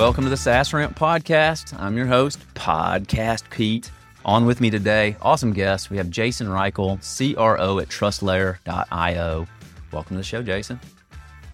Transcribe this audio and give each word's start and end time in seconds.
Welcome 0.00 0.24
to 0.24 0.30
the 0.30 0.36
SaaS 0.38 0.72
Ramp 0.72 0.98
Podcast. 0.98 1.78
I'm 1.78 1.94
your 1.94 2.06
host, 2.06 2.40
Podcast 2.54 3.42
Pete. 3.50 3.90
On 4.24 4.46
with 4.46 4.58
me 4.58 4.70
today, 4.70 5.14
awesome 5.20 5.52
guest. 5.52 5.90
We 5.90 5.98
have 5.98 6.08
Jason 6.08 6.46
Reichl, 6.46 6.96
CRO 7.34 7.78
at 7.78 7.88
TrustLayer.io. 7.88 9.46
Welcome 9.92 10.14
to 10.14 10.18
the 10.18 10.24
show, 10.24 10.42
Jason. 10.42 10.80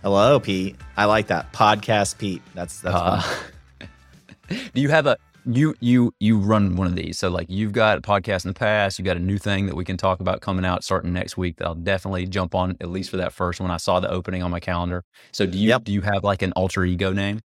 Hello, 0.00 0.38
Pete. 0.38 0.76
I 0.96 1.06
like 1.06 1.26
that 1.26 1.52
podcast, 1.52 2.18
Pete. 2.18 2.40
That's 2.54 2.82
that's. 2.82 2.94
Uh, 2.94 3.86
do 4.48 4.80
you 4.80 4.90
have 4.90 5.08
a 5.08 5.16
you 5.44 5.74
you 5.80 6.14
you 6.20 6.38
run 6.38 6.76
one 6.76 6.86
of 6.86 6.94
these? 6.94 7.18
So 7.18 7.28
like 7.30 7.50
you've 7.50 7.72
got 7.72 7.98
a 7.98 8.00
podcast 8.00 8.44
in 8.44 8.50
the 8.50 8.54
past. 8.54 8.96
You 9.00 9.04
got 9.04 9.16
a 9.16 9.20
new 9.20 9.38
thing 9.38 9.66
that 9.66 9.74
we 9.74 9.84
can 9.84 9.96
talk 9.96 10.20
about 10.20 10.40
coming 10.40 10.64
out 10.64 10.84
starting 10.84 11.12
next 11.12 11.36
week. 11.36 11.56
That 11.56 11.66
I'll 11.66 11.74
definitely 11.74 12.28
jump 12.28 12.54
on 12.54 12.76
at 12.80 12.90
least 12.90 13.10
for 13.10 13.16
that 13.16 13.32
first 13.32 13.60
one. 13.60 13.72
I 13.72 13.78
saw 13.78 13.98
the 13.98 14.08
opening 14.08 14.44
on 14.44 14.52
my 14.52 14.60
calendar. 14.60 15.02
So 15.32 15.46
do 15.46 15.58
you 15.58 15.70
yep. 15.70 15.82
do 15.82 15.92
you 15.92 16.02
have 16.02 16.22
like 16.22 16.42
an 16.42 16.52
alter 16.52 16.84
ego 16.84 17.12
name? 17.12 17.40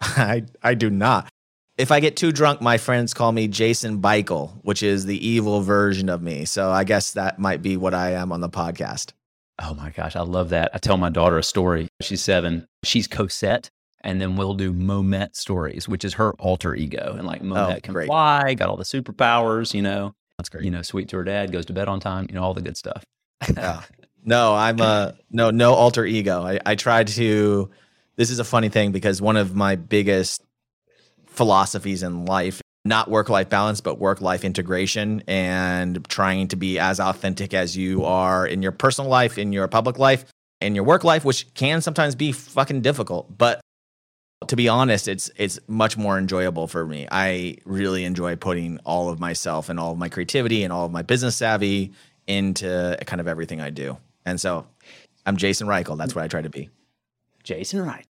I 0.16 0.44
I 0.62 0.74
do 0.74 0.90
not. 0.90 1.30
If 1.76 1.90
I 1.90 2.00
get 2.00 2.16
too 2.16 2.30
drunk, 2.30 2.60
my 2.60 2.76
friends 2.76 3.14
call 3.14 3.32
me 3.32 3.48
Jason 3.48 4.02
Beichel, 4.02 4.52
which 4.62 4.82
is 4.82 5.06
the 5.06 5.26
evil 5.26 5.62
version 5.62 6.10
of 6.10 6.20
me. 6.20 6.44
So 6.44 6.70
I 6.70 6.84
guess 6.84 7.12
that 7.12 7.38
might 7.38 7.62
be 7.62 7.76
what 7.76 7.94
I 7.94 8.10
am 8.12 8.32
on 8.32 8.40
the 8.40 8.50
podcast. 8.50 9.12
Oh 9.62 9.74
my 9.74 9.90
gosh, 9.90 10.16
I 10.16 10.20
love 10.20 10.50
that. 10.50 10.70
I 10.74 10.78
tell 10.78 10.96
my 10.96 11.10
daughter 11.10 11.38
a 11.38 11.42
story. 11.42 11.88
She's 12.00 12.22
seven. 12.22 12.66
She's 12.84 13.06
Cosette, 13.06 13.70
and 14.02 14.20
then 14.20 14.36
we'll 14.36 14.54
do 14.54 14.72
Momet 14.72 15.36
stories, 15.36 15.88
which 15.88 16.04
is 16.04 16.14
her 16.14 16.32
alter 16.38 16.74
ego. 16.74 17.14
And 17.16 17.26
like 17.26 17.40
oh, 17.42 17.46
Momet 17.46 17.76
oh, 17.76 17.80
can 17.80 17.94
great. 17.94 18.06
fly, 18.06 18.54
got 18.54 18.68
all 18.68 18.76
the 18.76 18.84
superpowers, 18.84 19.74
you 19.74 19.82
know. 19.82 20.14
That's 20.38 20.48
great. 20.48 20.64
You 20.64 20.70
know, 20.70 20.82
sweet 20.82 21.08
to 21.10 21.16
her 21.18 21.24
dad, 21.24 21.52
goes 21.52 21.66
to 21.66 21.72
bed 21.72 21.88
on 21.88 22.00
time, 22.00 22.26
you 22.28 22.34
know, 22.34 22.42
all 22.42 22.54
the 22.54 22.62
good 22.62 22.76
stuff. 22.76 23.04
No, 24.22 24.54
I'm 24.54 24.80
a 24.80 25.16
no, 25.30 25.50
no 25.50 25.72
alter 25.72 26.04
ego. 26.04 26.42
I, 26.42 26.60
I 26.66 26.74
try 26.74 27.04
to 27.04 27.70
this 28.20 28.28
is 28.28 28.38
a 28.38 28.44
funny 28.44 28.68
thing 28.68 28.92
because 28.92 29.22
one 29.22 29.38
of 29.38 29.56
my 29.56 29.76
biggest 29.76 30.42
philosophies 31.24 32.02
in 32.02 32.26
life 32.26 32.60
not 32.84 33.08
work 33.08 33.30
life 33.30 33.48
balance, 33.48 33.80
but 33.80 33.98
work 33.98 34.20
life 34.20 34.44
integration 34.44 35.22
and 35.26 36.06
trying 36.06 36.46
to 36.48 36.56
be 36.56 36.78
as 36.78 37.00
authentic 37.00 37.54
as 37.54 37.78
you 37.78 38.04
are 38.04 38.46
in 38.46 38.60
your 38.60 38.72
personal 38.72 39.10
life, 39.10 39.38
in 39.38 39.54
your 39.54 39.66
public 39.68 39.98
life, 39.98 40.26
in 40.60 40.74
your 40.74 40.84
work 40.84 41.02
life, 41.02 41.24
which 41.24 41.52
can 41.54 41.80
sometimes 41.80 42.14
be 42.14 42.30
fucking 42.30 42.82
difficult. 42.82 43.38
But 43.38 43.62
to 44.48 44.54
be 44.54 44.68
honest, 44.68 45.08
it's 45.08 45.30
it's 45.36 45.58
much 45.66 45.96
more 45.96 46.18
enjoyable 46.18 46.66
for 46.66 46.84
me. 46.84 47.08
I 47.10 47.56
really 47.64 48.04
enjoy 48.04 48.36
putting 48.36 48.80
all 48.84 49.08
of 49.08 49.18
myself 49.18 49.70
and 49.70 49.80
all 49.80 49.92
of 49.92 49.98
my 49.98 50.10
creativity 50.10 50.62
and 50.62 50.74
all 50.74 50.84
of 50.84 50.92
my 50.92 51.00
business 51.00 51.36
savvy 51.36 51.92
into 52.26 52.98
kind 53.06 53.22
of 53.22 53.28
everything 53.28 53.62
I 53.62 53.70
do. 53.70 53.96
And 54.26 54.38
so 54.38 54.66
I'm 55.24 55.38
Jason 55.38 55.68
Reichl. 55.68 55.96
That's 55.96 56.14
what 56.14 56.22
I 56.22 56.28
try 56.28 56.42
to 56.42 56.50
be. 56.50 56.68
Jason 57.44 57.80
Reichl 57.80 58.09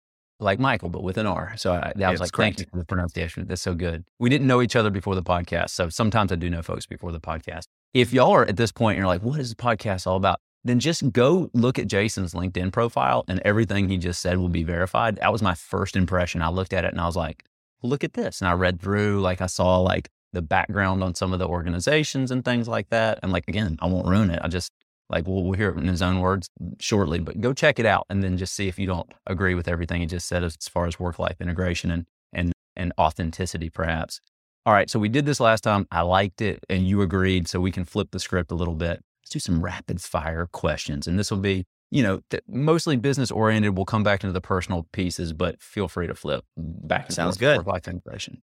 like 0.42 0.60
Michael, 0.60 0.90
but 0.90 1.04
with 1.04 1.18
an 1.18 1.28
R. 1.28 1.54
So 1.58 1.74
I, 1.74 1.94
I 2.04 2.12
was 2.12 2.20
like, 2.20 2.32
correct. 2.32 2.58
thank 2.58 2.60
you 2.60 2.66
for 2.72 2.78
the 2.78 2.86
pronunciation. 2.86 3.46
That's 3.48 3.62
so 3.62 3.74
good. 3.74 4.04
We 4.20 4.30
didn't 4.30 4.48
know 4.48 4.62
each 4.62 4.76
other 4.76 4.90
before 4.90 5.16
the 5.16 5.24
podcast. 5.24 5.70
So 5.70 5.90
sometimes 5.90 6.32
I 6.32 6.36
do 6.36 6.50
know 6.50 6.62
folks 6.62 6.86
before 6.86 7.12
the 7.12 7.20
podcast. 7.20 7.66
If 7.94 8.14
y'all 8.14 8.32
are 8.32 8.46
at 8.46 8.58
this 8.58 8.72
point 8.72 8.96
and 8.96 9.00
you're 9.00 9.08
like, 9.08 9.22
what 9.22 9.40
is 9.40 9.50
the 9.50 9.56
podcast 9.56 10.08
all 10.08 10.18
about? 10.18 10.40
Then 10.64 10.80
just 10.80 11.12
go 11.12 11.50
look 11.54 11.80
at 11.80 11.88
Jason's 11.88 12.34
LinkedIn 12.34 12.72
profile 12.72 13.24
and 13.28 13.42
everything 13.44 13.90
he 13.90 13.98
just 13.98 14.22
said 14.22 14.38
will 14.38 14.50
be 14.50 14.64
verified. 14.64 15.18
That 15.18 15.32
was 15.32 15.42
my 15.42 15.56
first 15.56 15.96
impression. 15.96 16.42
I 16.42 16.50
looked 16.50 16.74
at 16.74 16.86
it 16.86 16.92
and 16.92 17.02
I 17.02 17.06
was 17.06 17.16
like, 17.16 17.44
look 17.82 18.04
at 18.04 18.14
this. 18.14 18.42
And 18.42 18.48
I 18.48 18.54
read 18.54 18.80
through, 18.80 19.22
like, 19.22 19.42
I 19.42 19.48
saw 19.48 19.80
like 19.80 20.10
the 20.34 20.42
background 20.42 21.04
on 21.04 21.16
some 21.16 21.34
of 21.34 21.40
the 21.40 21.48
organizations 21.48 22.32
and 22.32 22.46
things 22.46 22.68
like 22.68 22.90
that. 22.90 23.20
And 23.24 23.32
like, 23.32 23.48
again, 23.48 23.78
I 23.82 23.88
won't 23.88 24.08
ruin 24.08 24.30
it. 24.30 24.40
I 24.44 24.48
just 24.48 24.72
like 25.12 25.28
we'll, 25.28 25.44
we'll 25.44 25.54
hear 25.54 25.70
it 25.70 25.78
in 25.78 25.88
his 25.88 26.02
own 26.02 26.20
words 26.22 26.50
shortly, 26.80 27.20
but 27.20 27.40
go 27.42 27.54
check 27.54 27.80
it 27.80 27.86
out 27.86 28.06
and 28.10 28.24
then 28.24 28.38
just 28.38 28.56
see 28.56 28.68
if 28.68 28.80
you 28.80 28.88
don't 28.88 29.12
agree 29.28 29.54
with 29.54 29.68
everything 29.68 30.02
he 30.02 30.08
just 30.08 30.28
said 30.28 30.44
as 30.44 30.56
far 30.56 30.88
as 30.88 31.00
work 31.00 31.20
life 31.20 31.36
integration 31.40 31.92
and, 31.92 32.06
and, 32.34 32.54
and 32.76 32.94
authenticity, 32.98 33.70
perhaps. 33.70 34.22
All 34.66 34.74
right. 34.74 34.90
So 34.90 35.00
we 35.00 35.10
did 35.10 35.26
this 35.26 35.40
last 35.40 35.62
time. 35.62 35.88
I 35.92 36.02
liked 36.02 36.42
it 36.42 36.64
and 36.70 36.88
you 36.88 37.02
agreed. 37.02 37.48
So 37.48 37.60
we 37.60 37.72
can 37.72 37.84
flip 37.84 38.10
the 38.12 38.20
script 38.20 38.52
a 38.52 38.56
little 38.56 38.76
bit. 38.76 39.02
Let's 39.22 39.32
do 39.32 39.40
some 39.40 39.62
rapid 39.62 40.02
fire 40.02 40.48
questions. 40.52 41.08
And 41.08 41.20
this 41.20 41.32
will 41.32 41.40
be, 41.40 41.66
you 41.90 42.04
know, 42.04 42.22
th- 42.30 42.44
mostly 42.48 42.96
business 42.96 43.32
oriented. 43.32 43.76
We'll 43.76 43.86
come 43.86 44.04
back 44.04 44.24
into 44.24 44.34
the 44.34 44.42
personal 44.42 44.88
pieces, 44.94 45.34
but 45.34 45.62
feel 45.62 45.88
free 45.88 46.08
to 46.08 46.16
flip 46.16 46.46
back. 46.56 47.12
Sounds 47.12 47.38
good. 47.38 47.58
Work 47.58 47.68
life 47.68 47.88
integration. 47.88 48.42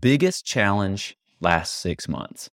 Biggest 0.00 0.44
challenge 0.44 1.16
last 1.40 1.76
six 1.76 2.08
months. 2.08 2.50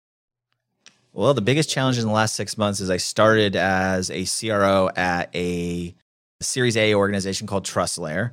Well, 1.15 1.35
the 1.35 1.41
biggest 1.41 1.69
challenge 1.69 1.99
in 1.99 2.07
the 2.07 2.11
last 2.11 2.33
six 2.33 2.57
months 2.57 2.79
is 2.79 2.89
I 2.89 2.97
started 2.97 3.55
as 3.55 4.09
a 4.09 4.25
CRO 4.25 4.89
at 4.95 5.29
a 5.35 5.93
Series 6.41 6.75
A 6.75 6.95
organization 6.95 7.45
called 7.45 7.65
TrustLayer. 7.65 8.31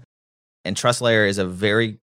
And 0.64 0.74
TrustLayer 0.74 1.28
is 1.28 1.36
a 1.36 1.44
very 1.44 1.98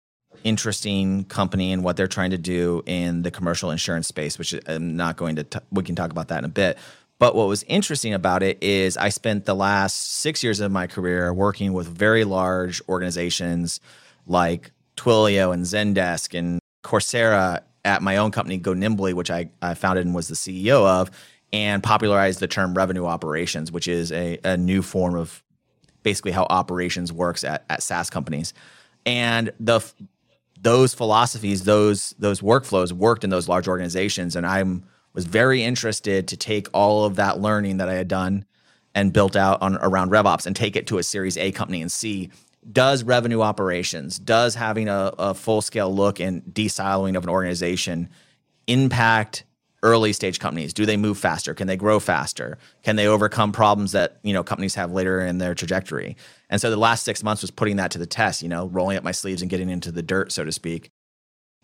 interesting 0.43 1.23
company 1.23 1.71
in 1.71 1.81
what 1.81 1.95
they're 1.95 2.07
trying 2.07 2.31
to 2.31 2.37
do 2.37 2.83
in 2.85 3.21
the 3.21 3.31
commercial 3.31 3.71
insurance 3.71 4.07
space, 4.07 4.37
which 4.37 4.53
I'm 4.67 4.97
not 4.97 5.15
going 5.15 5.37
to, 5.37 5.45
t- 5.45 5.59
we 5.71 5.81
can 5.81 5.95
talk 5.95 6.11
about 6.11 6.27
that 6.27 6.39
in 6.39 6.45
a 6.45 6.49
bit. 6.49 6.77
But 7.19 7.35
what 7.35 7.47
was 7.47 7.63
interesting 7.63 8.13
about 8.13 8.43
it 8.43 8.61
is 8.61 8.97
I 8.97 9.07
spent 9.09 9.45
the 9.45 9.55
last 9.55 10.19
six 10.19 10.43
years 10.43 10.59
of 10.59 10.73
my 10.73 10.87
career 10.87 11.33
working 11.33 11.71
with 11.71 11.87
very 11.87 12.25
large 12.25 12.81
organizations 12.89 13.79
like 14.27 14.71
Twilio 14.97 15.53
and 15.53 15.63
Zendesk 15.63 16.37
and 16.37 16.59
Coursera 16.83 17.61
at 17.85 18.01
my 18.01 18.17
own 18.17 18.31
company, 18.31 18.57
Go 18.57 18.73
Nimbly, 18.73 19.13
which 19.13 19.31
I, 19.31 19.49
I 19.61 19.75
founded 19.75 20.05
and 20.05 20.15
was 20.15 20.27
the 20.27 20.35
CEO 20.35 20.85
of, 20.85 21.11
and 21.53 21.81
popularized 21.81 22.39
the 22.39 22.47
term 22.47 22.73
revenue 22.73 23.05
operations, 23.05 23.71
which 23.71 23.87
is 23.87 24.11
a, 24.11 24.39
a 24.43 24.57
new 24.57 24.81
form 24.81 25.15
of 25.15 25.41
basically 26.03 26.31
how 26.31 26.45
operations 26.49 27.13
works 27.13 27.43
at, 27.43 27.63
at 27.69 27.81
SaaS 27.81 28.09
companies. 28.09 28.53
And 29.05 29.51
the 29.59 29.81
those 30.59 30.93
philosophies, 30.93 31.63
those 31.63 32.15
those 32.17 32.41
workflows 32.41 32.91
worked 32.91 33.23
in 33.23 33.29
those 33.29 33.47
large 33.47 33.67
organizations, 33.67 34.35
and 34.35 34.45
I'm 34.45 34.85
was 35.13 35.25
very 35.25 35.63
interested 35.63 36.27
to 36.27 36.35
take 36.35 36.67
all 36.73 37.05
of 37.05 37.15
that 37.15 37.39
learning 37.39 37.77
that 37.77 37.87
I 37.87 37.93
had 37.93 38.07
done 38.07 38.45
and 38.93 39.13
built 39.13 39.35
out 39.35 39.61
on 39.61 39.77
around 39.77 40.09
RevOps 40.09 40.45
and 40.45 40.55
take 40.55 40.75
it 40.75 40.87
to 40.87 40.97
a 40.97 41.03
Series 41.03 41.37
A 41.37 41.51
company 41.51 41.81
and 41.81 41.91
see 41.91 42.31
does 42.71 43.03
revenue 43.03 43.41
operations, 43.41 44.17
does 44.19 44.55
having 44.55 44.87
a, 44.87 45.13
a 45.17 45.33
full 45.33 45.61
scale 45.61 45.93
look 45.93 46.19
and 46.19 46.41
desiloing 46.43 47.15
of 47.15 47.23
an 47.23 47.29
organization 47.29 48.09
impact 48.67 49.43
early 49.83 50.13
stage 50.13 50.39
companies? 50.39 50.73
Do 50.73 50.85
they 50.85 50.97
move 50.97 51.17
faster? 51.17 51.53
Can 51.53 51.67
they 51.67 51.77
grow 51.77 51.99
faster? 51.99 52.57
Can 52.83 52.95
they 52.95 53.07
overcome 53.07 53.51
problems 53.51 53.91
that 53.91 54.19
you 54.23 54.33
know 54.33 54.43
companies 54.43 54.75
have 54.75 54.91
later 54.91 55.21
in 55.21 55.37
their 55.37 55.53
trajectory? 55.53 56.17
And 56.49 56.59
so 56.59 56.69
the 56.69 56.77
last 56.77 57.03
six 57.03 57.23
months 57.23 57.41
was 57.41 57.51
putting 57.51 57.75
that 57.77 57.91
to 57.91 57.99
the 57.99 58.07
test. 58.07 58.41
You 58.41 58.49
know, 58.49 58.67
rolling 58.67 58.97
up 58.97 59.03
my 59.03 59.11
sleeves 59.11 59.41
and 59.41 59.49
getting 59.49 59.69
into 59.69 59.91
the 59.91 60.01
dirt, 60.01 60.31
so 60.31 60.43
to 60.43 60.51
speak, 60.51 60.89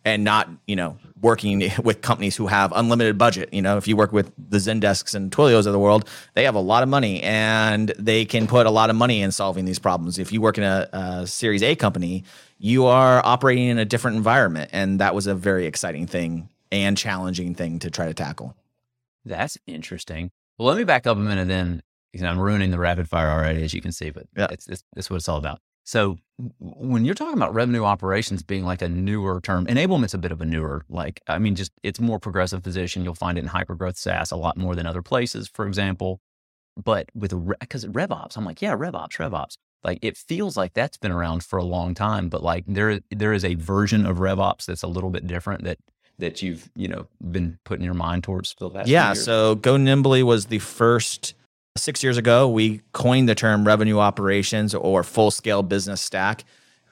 and 0.05 0.23
not 0.23 0.49
you 0.67 0.75
know 0.75 0.97
working 1.21 1.71
with 1.83 2.01
companies 2.01 2.35
who 2.35 2.47
have 2.47 2.71
unlimited 2.75 3.17
budget. 3.17 3.53
You 3.53 3.61
know 3.61 3.77
if 3.77 3.87
you 3.87 3.95
work 3.95 4.11
with 4.11 4.31
the 4.37 4.57
zendesks 4.57 5.13
and 5.15 5.31
twilios 5.31 5.65
of 5.65 5.73
the 5.73 5.79
world 5.79 6.07
they 6.33 6.43
have 6.43 6.55
a 6.55 6.59
lot 6.59 6.83
of 6.83 6.89
money 6.89 7.21
and 7.21 7.93
they 7.97 8.25
can 8.25 8.47
put 8.47 8.65
a 8.65 8.71
lot 8.71 8.89
of 8.89 8.95
money 8.95 9.21
in 9.21 9.31
solving 9.31 9.65
these 9.65 9.79
problems. 9.79 10.19
If 10.19 10.31
you 10.31 10.41
work 10.41 10.57
in 10.57 10.63
a, 10.63 10.89
a 10.91 11.27
series 11.27 11.63
a 11.63 11.75
company 11.75 12.23
you 12.57 12.85
are 12.85 13.25
operating 13.25 13.67
in 13.67 13.77
a 13.79 13.85
different 13.85 14.17
environment 14.17 14.69
and 14.73 14.99
that 14.99 15.15
was 15.15 15.27
a 15.27 15.35
very 15.35 15.65
exciting 15.65 16.07
thing 16.07 16.49
and 16.71 16.97
challenging 16.97 17.55
thing 17.55 17.79
to 17.79 17.89
try 17.89 18.05
to 18.05 18.13
tackle. 18.13 18.55
That's 19.25 19.57
interesting. 19.67 20.31
Well 20.57 20.67
let 20.67 20.77
me 20.77 20.83
back 20.83 21.07
up 21.07 21.17
a 21.17 21.19
minute 21.19 21.47
then 21.47 21.81
because 22.11 22.25
i'm 22.25 22.39
ruining 22.39 22.71
the 22.71 22.79
rapid 22.79 23.07
fire 23.07 23.29
already 23.29 23.63
as 23.63 23.73
you 23.73 23.81
can 23.81 23.91
see 23.91 24.09
but 24.09 24.25
yeah. 24.35 24.47
it's, 24.51 24.67
it's, 24.67 24.83
it's 24.95 25.09
what 25.09 25.17
it's 25.17 25.29
all 25.29 25.37
about 25.37 25.59
so 25.83 26.17
when 26.59 27.05
you're 27.05 27.15
talking 27.15 27.37
about 27.37 27.53
revenue 27.53 27.83
operations 27.83 28.43
being 28.43 28.63
like 28.63 28.81
a 28.81 28.89
newer 28.89 29.41
term, 29.41 29.67
enablement's 29.67 30.13
a 30.13 30.17
bit 30.17 30.31
of 30.31 30.41
a 30.41 30.45
newer, 30.45 30.85
like, 30.89 31.21
I 31.27 31.37
mean, 31.39 31.55
just 31.55 31.71
it's 31.83 31.99
more 31.99 32.19
progressive 32.19 32.63
position. 32.63 33.03
You'll 33.03 33.15
find 33.15 33.37
it 33.37 33.43
in 33.43 33.49
hypergrowth 33.49 33.97
SaaS 33.97 34.31
a 34.31 34.35
lot 34.35 34.57
more 34.57 34.75
than 34.75 34.85
other 34.85 35.01
places, 35.01 35.47
for 35.47 35.67
example. 35.67 36.19
But 36.81 37.09
with, 37.13 37.33
because 37.59 37.85
RevOps, 37.85 38.37
I'm 38.37 38.45
like, 38.45 38.61
yeah, 38.61 38.75
RevOps, 38.75 39.17
RevOps. 39.17 39.57
Like 39.83 39.99
it 40.01 40.17
feels 40.17 40.55
like 40.55 40.73
that's 40.73 40.97
been 40.97 41.11
around 41.11 41.43
for 41.43 41.57
a 41.57 41.63
long 41.63 41.93
time, 41.95 42.29
but 42.29 42.43
like 42.43 42.65
there, 42.67 42.99
there 43.09 43.33
is 43.33 43.43
a 43.43 43.55
version 43.55 44.05
of 44.05 44.17
RevOps 44.17 44.65
that's 44.65 44.83
a 44.83 44.87
little 44.87 45.09
bit 45.09 45.27
different 45.27 45.63
that 45.63 45.79
that 46.19 46.41
you've 46.41 46.69
you 46.75 46.87
know 46.87 47.07
been 47.31 47.57
putting 47.65 47.83
your 47.83 47.95
mind 47.95 48.23
towards 48.23 48.51
for 48.51 48.69
the 48.69 48.69
last 48.69 48.87
yeah 48.87 49.11
so 49.13 49.55
go 49.55 49.75
nimbly 49.75 50.21
was 50.21 50.45
the 50.45 50.59
first 50.59 51.33
Six 51.77 52.03
years 52.03 52.17
ago, 52.17 52.49
we 52.49 52.81
coined 52.91 53.29
the 53.29 53.35
term 53.35 53.65
revenue 53.65 53.99
operations 53.99 54.75
or 54.75 55.03
full 55.03 55.31
scale 55.31 55.63
business 55.63 56.01
stack. 56.01 56.43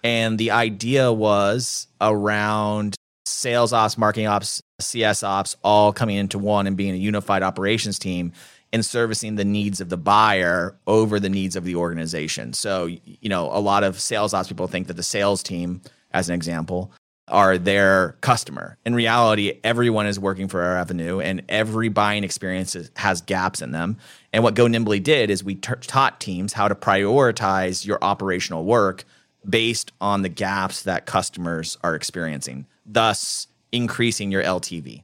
And 0.04 0.38
the 0.38 0.52
idea 0.52 1.12
was 1.12 1.88
around 2.00 2.96
sales 3.26 3.74
ops, 3.74 3.98
marketing 3.98 4.28
ops, 4.28 4.62
CS 4.80 5.22
ops, 5.22 5.56
all 5.64 5.92
coming 5.92 6.16
into 6.16 6.40
one 6.40 6.66
and 6.66 6.78
being 6.78 6.94
a 6.94 6.98
unified 6.98 7.44
operations 7.44 8.00
team 8.00 8.32
and 8.72 8.86
servicing 8.86 9.36
the 9.36 9.46
needs 9.46 9.82
of 9.82 9.90
the 9.90 9.98
buyer 9.98 10.78
over 10.88 11.20
the 11.20 11.30
needs 11.30 11.56
of 11.56 11.66
the 11.66 11.76
organization. 11.76 12.54
So, 12.54 12.86
you 12.86 13.30
know, 13.30 13.50
a 13.52 13.60
lot 13.60 13.84
of 13.84 14.00
sales 14.00 14.34
ops 14.34 14.48
people 14.48 14.68
think 14.68 14.88
that 14.88 14.96
the 14.96 15.04
sales 15.04 15.44
team, 15.44 15.82
as 16.12 16.30
an 16.30 16.36
example, 16.36 16.94
are 17.30 17.58
their 17.58 18.16
customer. 18.22 18.78
In 18.86 18.94
reality, 18.96 19.60
everyone 19.64 20.06
is 20.06 20.20
working 20.20 20.48
for 20.48 20.62
our 20.62 20.76
revenue 20.76 21.20
and 21.20 21.44
every 21.50 21.90
buying 21.90 22.24
experience 22.24 22.76
has 22.98 23.22
gaps 23.22 23.62
in 23.62 23.72
them. 23.72 23.98
And 24.34 24.44
what 24.44 24.56
Go 24.56 24.68
Nimbly 24.68 25.02
did 25.02 25.30
is 25.30 25.44
we 25.44 25.56
t- 25.56 25.74
taught 25.82 26.20
teams 26.20 26.54
how 26.54 26.68
to 26.68 26.76
prioritize 26.76 27.86
your 27.86 28.00
operational 28.02 28.66
work 28.66 29.06
based 29.48 29.92
on 30.02 30.22
the 30.22 30.30
gaps 30.30 30.84
that 30.84 31.06
customers 31.06 31.78
are 31.84 31.96
experiencing, 31.96 32.66
thus 32.86 33.48
increasing 33.72 34.32
your 34.32 34.44
LTV. 34.44 35.02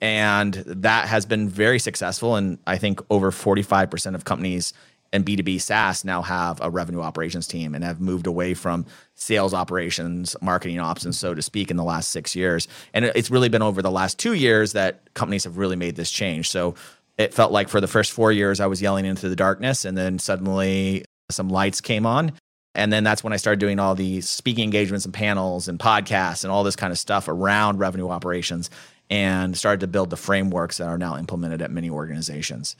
And 0.00 0.54
that 0.54 1.08
has 1.08 1.26
been 1.26 1.48
very 1.48 1.78
successful. 1.78 2.36
And 2.36 2.58
I 2.66 2.78
think 2.78 3.00
over 3.10 3.30
45% 3.30 4.14
of 4.14 4.24
companies 4.24 4.72
and 5.12 5.24
B2B 5.24 5.60
SaaS 5.60 6.04
now 6.04 6.22
have 6.22 6.60
a 6.60 6.70
revenue 6.70 7.00
operations 7.00 7.46
team 7.46 7.74
and 7.74 7.82
have 7.82 8.00
moved 8.00 8.26
away 8.26 8.54
from 8.54 8.86
sales 9.14 9.52
operations, 9.52 10.36
marketing 10.40 10.78
ops, 10.78 11.04
and 11.04 11.14
so 11.14 11.34
to 11.34 11.42
speak, 11.42 11.70
in 11.70 11.76
the 11.76 11.84
last 11.84 12.10
six 12.10 12.36
years. 12.36 12.68
And 12.94 13.04
it's 13.04 13.30
really 13.30 13.48
been 13.48 13.62
over 13.62 13.82
the 13.82 13.90
last 13.90 14.18
two 14.18 14.34
years 14.34 14.72
that 14.72 15.12
companies 15.14 15.44
have 15.44 15.58
really 15.58 15.76
made 15.76 15.96
this 15.96 16.10
change. 16.10 16.48
So 16.48 16.74
it 17.18 17.34
felt 17.34 17.52
like 17.52 17.68
for 17.68 17.80
the 17.80 17.88
first 17.88 18.12
four 18.12 18.32
years, 18.32 18.60
I 18.60 18.66
was 18.66 18.80
yelling 18.80 19.04
into 19.04 19.28
the 19.28 19.36
darkness, 19.36 19.84
and 19.84 19.98
then 19.98 20.18
suddenly 20.18 21.04
some 21.30 21.48
lights 21.48 21.80
came 21.80 22.06
on. 22.06 22.32
And 22.74 22.92
then 22.92 23.02
that's 23.02 23.24
when 23.24 23.32
I 23.32 23.36
started 23.36 23.58
doing 23.58 23.80
all 23.80 23.96
the 23.96 24.20
speaking 24.20 24.64
engagements 24.64 25.04
and 25.04 25.12
panels 25.12 25.66
and 25.66 25.78
podcasts 25.78 26.44
and 26.44 26.52
all 26.52 26.62
this 26.62 26.76
kind 26.76 26.92
of 26.92 26.98
stuff 26.98 27.26
around 27.26 27.78
revenue 27.78 28.08
operations 28.08 28.70
and 29.10 29.58
started 29.58 29.80
to 29.80 29.88
build 29.88 30.10
the 30.10 30.16
frameworks 30.16 30.78
that 30.78 30.86
are 30.86 30.96
now 30.96 31.18
implemented 31.18 31.62
at 31.62 31.72
many 31.72 31.90
organizations. 31.90 32.76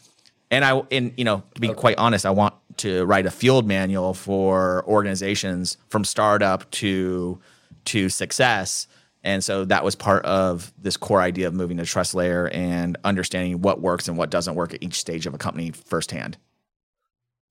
And 0.50 0.64
I, 0.64 0.82
and 0.90 1.12
you 1.16 1.24
know, 1.24 1.42
to 1.54 1.60
be 1.60 1.70
okay. 1.70 1.78
quite 1.78 1.98
honest, 1.98 2.26
I 2.26 2.30
want 2.30 2.54
to 2.78 3.04
write 3.04 3.26
a 3.26 3.30
field 3.30 3.66
manual 3.66 4.14
for 4.14 4.84
organizations 4.86 5.76
from 5.88 6.04
startup 6.04 6.70
to 6.72 7.40
to 7.86 8.08
success. 8.08 8.86
And 9.22 9.44
so 9.44 9.64
that 9.66 9.84
was 9.84 9.94
part 9.94 10.24
of 10.24 10.72
this 10.78 10.96
core 10.96 11.20
idea 11.20 11.46
of 11.46 11.54
moving 11.54 11.76
to 11.76 11.82
TrustLayer 11.82 12.54
and 12.54 12.96
understanding 13.04 13.60
what 13.60 13.80
works 13.80 14.08
and 14.08 14.16
what 14.16 14.30
doesn't 14.30 14.54
work 14.54 14.72
at 14.72 14.82
each 14.82 14.94
stage 14.94 15.26
of 15.26 15.34
a 15.34 15.38
company 15.38 15.70
firsthand. 15.70 16.38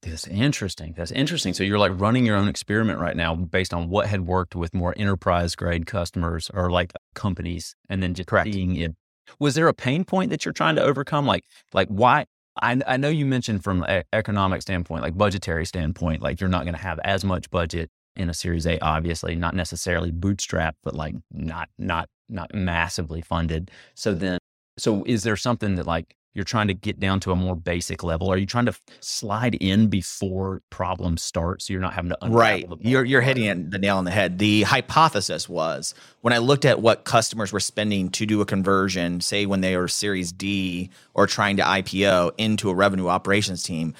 That's 0.02 0.28
interesting. 0.28 0.94
That's 0.96 1.12
interesting. 1.12 1.54
So 1.54 1.64
you're 1.64 1.78
like 1.78 1.92
running 1.96 2.26
your 2.26 2.38
own 2.38 2.48
experiment 2.48 3.00
right 3.00 3.16
now 3.16 3.36
based 3.36 3.74
on 3.74 3.90
what 3.90 4.08
had 4.08 4.26
worked 4.26 4.56
with 4.56 4.74
more 4.74 4.94
enterprise 4.98 5.56
grade 5.56 5.86
customers 5.86 6.50
or 6.54 6.72
like 6.72 6.94
companies, 7.16 7.76
and 7.90 8.02
then 8.02 8.14
just 8.14 8.30
Correct. 8.30 8.52
seeing 8.52 8.76
it. 8.78 8.96
Was 9.40 9.56
there 9.56 9.68
a 9.68 9.74
pain 9.74 10.06
point 10.06 10.32
that 10.32 10.46
you're 10.46 10.54
trying 10.54 10.76
to 10.78 10.84
overcome? 10.84 11.26
Like, 11.26 11.44
like 11.74 11.90
why? 11.90 12.26
I, 12.62 12.80
I 12.88 12.98
know 12.98 13.10
you 13.10 13.26
mentioned 13.26 13.64
from 13.64 13.84
an 13.84 14.04
economic 14.14 14.62
standpoint, 14.62 15.04
like 15.04 15.18
budgetary 15.18 15.66
standpoint, 15.66 16.22
like 16.22 16.40
you're 16.40 16.50
not 16.50 16.64
going 16.64 16.76
to 16.76 16.82
have 16.82 17.00
as 17.04 17.24
much 17.24 17.50
budget 17.50 17.90
in 18.16 18.30
a 18.30 18.34
Series 18.34 18.68
A, 18.68 18.80
obviously, 18.80 19.36
not 19.36 19.56
necessarily 19.56 20.12
bootstrap, 20.12 20.76
but 20.84 20.94
like 20.94 21.16
not 21.32 21.70
not 21.78 22.10
not 22.28 22.54
massively 22.54 23.22
funded. 23.22 23.72
So 23.96 24.14
then, 24.14 24.38
so 24.78 25.04
is 25.06 25.24
there 25.24 25.36
something 25.36 25.76
that 25.76 25.88
like 25.88 26.16
you're 26.34 26.46
trying 26.46 26.68
to 26.68 26.74
get 26.74 27.00
down 27.00 27.20
to 27.22 27.32
a 27.32 27.36
more 27.36 27.56
basic 27.56 28.04
level? 28.04 28.32
Are 28.32 28.38
you 28.38 28.46
trying 28.46 28.66
to 28.68 28.76
slide 29.00 29.56
in 29.56 29.88
before 29.88 30.62
problems 30.70 31.24
start 31.24 31.62
so 31.62 31.74
you're 31.74 31.82
not 31.82 31.94
having 31.94 32.10
to 32.10 32.18
unravel? 32.22 32.40
right? 32.40 32.86
You're 32.86 33.04
you're 33.04 33.22
hitting 33.22 33.70
the 33.70 33.80
nail 33.80 33.98
on 33.98 34.06
the 34.06 34.12
head. 34.12 34.38
The 34.38 34.64
hypothesis 34.64 35.50
was 35.50 35.94
when 36.22 36.34
I 36.34 36.38
looked 36.38 36.66
at 36.66 36.82
what 36.82 37.04
customers 37.04 37.52
were 37.52 37.60
spending 37.60 38.10
to 38.12 38.26
do 38.26 38.42
a 38.42 38.46
conversion, 38.46 39.22
say 39.22 39.46
when 39.46 39.62
they 39.62 39.76
were 39.76 39.88
Series 39.88 40.32
D 40.32 40.90
or 41.14 41.28
trying 41.28 41.58
to 41.58 41.64
IPO 41.64 42.32
into 42.38 42.70
a 42.70 42.76
revenue 42.76 43.08
operations 43.08 43.64
team, 43.64 43.94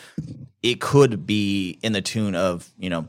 it 0.62 0.82
could 0.82 1.26
be 1.26 1.80
in 1.82 1.94
the 1.94 2.02
tune 2.02 2.36
of 2.36 2.70
you 2.78 2.90
know 2.90 3.08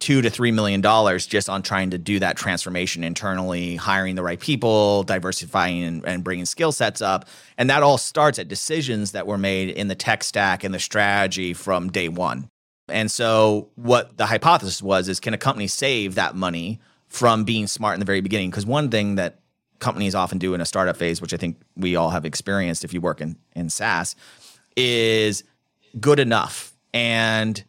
two 0.00 0.22
to 0.22 0.30
three 0.30 0.50
million 0.50 0.80
dollars 0.80 1.26
just 1.26 1.48
on 1.48 1.62
trying 1.62 1.90
to 1.90 1.98
do 1.98 2.18
that 2.18 2.36
transformation 2.36 3.04
internally, 3.04 3.76
hiring 3.76 4.16
the 4.16 4.22
right 4.22 4.40
people, 4.40 5.04
diversifying 5.04 5.84
and, 5.84 6.04
and 6.06 6.24
bringing 6.24 6.46
skill 6.46 6.72
sets 6.72 7.00
up. 7.00 7.26
And 7.56 7.70
that 7.70 7.82
all 7.82 7.98
starts 7.98 8.38
at 8.38 8.48
decisions 8.48 9.12
that 9.12 9.26
were 9.26 9.38
made 9.38 9.68
in 9.68 9.88
the 9.88 9.94
tech 9.94 10.24
stack 10.24 10.64
and 10.64 10.74
the 10.74 10.78
strategy 10.78 11.52
from 11.54 11.90
day 11.90 12.08
one. 12.08 12.48
And 12.88 13.10
so, 13.10 13.68
what 13.76 14.16
the 14.16 14.26
hypothesis 14.26 14.82
was 14.82 15.08
is 15.08 15.20
can 15.20 15.34
a 15.34 15.38
company 15.38 15.68
save 15.68 16.16
that 16.16 16.34
money 16.34 16.80
from 17.06 17.44
being 17.44 17.66
smart 17.66 17.94
in 17.94 18.00
the 18.00 18.06
very 18.06 18.20
beginning? 18.20 18.50
Because 18.50 18.66
one 18.66 18.90
thing 18.90 19.14
that 19.16 19.38
companies 19.78 20.14
often 20.14 20.38
do 20.38 20.54
in 20.54 20.60
a 20.60 20.66
startup 20.66 20.96
phase, 20.96 21.20
which 21.20 21.32
I 21.32 21.36
think 21.36 21.60
we 21.76 21.94
all 21.94 22.10
have 22.10 22.24
experienced 22.24 22.84
if 22.84 22.92
you 22.92 23.00
work 23.00 23.20
in, 23.20 23.36
in 23.54 23.70
SaaS, 23.70 24.16
is 24.76 25.44
good 26.00 26.18
enough. 26.18 26.74
And 26.92 27.62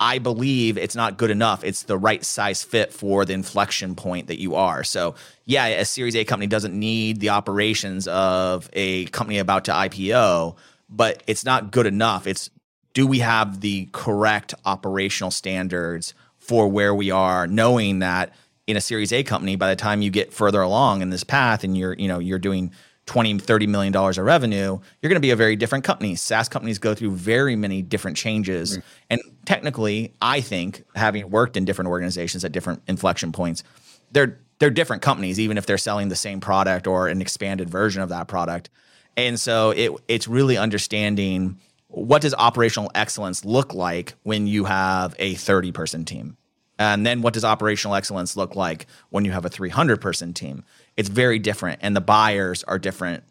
I 0.00 0.18
believe 0.18 0.76
it's 0.76 0.96
not 0.96 1.16
good 1.16 1.30
enough. 1.30 1.64
It's 1.64 1.84
the 1.84 1.96
right 1.96 2.24
size 2.24 2.62
fit 2.62 2.92
for 2.92 3.24
the 3.24 3.32
inflection 3.32 3.94
point 3.94 4.26
that 4.26 4.40
you 4.40 4.54
are. 4.54 4.84
So, 4.84 5.14
yeah, 5.44 5.66
a 5.66 5.84
Series 5.84 6.16
A 6.16 6.24
company 6.24 6.46
doesn't 6.46 6.78
need 6.78 7.20
the 7.20 7.30
operations 7.30 8.08
of 8.08 8.68
a 8.72 9.06
company 9.06 9.38
about 9.38 9.64
to 9.66 9.72
IPO, 9.72 10.56
but 10.88 11.22
it's 11.26 11.44
not 11.44 11.70
good 11.70 11.86
enough. 11.86 12.26
It's 12.26 12.50
do 12.92 13.06
we 13.06 13.18
have 13.20 13.60
the 13.60 13.88
correct 13.92 14.54
operational 14.64 15.30
standards 15.30 16.14
for 16.38 16.68
where 16.68 16.94
we 16.94 17.10
are, 17.10 17.46
knowing 17.46 18.00
that 18.00 18.34
in 18.66 18.76
a 18.76 18.80
Series 18.80 19.12
A 19.12 19.22
company, 19.22 19.56
by 19.56 19.68
the 19.68 19.76
time 19.76 20.02
you 20.02 20.10
get 20.10 20.32
further 20.32 20.62
along 20.62 21.02
in 21.02 21.10
this 21.10 21.24
path 21.24 21.64
and 21.64 21.76
you're, 21.76 21.94
you 21.94 22.08
know, 22.08 22.18
you're 22.18 22.38
doing 22.38 22.72
20 23.06 23.38
30 23.38 23.66
million 23.66 23.92
dollars 23.92 24.16
of 24.18 24.24
revenue 24.24 24.78
you're 25.02 25.08
going 25.08 25.14
to 25.16 25.20
be 25.20 25.30
a 25.30 25.36
very 25.36 25.56
different 25.56 25.84
company. 25.84 26.14
Saas 26.14 26.48
companies 26.48 26.78
go 26.78 26.94
through 26.94 27.10
very 27.10 27.54
many 27.54 27.82
different 27.82 28.16
changes. 28.16 28.78
Mm-hmm. 28.78 28.86
and 29.10 29.20
technically 29.44 30.14
i 30.22 30.40
think 30.40 30.84
having 30.94 31.30
worked 31.30 31.56
in 31.56 31.64
different 31.64 31.90
organizations 31.90 32.44
at 32.44 32.52
different 32.52 32.82
inflection 32.86 33.30
points 33.30 33.62
they're 34.10 34.38
they're 34.58 34.70
different 34.70 35.02
companies 35.02 35.38
even 35.40 35.58
if 35.58 35.66
they're 35.66 35.78
selling 35.78 36.08
the 36.08 36.16
same 36.16 36.40
product 36.40 36.86
or 36.86 37.08
an 37.08 37.20
expanded 37.20 37.68
version 37.68 38.02
of 38.02 38.08
that 38.08 38.28
product. 38.28 38.70
And 39.16 39.38
so 39.38 39.70
it 39.70 39.92
it's 40.08 40.26
really 40.26 40.56
understanding 40.56 41.58
what 41.88 42.22
does 42.22 42.34
operational 42.34 42.90
excellence 42.94 43.44
look 43.44 43.74
like 43.74 44.14
when 44.22 44.46
you 44.46 44.64
have 44.64 45.14
a 45.18 45.34
30 45.34 45.72
person 45.72 46.04
team? 46.04 46.36
And 46.78 47.06
then 47.06 47.22
what 47.22 47.34
does 47.34 47.44
operational 47.44 47.94
excellence 47.94 48.36
look 48.36 48.56
like 48.56 48.86
when 49.10 49.24
you 49.24 49.30
have 49.30 49.44
a 49.44 49.48
300 49.48 50.00
person 50.00 50.32
team 50.32 50.64
it's 50.96 51.08
very 51.08 51.38
different 51.38 51.80
and 51.82 51.94
the 51.94 52.00
buyers 52.00 52.62
are 52.64 52.78
different 52.78 53.24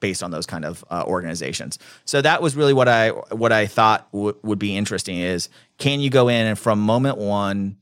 based 0.00 0.22
on 0.22 0.30
those 0.30 0.46
kind 0.46 0.64
of 0.64 0.84
uh, 0.90 1.02
organizations. 1.06 1.78
So 2.04 2.22
that 2.22 2.40
was 2.40 2.56
really 2.56 2.72
what 2.72 2.88
I 2.88 3.10
what 3.10 3.52
I 3.52 3.66
thought 3.66 4.10
w- 4.12 4.36
would 4.42 4.58
be 4.58 4.76
interesting 4.76 5.18
is 5.18 5.48
can 5.78 6.00
you 6.00 6.10
go 6.10 6.28
in 6.28 6.46
and 6.46 6.58
from 6.58 6.80
moment 6.80 7.18
1 7.18 7.76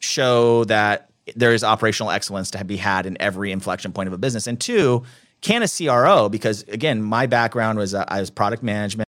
show 0.00 0.64
that 0.64 1.10
there 1.36 1.52
is 1.52 1.62
operational 1.62 2.10
excellence 2.10 2.50
to 2.52 2.64
be 2.64 2.76
had 2.76 3.06
in 3.06 3.16
every 3.20 3.52
inflection 3.52 3.92
point 3.92 4.08
of 4.08 4.12
a 4.12 4.18
business? 4.18 4.46
And 4.46 4.60
two 4.60 5.04
can 5.40 5.62
a 5.62 5.68
CRO 5.68 6.28
because 6.28 6.62
again 6.64 7.02
my 7.02 7.26
background 7.26 7.78
was 7.78 7.94
uh, 7.94 8.04
I 8.08 8.20
was 8.20 8.30
product 8.30 8.62
management. 8.62 9.06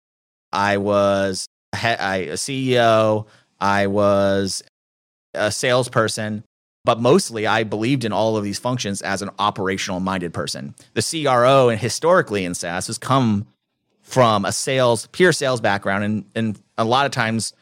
I 0.52 0.78
was 0.78 1.46
a, 1.74 2.30
a 2.30 2.32
CEO 2.34 3.26
I 3.60 3.86
was 3.86 4.62
a 5.34 5.50
salesperson 5.50 6.44
but 6.88 7.02
mostly 7.02 7.46
I 7.46 7.64
believed 7.64 8.06
in 8.06 8.14
all 8.14 8.38
of 8.38 8.44
these 8.44 8.58
functions 8.58 9.02
as 9.02 9.20
an 9.20 9.28
operational 9.38 10.00
minded 10.00 10.32
person. 10.32 10.74
The 10.94 11.02
CRO 11.02 11.68
and 11.68 11.78
historically 11.78 12.46
in 12.46 12.54
SaaS 12.54 12.86
has 12.86 12.96
come 12.96 13.46
from 14.00 14.46
a 14.46 14.52
sales, 14.52 15.06
pure 15.08 15.32
sales 15.32 15.60
background. 15.60 16.02
And, 16.02 16.24
and 16.34 16.62
a 16.78 16.86
lot 16.86 17.04
of 17.04 17.12
times 17.12 17.52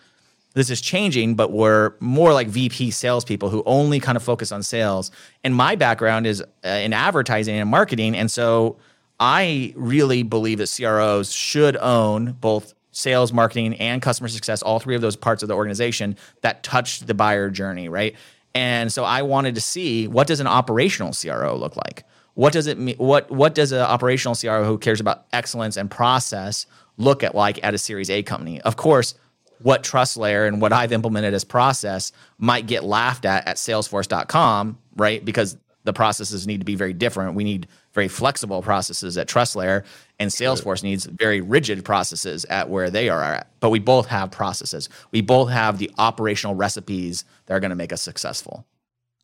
this 0.54 0.70
is 0.70 0.80
changing, 0.80 1.34
but 1.34 1.50
we're 1.50 1.94
more 1.98 2.32
like 2.32 2.46
VP 2.46 2.92
salespeople 2.92 3.48
who 3.50 3.64
only 3.66 3.98
kind 3.98 4.14
of 4.14 4.22
focus 4.22 4.52
on 4.52 4.62
sales. 4.62 5.10
And 5.42 5.56
my 5.56 5.74
background 5.74 6.28
is 6.28 6.40
uh, 6.64 6.68
in 6.68 6.92
advertising 6.92 7.56
and 7.56 7.68
marketing. 7.68 8.14
And 8.14 8.30
so 8.30 8.76
I 9.18 9.74
really 9.74 10.22
believe 10.22 10.58
that 10.58 10.72
CROs 10.72 11.32
should 11.32 11.76
own 11.78 12.34
both 12.34 12.74
sales, 12.92 13.32
marketing, 13.32 13.74
and 13.74 14.00
customer 14.00 14.28
success, 14.28 14.62
all 14.62 14.78
three 14.78 14.94
of 14.94 15.02
those 15.02 15.16
parts 15.16 15.42
of 15.42 15.48
the 15.48 15.54
organization 15.54 16.16
that 16.42 16.62
touch 16.62 17.00
the 17.00 17.12
buyer 17.12 17.50
journey, 17.50 17.88
right? 17.88 18.14
And 18.56 18.90
so 18.90 19.04
I 19.04 19.20
wanted 19.20 19.54
to 19.56 19.60
see 19.60 20.08
what 20.08 20.26
does 20.26 20.40
an 20.40 20.46
operational 20.46 21.12
CRO 21.12 21.54
look 21.54 21.76
like? 21.76 22.04
What 22.32 22.54
does 22.54 22.66
it 22.66 22.78
mean? 22.78 22.96
What 22.96 23.30
what 23.30 23.54
does 23.54 23.70
an 23.70 23.80
operational 23.80 24.34
CRO 24.34 24.64
who 24.64 24.78
cares 24.78 24.98
about 24.98 25.26
excellence 25.30 25.76
and 25.76 25.90
process 25.90 26.64
look 26.96 27.22
at 27.22 27.34
like 27.34 27.62
at 27.62 27.74
a 27.74 27.78
Series 27.78 28.08
A 28.08 28.22
company? 28.22 28.62
Of 28.62 28.76
course, 28.76 29.14
what 29.60 29.82
TrustLayer 29.82 30.48
and 30.48 30.62
what 30.62 30.72
I've 30.72 30.92
implemented 30.92 31.34
as 31.34 31.44
process 31.44 32.12
might 32.38 32.66
get 32.66 32.82
laughed 32.82 33.26
at 33.26 33.46
at 33.46 33.56
Salesforce.com, 33.56 34.78
right? 34.96 35.22
Because 35.22 35.58
the 35.84 35.92
processes 35.92 36.46
need 36.46 36.60
to 36.60 36.64
be 36.64 36.76
very 36.76 36.94
different. 36.94 37.34
We 37.34 37.44
need 37.44 37.68
very 37.92 38.08
flexible 38.08 38.62
processes 38.62 39.18
at 39.18 39.28
TrustLayer, 39.28 39.84
and 40.18 40.30
Salesforce 40.30 40.82
needs 40.82 41.04
very 41.04 41.40
rigid 41.40 41.84
processes 41.84 42.44
at 42.46 42.70
where 42.70 42.90
they 42.90 43.08
are 43.08 43.22
at. 43.22 43.48
But 43.60 43.70
we 43.70 43.78
both 43.78 44.06
have 44.06 44.30
processes. 44.30 44.88
We 45.10 45.20
both 45.20 45.50
have 45.50 45.78
the 45.78 45.90
operational 45.98 46.54
recipes 46.54 47.24
that 47.46 47.54
are 47.54 47.60
going 47.60 47.70
to 47.70 47.76
make 47.76 47.92
us 47.92 48.02
successful. 48.02 48.66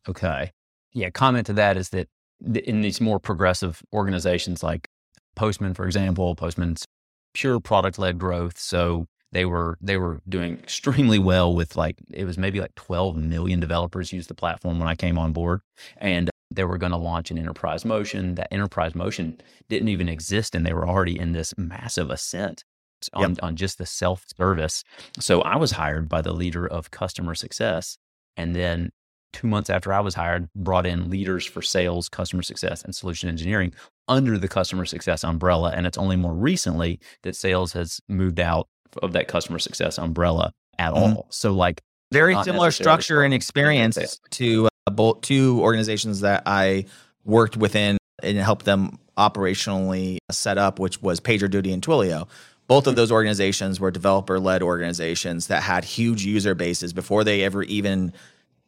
Okay. 0.07 0.51
Yeah. 0.93 1.09
Comment 1.09 1.45
to 1.47 1.53
that 1.53 1.77
is 1.77 1.89
that 1.89 2.09
in 2.65 2.81
these 2.81 3.01
more 3.01 3.19
progressive 3.19 3.81
organizations 3.93 4.61
like 4.61 4.87
Postman, 5.35 5.73
for 5.73 5.85
example, 5.85 6.35
Postman's 6.35 6.85
pure 7.33 7.59
product 7.59 7.97
led 7.97 8.19
growth. 8.19 8.59
So 8.59 9.07
they 9.31 9.45
were 9.45 9.77
they 9.81 9.97
were 9.97 10.21
doing 10.29 10.53
extremely 10.59 11.19
well 11.19 11.53
with 11.53 11.75
like 11.75 11.97
it 12.11 12.25
was 12.25 12.37
maybe 12.37 12.61
like 12.61 12.75
12 12.75 13.17
million 13.17 13.59
developers 13.59 14.13
used 14.13 14.29
the 14.29 14.35
platform 14.35 14.79
when 14.79 14.87
I 14.87 14.95
came 14.95 15.17
on 15.17 15.33
board 15.33 15.61
and 15.97 16.29
they 16.51 16.63
were 16.63 16.77
going 16.77 16.91
to 16.91 16.97
launch 16.97 17.31
an 17.31 17.37
enterprise 17.37 17.85
motion. 17.85 18.35
That 18.35 18.53
enterprise 18.53 18.95
motion 18.95 19.39
didn't 19.69 19.89
even 19.89 20.09
exist, 20.09 20.55
and 20.55 20.65
they 20.65 20.73
were 20.73 20.87
already 20.87 21.17
in 21.19 21.33
this 21.33 21.53
massive 21.57 22.09
ascent 22.09 22.63
on, 23.13 23.31
yep. 23.31 23.39
on 23.41 23.55
just 23.55 23.77
the 23.77 23.85
self 23.85 24.25
service. 24.37 24.83
So 25.19 25.41
I 25.41 25.57
was 25.57 25.71
hired 25.71 26.07
by 26.07 26.21
the 26.21 26.33
leader 26.33 26.67
of 26.67 26.91
customer 26.91 27.35
success. 27.35 27.97
And 28.37 28.55
then 28.55 28.91
two 29.33 29.47
months 29.47 29.69
after 29.69 29.91
I 29.91 29.99
was 29.99 30.15
hired, 30.15 30.47
brought 30.55 30.85
in 30.85 31.09
leaders 31.09 31.45
for 31.45 31.61
sales, 31.61 32.07
customer 32.07 32.43
success, 32.43 32.83
and 32.83 32.95
solution 32.95 33.29
engineering 33.29 33.73
under 34.07 34.37
the 34.37 34.47
customer 34.47 34.85
success 34.85 35.23
umbrella. 35.23 35.73
And 35.75 35.85
it's 35.85 35.97
only 35.97 36.15
more 36.15 36.33
recently 36.33 36.99
that 37.23 37.35
sales 37.35 37.73
has 37.73 37.99
moved 38.07 38.39
out 38.39 38.67
of 39.01 39.13
that 39.13 39.27
customer 39.27 39.59
success 39.59 39.97
umbrella 39.97 40.53
at 40.77 40.93
mm-hmm. 40.93 41.17
all. 41.17 41.27
So, 41.29 41.51
like, 41.51 41.81
very 42.11 42.41
similar 42.43 42.69
structure 42.69 43.23
and 43.23 43.33
experience 43.33 44.19
to 44.31 44.69
both 44.95 45.21
two 45.21 45.59
organizations 45.61 46.21
that 46.21 46.43
I 46.45 46.85
worked 47.25 47.57
within 47.57 47.97
and 48.21 48.37
helped 48.37 48.65
them 48.65 48.99
operationally 49.17 50.17
set 50.31 50.57
up, 50.57 50.79
which 50.79 51.01
was 51.01 51.19
PagerDuty 51.19 51.73
and 51.73 51.81
Twilio. 51.81 52.27
Both 52.67 52.87
of 52.87 52.95
those 52.95 53.11
organizations 53.11 53.79
were 53.79 53.91
developer 53.91 54.39
led 54.39 54.63
organizations 54.63 55.47
that 55.47 55.63
had 55.63 55.83
huge 55.83 56.25
user 56.25 56.55
bases 56.55 56.93
before 56.93 57.23
they 57.23 57.43
ever 57.43 57.63
even 57.63 58.13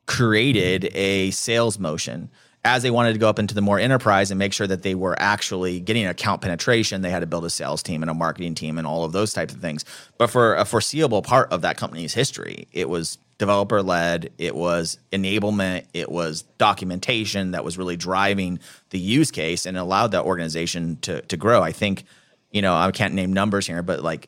created 0.05 0.91
a 0.96 1.32
sales 1.32 1.79
motion. 1.79 2.29
As 2.63 2.82
they 2.82 2.91
wanted 2.91 3.13
to 3.13 3.20
go 3.20 3.29
up 3.29 3.39
into 3.39 3.53
the 3.53 3.62
more 3.62 3.79
enterprise 3.79 4.32
and 4.32 4.39
make 4.39 4.51
sure 4.51 4.65
that 4.65 4.82
they 4.82 4.96
were 4.96 5.15
actually 5.20 5.79
getting 5.79 6.08
account 6.08 6.41
penetration, 6.41 7.01
they 7.01 7.12
had 7.12 7.20
to 7.20 7.27
build 7.27 7.46
a 7.46 7.50
sales 7.50 7.84
team 7.84 8.01
and 8.01 8.10
a 8.10 8.13
marketing 8.13 8.55
team 8.55 8.77
and 8.77 8.88
all 8.88 9.03
of 9.03 9.12
those 9.12 9.34
types 9.34 9.53
of 9.53 9.62
things. 9.62 9.86
But 10.17 10.32
for 10.32 10.55
a 10.55 10.65
foreseeable 10.65 11.22
part 11.22 11.51
of 11.51 11.62
that 11.62 11.77
company's 11.77 12.15
history, 12.15 12.67
it 12.74 12.89
was 12.89 13.20
developer 13.38 13.82
led, 13.82 14.32
it 14.38 14.56
was 14.56 15.00
enablement, 15.12 15.86
it 15.94 16.10
was 16.12 16.44
documentation 16.58 17.51
that 17.51 17.63
was 17.63 17.77
really 17.77 17.98
driving 17.98 18.60
the 18.89 19.00
use 19.00 19.32
case 19.32 19.65
and 19.65 19.77
allowed 19.77 20.12
that 20.12 20.24
organization 20.24 20.98
to 21.01 21.22
to 21.22 21.38
grow. 21.38 21.62
I 21.62 21.72
think, 21.72 22.04
you 22.51 22.62
know, 22.62 22.75
I 22.75 22.89
can't 22.92 23.13
name 23.13 23.34
numbers 23.34 23.68
here, 23.68 23.82
but 23.82 24.01
like 24.01 24.27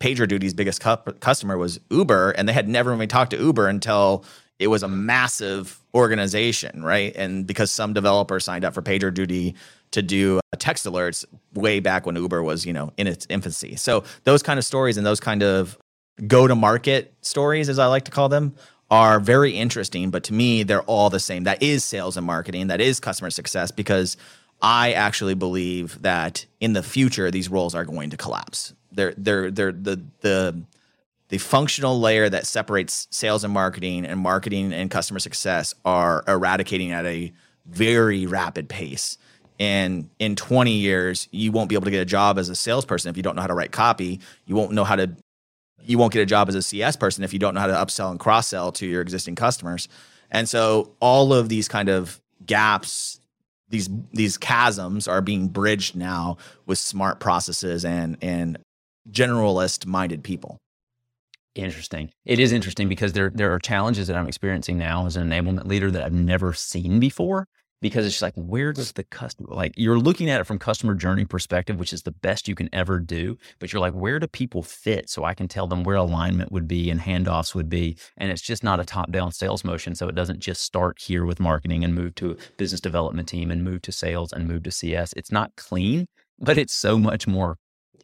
PagerDuty's 0.00 0.54
biggest 0.54 0.80
cu- 0.80 0.96
customer 1.20 1.58
was 1.58 1.80
Uber, 1.90 2.30
and 2.32 2.48
they 2.48 2.52
had 2.52 2.68
never 2.68 2.94
even 2.94 3.08
talked 3.08 3.32
to 3.32 3.36
Uber 3.36 3.68
until 3.68 4.24
it 4.58 4.68
was 4.68 4.82
a 4.82 4.88
massive 4.88 5.80
organization, 5.94 6.82
right? 6.82 7.14
And 7.16 7.46
because 7.46 7.70
some 7.70 7.92
developer 7.92 8.40
signed 8.40 8.64
up 8.64 8.74
for 8.74 8.82
PagerDuty 8.82 9.54
to 9.92 10.02
do 10.02 10.38
uh, 10.38 10.56
text 10.58 10.84
alerts 10.84 11.24
way 11.54 11.80
back 11.80 12.06
when 12.06 12.16
Uber 12.16 12.42
was, 12.42 12.66
you 12.66 12.72
know, 12.72 12.92
in 12.96 13.06
its 13.06 13.26
infancy. 13.30 13.76
So 13.76 14.04
those 14.24 14.42
kind 14.42 14.58
of 14.58 14.64
stories 14.64 14.96
and 14.96 15.06
those 15.06 15.20
kind 15.20 15.42
of 15.42 15.78
go 16.26 16.46
to 16.46 16.54
market 16.54 17.14
stories, 17.22 17.68
as 17.68 17.78
I 17.78 17.86
like 17.86 18.04
to 18.04 18.10
call 18.10 18.28
them, 18.28 18.54
are 18.90 19.20
very 19.20 19.52
interesting. 19.52 20.10
But 20.10 20.24
to 20.24 20.32
me, 20.32 20.62
they're 20.62 20.82
all 20.82 21.10
the 21.10 21.20
same. 21.20 21.44
That 21.44 21.62
is 21.62 21.84
sales 21.84 22.16
and 22.16 22.26
marketing, 22.26 22.68
that 22.68 22.80
is 22.80 23.00
customer 23.00 23.30
success, 23.30 23.70
because 23.70 24.16
I 24.60 24.92
actually 24.92 25.34
believe 25.34 26.02
that 26.02 26.46
in 26.60 26.72
the 26.72 26.82
future, 26.82 27.30
these 27.30 27.48
roles 27.48 27.74
are 27.74 27.84
going 27.84 28.10
to 28.10 28.16
collapse. 28.16 28.74
They're, 28.90 29.14
they're, 29.16 29.50
they're 29.50 29.72
the, 29.72 30.02
the, 30.20 30.62
the 31.28 31.38
functional 31.38 32.00
layer 32.00 32.28
that 32.28 32.46
separates 32.46 33.06
sales 33.10 33.44
and 33.44 33.52
marketing 33.52 34.04
and 34.04 34.18
marketing 34.18 34.72
and 34.72 34.90
customer 34.90 35.20
success 35.20 35.74
are 35.84 36.24
eradicating 36.26 36.90
at 36.90 37.04
a 37.04 37.32
very 37.66 38.26
rapid 38.26 38.68
pace. 38.68 39.18
And 39.60 40.08
in 40.18 40.36
20 40.36 40.72
years, 40.72 41.28
you 41.30 41.52
won't 41.52 41.68
be 41.68 41.74
able 41.74 41.84
to 41.84 41.90
get 41.90 42.00
a 42.00 42.06
job 42.06 42.38
as 42.38 42.48
a 42.48 42.54
salesperson 42.54 43.10
if 43.10 43.16
you 43.16 43.22
don't 43.22 43.36
know 43.36 43.42
how 43.42 43.48
to 43.48 43.54
write 43.54 43.72
copy. 43.72 44.20
You 44.46 44.54
won't 44.54 44.72
know 44.72 44.84
how 44.84 44.96
to 44.96 45.16
you 45.84 45.98
won't 45.98 46.12
get 46.12 46.22
a 46.22 46.26
job 46.26 46.48
as 46.48 46.54
a 46.54 46.62
CS 46.62 46.96
person 46.96 47.24
if 47.24 47.32
you 47.32 47.38
don't 47.38 47.54
know 47.54 47.60
how 47.60 47.66
to 47.66 47.72
upsell 47.72 48.10
and 48.10 48.20
cross 48.20 48.48
sell 48.48 48.72
to 48.72 48.86
your 48.86 49.00
existing 49.00 49.34
customers. 49.34 49.88
And 50.30 50.48
so 50.48 50.94
all 51.00 51.32
of 51.32 51.48
these 51.48 51.68
kind 51.68 51.88
of 51.88 52.20
gaps, 52.44 53.20
these 53.68 53.88
these 54.12 54.38
chasms 54.38 55.08
are 55.08 55.22
being 55.22 55.48
bridged 55.48 55.96
now 55.96 56.36
with 56.66 56.78
smart 56.78 57.20
processes 57.20 57.84
and 57.84 58.16
and 58.22 58.58
generalist 59.10 59.86
minded 59.86 60.22
people. 60.22 60.58
Interesting. 61.54 62.10
It 62.24 62.38
is 62.38 62.52
interesting 62.52 62.88
because 62.88 63.14
there 63.14 63.30
there 63.34 63.52
are 63.52 63.58
challenges 63.58 64.06
that 64.08 64.16
I'm 64.16 64.28
experiencing 64.28 64.78
now 64.78 65.06
as 65.06 65.16
an 65.16 65.28
enablement 65.28 65.66
leader 65.66 65.90
that 65.90 66.04
I've 66.04 66.12
never 66.12 66.52
seen 66.52 67.00
before 67.00 67.46
because 67.80 68.04
it's 68.04 68.14
just 68.14 68.22
like 68.22 68.34
where 68.34 68.72
does 68.72 68.92
the 68.92 69.04
customer 69.04 69.48
like 69.50 69.72
you're 69.76 69.98
looking 69.98 70.28
at 70.28 70.40
it 70.40 70.44
from 70.44 70.58
customer 70.58 70.94
journey 70.94 71.24
perspective 71.24 71.78
which 71.78 71.92
is 71.92 72.02
the 72.02 72.10
best 72.10 72.48
you 72.48 72.54
can 72.54 72.68
ever 72.72 72.98
do 72.98 73.36
but 73.58 73.72
you're 73.72 73.80
like 73.80 73.94
where 73.94 74.18
do 74.18 74.26
people 74.26 74.62
fit 74.62 75.08
so 75.08 75.24
i 75.24 75.34
can 75.34 75.48
tell 75.48 75.66
them 75.66 75.82
where 75.82 75.96
alignment 75.96 76.50
would 76.52 76.68
be 76.68 76.90
and 76.90 77.00
handoffs 77.00 77.54
would 77.54 77.68
be 77.68 77.96
and 78.16 78.30
it's 78.30 78.42
just 78.42 78.64
not 78.64 78.80
a 78.80 78.84
top 78.84 79.10
down 79.10 79.32
sales 79.32 79.64
motion 79.64 79.94
so 79.94 80.08
it 80.08 80.14
doesn't 80.14 80.40
just 80.40 80.62
start 80.62 80.98
here 81.00 81.24
with 81.24 81.40
marketing 81.40 81.84
and 81.84 81.94
move 81.94 82.14
to 82.14 82.36
business 82.56 82.80
development 82.80 83.28
team 83.28 83.50
and 83.50 83.64
move 83.64 83.82
to 83.82 83.92
sales 83.92 84.32
and 84.32 84.46
move 84.46 84.62
to 84.62 84.70
cs 84.70 85.12
it's 85.14 85.32
not 85.32 85.54
clean 85.56 86.06
but 86.38 86.58
it's 86.58 86.74
so 86.74 86.98
much 86.98 87.26
more 87.26 87.56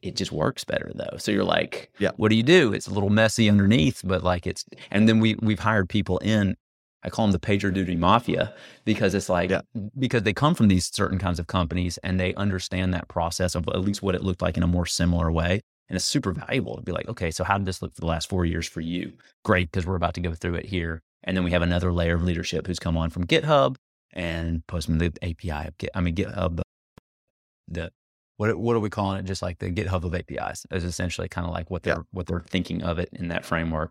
it 0.03 0.17
just 0.17 0.33
works 0.33 0.65
better 0.65 0.93
though. 0.95 1.17
So 1.17 1.33
you're 1.33 1.45
like, 1.45 1.91
yeah, 1.99 2.11
what 2.17 2.29
do 2.29 2.37
you 2.37 2.43
do? 2.43 2.75
It's 2.75 2.87
a 2.87 2.93
little 2.93 3.09
messy 3.09 3.49
underneath, 3.49 4.03
but 4.05 4.23
like 4.23 4.47
it's, 4.47 4.63
and 4.91 5.09
then 5.09 5.19
we 5.19 5.37
we've 5.41 5.61
hired 5.61 5.89
people 5.89 6.19
in 6.19 6.57
I 7.05 7.11
call 7.11 7.27
them 7.27 7.33
the 7.33 7.39
PagerDuty 7.39 7.99
mafia 7.99 8.55
because 8.85 9.15
it's 9.15 9.29
like 9.29 9.51
yeah. 9.51 9.61
because 9.99 10.23
they 10.23 10.33
come 10.33 10.55
from 10.55 10.69
these 10.69 10.91
certain 10.93 11.19
kinds 11.19 11.39
of 11.39 11.47
companies 11.47 11.99
and 11.99 12.19
they 12.19 12.35
understand 12.35 12.95
that 12.95 13.09
process 13.09 13.55
of 13.55 13.69
at 13.69 13.81
least 13.81 14.03
what 14.03 14.15
it 14.15 14.23
looked 14.23 14.43
like 14.43 14.57
in 14.57 14.63
a 14.63 14.67
more 14.67 14.87
similar 14.87 15.31
way. 15.31 15.61
And 15.89 15.97
it's 15.97 16.05
super 16.05 16.33
valuable 16.33 16.77
to 16.77 16.83
be 16.83 16.93
like, 16.93 17.09
okay, 17.09 17.31
so 17.31 17.45
how 17.45 17.59
did 17.59 17.67
this 17.67 17.83
look 17.83 17.95
for 17.95 18.01
the 18.01 18.07
last 18.07 18.29
four 18.29 18.47
years 18.47 18.67
for 18.67 18.81
you? 18.81 19.13
Great, 19.45 19.71
because 19.71 19.87
we're 19.87 19.97
about 19.97 20.15
to 20.15 20.21
go 20.21 20.33
through 20.33 20.55
it 20.55 20.65
here. 20.65 21.03
And 21.25 21.37
then 21.37 21.45
we 21.45 21.51
have 21.51 21.61
another 21.61 21.93
layer 21.93 22.15
of 22.15 22.23
leadership 22.23 22.67
who's 22.67 22.79
come 22.79 22.97
on 22.97 23.11
from 23.11 23.27
GitHub 23.27 23.77
and 24.15 24.67
Postman, 24.67 24.99
the 24.99 25.13
API 25.23 25.69
of 25.69 25.77
Git. 25.77 25.91
I 25.95 26.01
mean 26.01 26.15
GitHub, 26.15 26.63
the 27.69 27.91
what 28.37 28.57
what 28.57 28.77
are 28.77 28.81
we 28.81 28.91
calling 28.91 29.19
it? 29.19 29.25
Just 29.25 29.43
like 29.43 29.59
the 29.59 29.71
GitHub 29.71 30.05
of 30.05 30.15
APIs 30.15 30.67
is 30.71 30.85
essentially 30.85 31.29
kind 31.29 31.47
of 31.47 31.53
like 31.53 31.71
what 31.71 31.83
they're 31.83 31.97
yeah. 31.97 32.03
what 32.13 32.27
they're 32.27 32.45
thinking 32.49 32.83
of 32.83 32.99
it 32.99 33.11
in 33.13 33.29
that 33.29 33.45
framework. 33.45 33.91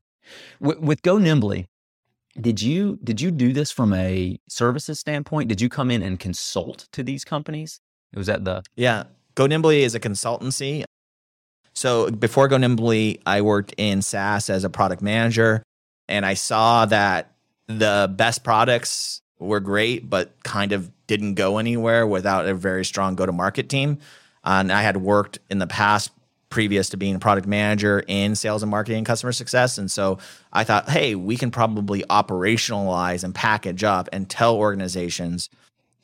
With, 0.59 0.79
with 0.79 1.01
Go 1.01 1.17
Nimbly, 1.17 1.65
did 2.39 2.61
you 2.61 2.99
did 3.03 3.21
you 3.21 3.31
do 3.31 3.53
this 3.53 3.71
from 3.71 3.93
a 3.93 4.39
services 4.47 4.99
standpoint? 4.99 5.49
Did 5.49 5.61
you 5.61 5.69
come 5.69 5.91
in 5.91 6.01
and 6.01 6.19
consult 6.19 6.87
to 6.91 7.03
these 7.03 7.23
companies? 7.23 7.79
It 8.11 8.17
was 8.17 8.29
at 8.29 8.45
the 8.45 8.63
yeah. 8.75 9.03
Go 9.35 9.47
Nimbly 9.47 9.81
is 9.81 9.95
a 9.95 9.99
consultancy. 9.99 10.83
So 11.73 12.11
before 12.11 12.47
Go 12.47 12.57
Nimbly, 12.57 13.19
I 13.25 13.41
worked 13.41 13.73
in 13.77 14.01
SaaS 14.01 14.49
as 14.49 14.63
a 14.63 14.69
product 14.69 15.01
manager, 15.01 15.63
and 16.07 16.25
I 16.25 16.35
saw 16.35 16.85
that 16.85 17.31
the 17.67 18.13
best 18.15 18.43
products 18.43 19.21
were 19.39 19.59
great, 19.59 20.09
but 20.09 20.43
kind 20.43 20.71
of 20.71 20.91
didn't 21.07 21.33
go 21.33 21.57
anywhere 21.57 22.05
without 22.05 22.47
a 22.47 22.53
very 22.53 22.85
strong 22.85 23.15
go 23.15 23.25
to 23.25 23.31
market 23.31 23.69
team. 23.69 23.97
Uh, 24.43 24.57
and 24.59 24.71
I 24.71 24.81
had 24.81 24.97
worked 24.97 25.39
in 25.49 25.57
the 25.57 25.67
past 25.67 26.11
previous 26.53 26.89
to 26.89 26.97
being 26.97 27.15
a 27.15 27.19
product 27.19 27.47
manager 27.47 28.03
in 28.07 28.35
sales 28.35 28.61
and 28.61 28.69
marketing 28.69 28.99
and 28.99 29.07
customer 29.07 29.31
success. 29.31 29.79
And 29.79 29.89
so 29.89 30.19
I 30.53 30.63
thought, 30.63 30.87
hey, 30.87 31.15
we 31.15 31.35
can 31.35 31.49
probably 31.49 32.03
operationalize 32.11 33.23
and 33.23 33.33
package 33.33 33.83
up 33.83 34.07
and 34.13 34.29
tell 34.29 34.55
organizations 34.55 35.49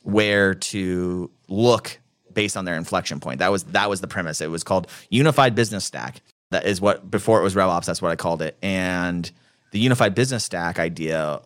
where 0.01 0.56
to 0.56 1.29
look 1.50 2.00
based 2.34 2.58
on 2.58 2.65
their 2.65 2.77
inflection 2.77 3.20
point. 3.20 3.38
That 3.39 3.51
was 3.51 3.63
that 3.65 3.91
was 3.91 4.01
the 4.01 4.08
premise. 4.08 4.41
It 4.41 4.50
was 4.50 4.63
called 4.63 4.88
Unified 5.12 5.53
Business 5.53 5.86
Stack. 5.86 6.22
That 6.50 6.65
is 6.65 6.82
what 6.82 7.12
before 7.12 7.39
it 7.39 7.44
was 7.44 7.53
RevOps, 7.53 7.86
that's 7.86 8.01
what 8.01 8.12
I 8.12 8.15
called 8.15 8.41
it. 8.41 8.58
And 8.63 9.32
the 9.70 9.77
Unified 9.77 10.15
Business 10.15 10.44
Stack 10.44 10.79
idea 10.79 11.41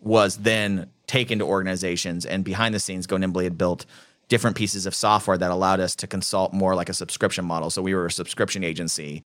was 0.00 0.38
then 0.38 0.88
taken 1.06 1.40
to 1.40 1.44
organizations 1.44 2.24
and 2.24 2.44
behind 2.44 2.74
the 2.74 2.80
scenes 2.80 3.06
Go 3.06 3.18
Nimbly 3.18 3.44
had 3.44 3.58
built 3.58 3.84
different 4.28 4.56
pieces 4.56 4.86
of 4.86 4.94
software 4.94 5.38
that 5.38 5.50
allowed 5.50 5.80
us 5.80 5.94
to 5.96 6.06
consult 6.06 6.52
more 6.52 6.74
like 6.74 6.88
a 6.88 6.94
subscription 6.94 7.44
model. 7.44 7.70
So 7.70 7.82
we 7.82 7.94
were 7.94 8.06
a 8.06 8.10
subscription 8.10 8.64
agency 8.64 9.22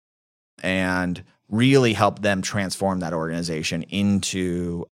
and 0.62 1.23
really 1.49 1.93
helped 1.93 2.23
them 2.23 2.43
transform 2.43 3.00
that 3.00 3.12
organization 3.12 3.83
into 3.85 4.87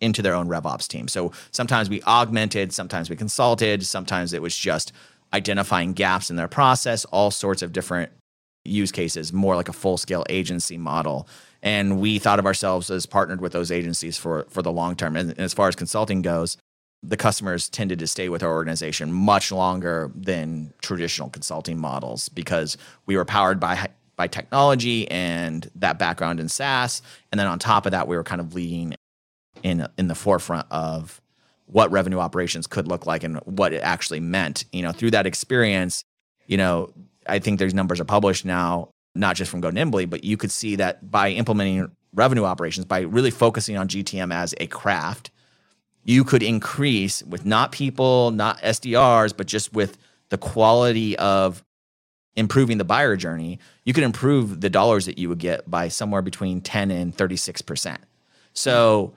into 0.00 0.22
their 0.22 0.34
own 0.34 0.48
RevOps 0.48 0.86
team. 0.86 1.08
So 1.08 1.32
sometimes 1.50 1.90
we 1.90 2.00
augmented, 2.02 2.72
sometimes 2.72 3.10
we 3.10 3.16
consulted, 3.16 3.84
sometimes 3.84 4.32
it 4.32 4.40
was 4.40 4.56
just 4.56 4.92
identifying 5.32 5.92
gaps 5.92 6.30
in 6.30 6.36
their 6.36 6.46
process, 6.46 7.04
all 7.06 7.32
sorts 7.32 7.62
of 7.62 7.72
different 7.72 8.12
use 8.64 8.92
cases, 8.92 9.32
more 9.32 9.56
like 9.56 9.68
a 9.68 9.72
full-scale 9.72 10.24
agency 10.28 10.78
model. 10.78 11.28
And 11.62 12.00
we 12.00 12.20
thought 12.20 12.38
of 12.38 12.46
ourselves 12.46 12.90
as 12.90 13.06
partnered 13.06 13.40
with 13.40 13.52
those 13.52 13.72
agencies 13.72 14.16
for 14.16 14.46
for 14.48 14.62
the 14.62 14.72
long 14.72 14.94
term. 14.94 15.16
And, 15.16 15.30
and 15.30 15.40
as 15.40 15.54
far 15.54 15.68
as 15.68 15.74
consulting 15.74 16.22
goes, 16.22 16.56
the 17.02 17.16
customers 17.16 17.68
tended 17.68 17.98
to 18.00 18.06
stay 18.06 18.28
with 18.28 18.42
our 18.42 18.52
organization 18.52 19.12
much 19.12 19.52
longer 19.52 20.10
than 20.14 20.72
traditional 20.82 21.30
consulting 21.30 21.78
models 21.78 22.28
because 22.28 22.76
we 23.06 23.16
were 23.16 23.24
powered 23.24 23.60
by 23.60 23.88
by 24.16 24.26
technology 24.26 25.08
and 25.10 25.70
that 25.76 25.98
background 25.98 26.40
in 26.40 26.48
SaaS, 26.48 27.02
and 27.30 27.38
then 27.38 27.46
on 27.46 27.58
top 27.58 27.86
of 27.86 27.92
that, 27.92 28.08
we 28.08 28.16
were 28.16 28.24
kind 28.24 28.40
of 28.40 28.52
leading 28.52 28.94
in 29.62 29.86
in 29.96 30.08
the 30.08 30.14
forefront 30.14 30.66
of 30.70 31.20
what 31.66 31.90
revenue 31.92 32.18
operations 32.18 32.66
could 32.66 32.88
look 32.88 33.06
like 33.06 33.22
and 33.22 33.36
what 33.44 33.72
it 33.72 33.78
actually 33.78 34.20
meant. 34.20 34.64
You 34.72 34.82
know, 34.82 34.92
through 34.92 35.12
that 35.12 35.26
experience, 35.26 36.02
you 36.46 36.56
know, 36.56 36.92
I 37.26 37.38
think 37.38 37.58
there's 37.58 37.74
numbers 37.74 38.00
are 38.00 38.04
published 38.04 38.44
now, 38.44 38.90
not 39.14 39.36
just 39.36 39.50
from 39.50 39.60
Go 39.60 39.70
Nimbly, 39.70 40.08
but 40.08 40.24
you 40.24 40.36
could 40.36 40.50
see 40.50 40.76
that 40.76 41.10
by 41.10 41.30
implementing 41.30 41.90
revenue 42.12 42.44
operations, 42.44 42.86
by 42.86 43.00
really 43.00 43.30
focusing 43.30 43.76
on 43.76 43.86
GTM 43.86 44.34
as 44.34 44.54
a 44.58 44.66
craft 44.66 45.30
you 46.08 46.24
could 46.24 46.42
increase 46.42 47.22
with 47.24 47.44
not 47.44 47.70
people, 47.70 48.30
not 48.30 48.58
SDRs, 48.62 49.36
but 49.36 49.46
just 49.46 49.74
with 49.74 49.98
the 50.30 50.38
quality 50.38 51.18
of 51.18 51.62
improving 52.34 52.78
the 52.78 52.84
buyer 52.84 53.14
journey, 53.14 53.58
you 53.84 53.92
could 53.92 54.04
improve 54.04 54.62
the 54.62 54.70
dollars 54.70 55.04
that 55.04 55.18
you 55.18 55.28
would 55.28 55.38
get 55.38 55.70
by 55.70 55.88
somewhere 55.88 56.22
between 56.22 56.62
10 56.62 56.90
and 56.90 57.14
36%. 57.14 57.98
So 58.54 59.12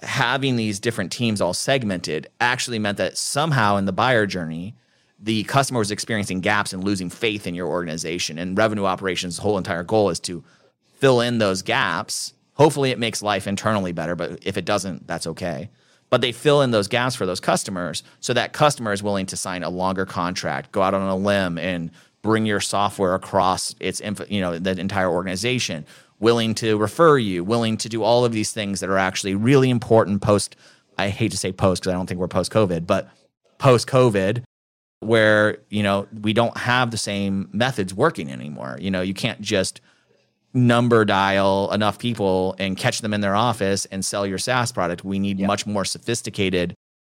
having 0.00 0.56
these 0.56 0.80
different 0.80 1.12
teams 1.12 1.42
all 1.42 1.52
segmented 1.52 2.28
actually 2.40 2.78
meant 2.78 2.96
that 2.96 3.18
somehow 3.18 3.76
in 3.76 3.84
the 3.84 3.92
buyer 3.92 4.24
journey, 4.24 4.74
the 5.18 5.44
customer 5.44 5.80
was 5.80 5.90
experiencing 5.90 6.40
gaps 6.40 6.72
and 6.72 6.82
losing 6.82 7.10
faith 7.10 7.46
in 7.46 7.54
your 7.54 7.68
organization. 7.68 8.38
And 8.38 8.56
revenue 8.56 8.86
operations' 8.86 9.36
whole 9.36 9.58
entire 9.58 9.84
goal 9.84 10.08
is 10.08 10.18
to 10.20 10.42
fill 10.98 11.20
in 11.20 11.36
those 11.36 11.60
gaps. 11.60 12.32
Hopefully, 12.54 12.90
it 12.90 12.98
makes 12.98 13.20
life 13.20 13.46
internally 13.46 13.92
better, 13.92 14.16
but 14.16 14.38
if 14.46 14.56
it 14.56 14.64
doesn't, 14.64 15.06
that's 15.06 15.26
okay. 15.26 15.68
But 16.12 16.20
they 16.20 16.30
fill 16.30 16.60
in 16.60 16.72
those 16.72 16.88
gaps 16.88 17.14
for 17.14 17.24
those 17.24 17.40
customers 17.40 18.02
so 18.20 18.34
that 18.34 18.52
customer 18.52 18.92
is 18.92 19.02
willing 19.02 19.24
to 19.24 19.36
sign 19.36 19.62
a 19.62 19.70
longer 19.70 20.04
contract, 20.04 20.70
go 20.70 20.82
out 20.82 20.92
on 20.92 21.08
a 21.08 21.16
limb, 21.16 21.56
and 21.56 21.90
bring 22.20 22.44
your 22.44 22.60
software 22.60 23.14
across 23.14 23.74
its 23.80 24.02
you 24.28 24.42
know 24.42 24.58
the 24.58 24.78
entire 24.78 25.10
organization 25.10 25.86
willing 26.20 26.54
to 26.56 26.76
refer 26.76 27.16
you, 27.16 27.42
willing 27.42 27.78
to 27.78 27.88
do 27.88 28.02
all 28.02 28.26
of 28.26 28.32
these 28.32 28.52
things 28.52 28.80
that 28.80 28.90
are 28.90 28.98
actually 28.98 29.34
really 29.34 29.70
important 29.70 30.20
post. 30.20 30.54
I 30.98 31.08
hate 31.08 31.30
to 31.30 31.38
say 31.38 31.50
post 31.50 31.80
because 31.80 31.94
I 31.94 31.96
don't 31.96 32.06
think 32.06 32.20
we're 32.20 32.28
post 32.28 32.52
COVID, 32.52 32.86
but 32.86 33.08
post 33.56 33.88
COVID, 33.88 34.42
where 35.00 35.60
you 35.70 35.82
know 35.82 36.06
we 36.20 36.34
don't 36.34 36.58
have 36.58 36.90
the 36.90 36.98
same 36.98 37.48
methods 37.54 37.94
working 37.94 38.30
anymore. 38.30 38.76
You 38.78 38.90
know, 38.90 39.00
you 39.00 39.14
can't 39.14 39.40
just 39.40 39.80
number 40.54 41.04
dial 41.04 41.70
enough 41.72 41.98
people 41.98 42.54
and 42.58 42.76
catch 42.76 43.00
them 43.00 43.14
in 43.14 43.20
their 43.20 43.34
office 43.34 43.86
and 43.86 44.04
sell 44.04 44.26
your 44.26 44.38
SaaS 44.38 44.72
product. 44.72 45.04
We 45.04 45.18
need 45.18 45.40
much 45.40 45.66
more 45.66 45.84
sophisticated 45.84 46.74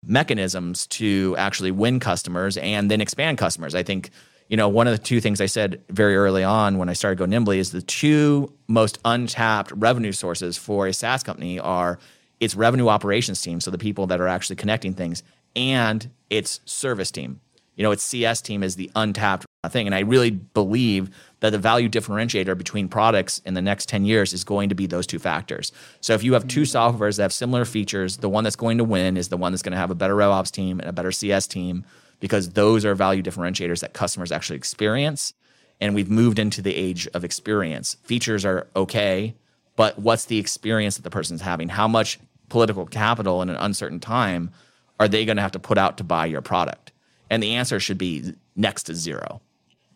mechanisms 0.04 0.86
to 0.88 1.34
actually 1.38 1.70
win 1.70 2.00
customers 2.00 2.56
and 2.56 2.90
then 2.90 3.00
expand 3.00 3.38
customers. 3.38 3.74
I 3.74 3.82
think 3.82 4.10
you 4.48 4.56
know, 4.58 4.68
one 4.68 4.86
of 4.86 4.92
the 4.92 5.02
two 5.02 5.18
things 5.18 5.40
I 5.40 5.46
said 5.46 5.80
very 5.88 6.14
early 6.14 6.44
on 6.44 6.76
when 6.76 6.90
I 6.90 6.92
started 6.92 7.16
Go 7.16 7.24
Nimbly 7.24 7.56
is 7.56 7.72
the 7.72 7.80
two 7.80 8.52
most 8.68 8.98
untapped 9.02 9.72
revenue 9.74 10.12
sources 10.12 10.58
for 10.58 10.86
a 10.86 10.92
SaaS 10.92 11.22
company 11.22 11.58
are 11.58 11.98
its 12.38 12.54
revenue 12.54 12.88
operations 12.88 13.40
team, 13.40 13.60
so 13.60 13.70
the 13.70 13.78
people 13.78 14.08
that 14.08 14.20
are 14.20 14.28
actually 14.28 14.56
connecting 14.56 14.92
things, 14.92 15.22
and 15.56 16.10
its 16.28 16.60
service 16.66 17.10
team. 17.10 17.40
You 17.76 17.82
know, 17.82 17.92
its 17.92 18.02
CS 18.02 18.42
team 18.42 18.62
is 18.62 18.76
the 18.76 18.90
untapped 18.94 19.46
thing. 19.70 19.86
And 19.86 19.94
I 19.94 20.00
really 20.00 20.30
believe 20.30 21.10
that 21.42 21.50
the 21.50 21.58
value 21.58 21.88
differentiator 21.88 22.56
between 22.56 22.88
products 22.88 23.38
in 23.44 23.54
the 23.54 23.60
next 23.60 23.88
10 23.88 24.04
years 24.04 24.32
is 24.32 24.44
going 24.44 24.68
to 24.68 24.76
be 24.76 24.86
those 24.86 25.08
two 25.08 25.18
factors. 25.18 25.72
So 26.00 26.14
if 26.14 26.22
you 26.22 26.34
have 26.34 26.46
two 26.46 26.62
mm-hmm. 26.62 26.96
softwares 26.96 27.16
that 27.16 27.22
have 27.24 27.32
similar 27.32 27.64
features, 27.64 28.18
the 28.18 28.28
one 28.28 28.44
that's 28.44 28.54
going 28.54 28.78
to 28.78 28.84
win 28.84 29.16
is 29.16 29.28
the 29.28 29.36
one 29.36 29.50
that's 29.50 29.62
going 29.62 29.72
to 29.72 29.78
have 29.78 29.90
a 29.90 29.96
better 29.96 30.14
RevOps 30.14 30.52
team 30.52 30.78
and 30.78 30.88
a 30.88 30.92
better 30.92 31.10
CS 31.10 31.48
team 31.48 31.84
because 32.20 32.50
those 32.50 32.84
are 32.84 32.94
value 32.94 33.24
differentiators 33.24 33.80
that 33.80 33.92
customers 33.92 34.30
actually 34.30 34.54
experience. 34.54 35.34
And 35.80 35.96
we've 35.96 36.08
moved 36.08 36.38
into 36.38 36.62
the 36.62 36.76
age 36.76 37.08
of 37.08 37.24
experience. 37.24 37.96
Features 38.04 38.44
are 38.44 38.68
okay, 38.76 39.34
but 39.74 39.98
what's 39.98 40.26
the 40.26 40.38
experience 40.38 40.94
that 40.94 41.02
the 41.02 41.10
person's 41.10 41.40
having? 41.40 41.68
How 41.68 41.88
much 41.88 42.20
political 42.50 42.86
capital 42.86 43.42
in 43.42 43.48
an 43.50 43.56
uncertain 43.56 43.98
time 43.98 44.52
are 45.00 45.08
they 45.08 45.24
going 45.24 45.38
to 45.38 45.42
have 45.42 45.52
to 45.52 45.58
put 45.58 45.76
out 45.76 45.98
to 45.98 46.04
buy 46.04 46.26
your 46.26 46.40
product? 46.40 46.92
And 47.28 47.42
the 47.42 47.56
answer 47.56 47.80
should 47.80 47.98
be 47.98 48.34
next 48.54 48.84
to 48.84 48.94
zero, 48.94 49.40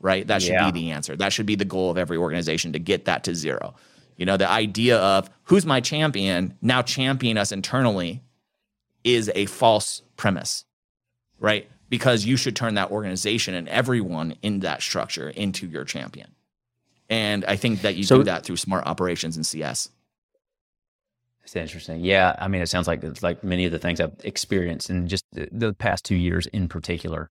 right? 0.00 0.26
That 0.26 0.42
should 0.42 0.52
yeah. 0.52 0.70
be 0.70 0.80
the 0.80 0.90
answer. 0.90 1.16
That 1.16 1.32
should 1.32 1.46
be 1.46 1.54
the 1.54 1.64
goal 1.64 1.90
of 1.90 1.98
every 1.98 2.16
organization 2.16 2.72
to 2.72 2.78
get 2.78 3.06
that 3.06 3.24
to 3.24 3.34
zero. 3.34 3.74
You 4.16 4.26
know, 4.26 4.36
the 4.36 4.48
idea 4.48 4.98
of 4.98 5.28
who's 5.44 5.66
my 5.66 5.80
champion 5.80 6.56
now 6.62 6.82
champion 6.82 7.38
us 7.38 7.52
internally 7.52 8.22
is 9.04 9.30
a 9.34 9.46
false 9.46 10.02
premise, 10.16 10.64
right? 11.38 11.68
because 11.88 12.24
you 12.24 12.36
should 12.36 12.56
turn 12.56 12.74
that 12.74 12.90
organization 12.90 13.54
and 13.54 13.68
everyone 13.68 14.36
in 14.42 14.60
that 14.60 14.82
structure 14.82 15.28
into 15.30 15.66
your 15.66 15.84
champion. 15.84 16.32
And 17.08 17.44
I 17.44 17.56
think 17.56 17.82
that 17.82 17.94
you 17.94 18.04
so, 18.04 18.18
do 18.18 18.24
that 18.24 18.44
through 18.44 18.56
smart 18.56 18.86
operations 18.86 19.36
and 19.36 19.46
CS. 19.46 19.88
It's 21.44 21.54
interesting. 21.54 22.04
Yeah. 22.04 22.34
I 22.40 22.48
mean, 22.48 22.60
it 22.60 22.68
sounds 22.68 22.88
like 22.88 23.04
it's 23.04 23.22
like 23.22 23.44
many 23.44 23.66
of 23.66 23.72
the 23.72 23.78
things 23.78 24.00
I've 24.00 24.16
experienced 24.24 24.90
in 24.90 25.06
just 25.06 25.24
the, 25.32 25.48
the 25.52 25.72
past 25.74 26.04
two 26.04 26.16
years 26.16 26.46
in 26.48 26.66
particular. 26.66 27.30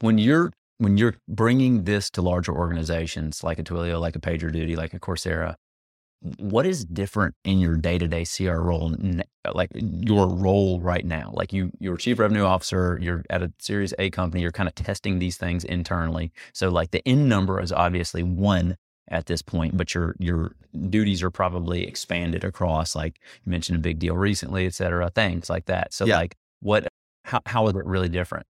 When 0.00 0.18
you're 0.18 0.52
when 0.78 0.96
you're 0.96 1.14
bringing 1.28 1.84
this 1.84 2.10
to 2.10 2.22
larger 2.22 2.52
organizations 2.52 3.44
like 3.44 3.58
a 3.58 3.62
Twilio, 3.62 4.00
like 4.00 4.16
a 4.16 4.20
PagerDuty, 4.20 4.76
like 4.76 4.94
a 4.94 5.00
Coursera, 5.00 5.54
what 6.38 6.66
is 6.66 6.84
different 6.84 7.34
in 7.44 7.58
your 7.58 7.76
day-to-day 7.76 8.24
CR 8.24 8.60
role, 8.60 8.94
like 9.54 9.70
your 9.74 10.28
role 10.28 10.80
right 10.80 11.04
now? 11.04 11.30
Like 11.34 11.52
you, 11.52 11.72
you're 11.80 11.96
chief 11.96 12.18
revenue 12.18 12.44
officer, 12.44 12.98
you're 13.02 13.24
at 13.28 13.42
a 13.42 13.52
series 13.58 13.92
A 13.98 14.10
company, 14.10 14.42
you're 14.42 14.52
kind 14.52 14.68
of 14.68 14.74
testing 14.74 15.18
these 15.18 15.36
things 15.36 15.64
internally. 15.64 16.32
So 16.52 16.68
like 16.68 16.92
the 16.92 17.06
end 17.06 17.28
number 17.28 17.60
is 17.60 17.72
obviously 17.72 18.22
one 18.22 18.76
at 19.08 19.26
this 19.26 19.42
point, 19.42 19.76
but 19.76 19.94
your, 19.94 20.14
your 20.20 20.54
duties 20.88 21.22
are 21.24 21.30
probably 21.30 21.86
expanded 21.86 22.44
across, 22.44 22.94
like 22.94 23.20
you 23.44 23.50
mentioned 23.50 23.76
a 23.76 23.82
big 23.82 23.98
deal 23.98 24.16
recently, 24.16 24.66
et 24.66 24.74
cetera, 24.74 25.10
things 25.10 25.50
like 25.50 25.66
that. 25.66 25.92
So 25.92 26.06
yeah. 26.06 26.18
like 26.18 26.36
what, 26.60 26.86
how, 27.24 27.40
how 27.46 27.66
is 27.66 27.74
it 27.74 27.84
really 27.84 28.08
different? 28.08 28.46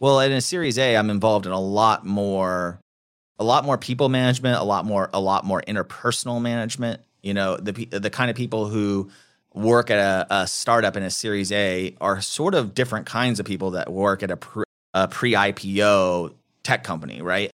Well, 0.00 0.20
in 0.20 0.32
a 0.32 0.40
series 0.40 0.78
A, 0.78 0.96
I'm 0.96 1.10
involved 1.10 1.44
in 1.44 1.52
a 1.52 1.60
lot 1.60 2.06
more 2.06 2.80
a 3.38 3.44
lot 3.44 3.64
more 3.64 3.78
people 3.78 4.08
management, 4.08 4.58
a 4.58 4.64
lot 4.64 4.84
more 4.84 5.10
a 5.12 5.20
lot 5.20 5.44
more 5.44 5.62
interpersonal 5.68 6.40
management. 6.40 7.02
You 7.22 7.34
know, 7.34 7.56
the 7.58 7.84
the 7.84 8.10
kind 8.10 8.30
of 8.30 8.36
people 8.36 8.66
who 8.66 9.10
work 9.52 9.90
at 9.90 9.98
a, 9.98 10.26
a 10.42 10.46
startup 10.46 10.96
in 10.96 11.02
a 11.02 11.10
Series 11.10 11.52
A 11.52 11.94
are 12.00 12.20
sort 12.22 12.54
of 12.54 12.74
different 12.74 13.06
kinds 13.06 13.40
of 13.40 13.46
people 13.46 13.72
that 13.72 13.92
work 13.92 14.22
at 14.22 14.30
a, 14.30 14.36
pre, 14.36 14.64
a 14.94 15.08
pre-IPO 15.08 16.34
tech 16.62 16.84
company, 16.84 17.20
right? 17.20 17.50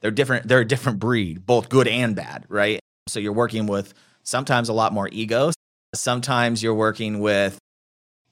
They're 0.00 0.10
different. 0.10 0.48
They're 0.48 0.60
a 0.60 0.68
different 0.68 0.98
breed, 0.98 1.46
both 1.46 1.70
good 1.70 1.88
and 1.88 2.14
bad, 2.14 2.44
right? 2.48 2.80
So 3.08 3.18
you're 3.18 3.32
working 3.32 3.66
with 3.66 3.94
sometimes 4.24 4.68
a 4.68 4.72
lot 4.72 4.92
more 4.92 5.08
egos. 5.10 5.54
Sometimes 5.94 6.62
you're 6.62 6.74
working 6.74 7.20
with 7.20 7.58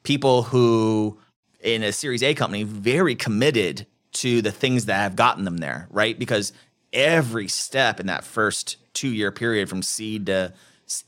people 0.03 0.43
who, 0.43 1.19
in 1.63 1.83
a 1.83 1.93
Series 1.93 2.23
A 2.23 2.35
company, 2.35 2.63
very 2.63 3.15
committed 3.15 3.87
to 4.13 4.43
the 4.43 4.53
things 4.53 4.87
that 4.87 4.97
have 4.97 5.17
gotten 5.17 5.45
them 5.45 5.59
there, 5.59 5.87
right? 5.91 6.19
Because 6.19 6.53
every 6.93 7.49
step 7.49 8.01
in 8.01 8.07
that 8.07 8.25
first 8.25 8.77
two 8.95 9.09
year 9.09 9.31
period 9.31 9.69
from 9.69 9.83
seed 9.83 10.27
to 10.27 10.53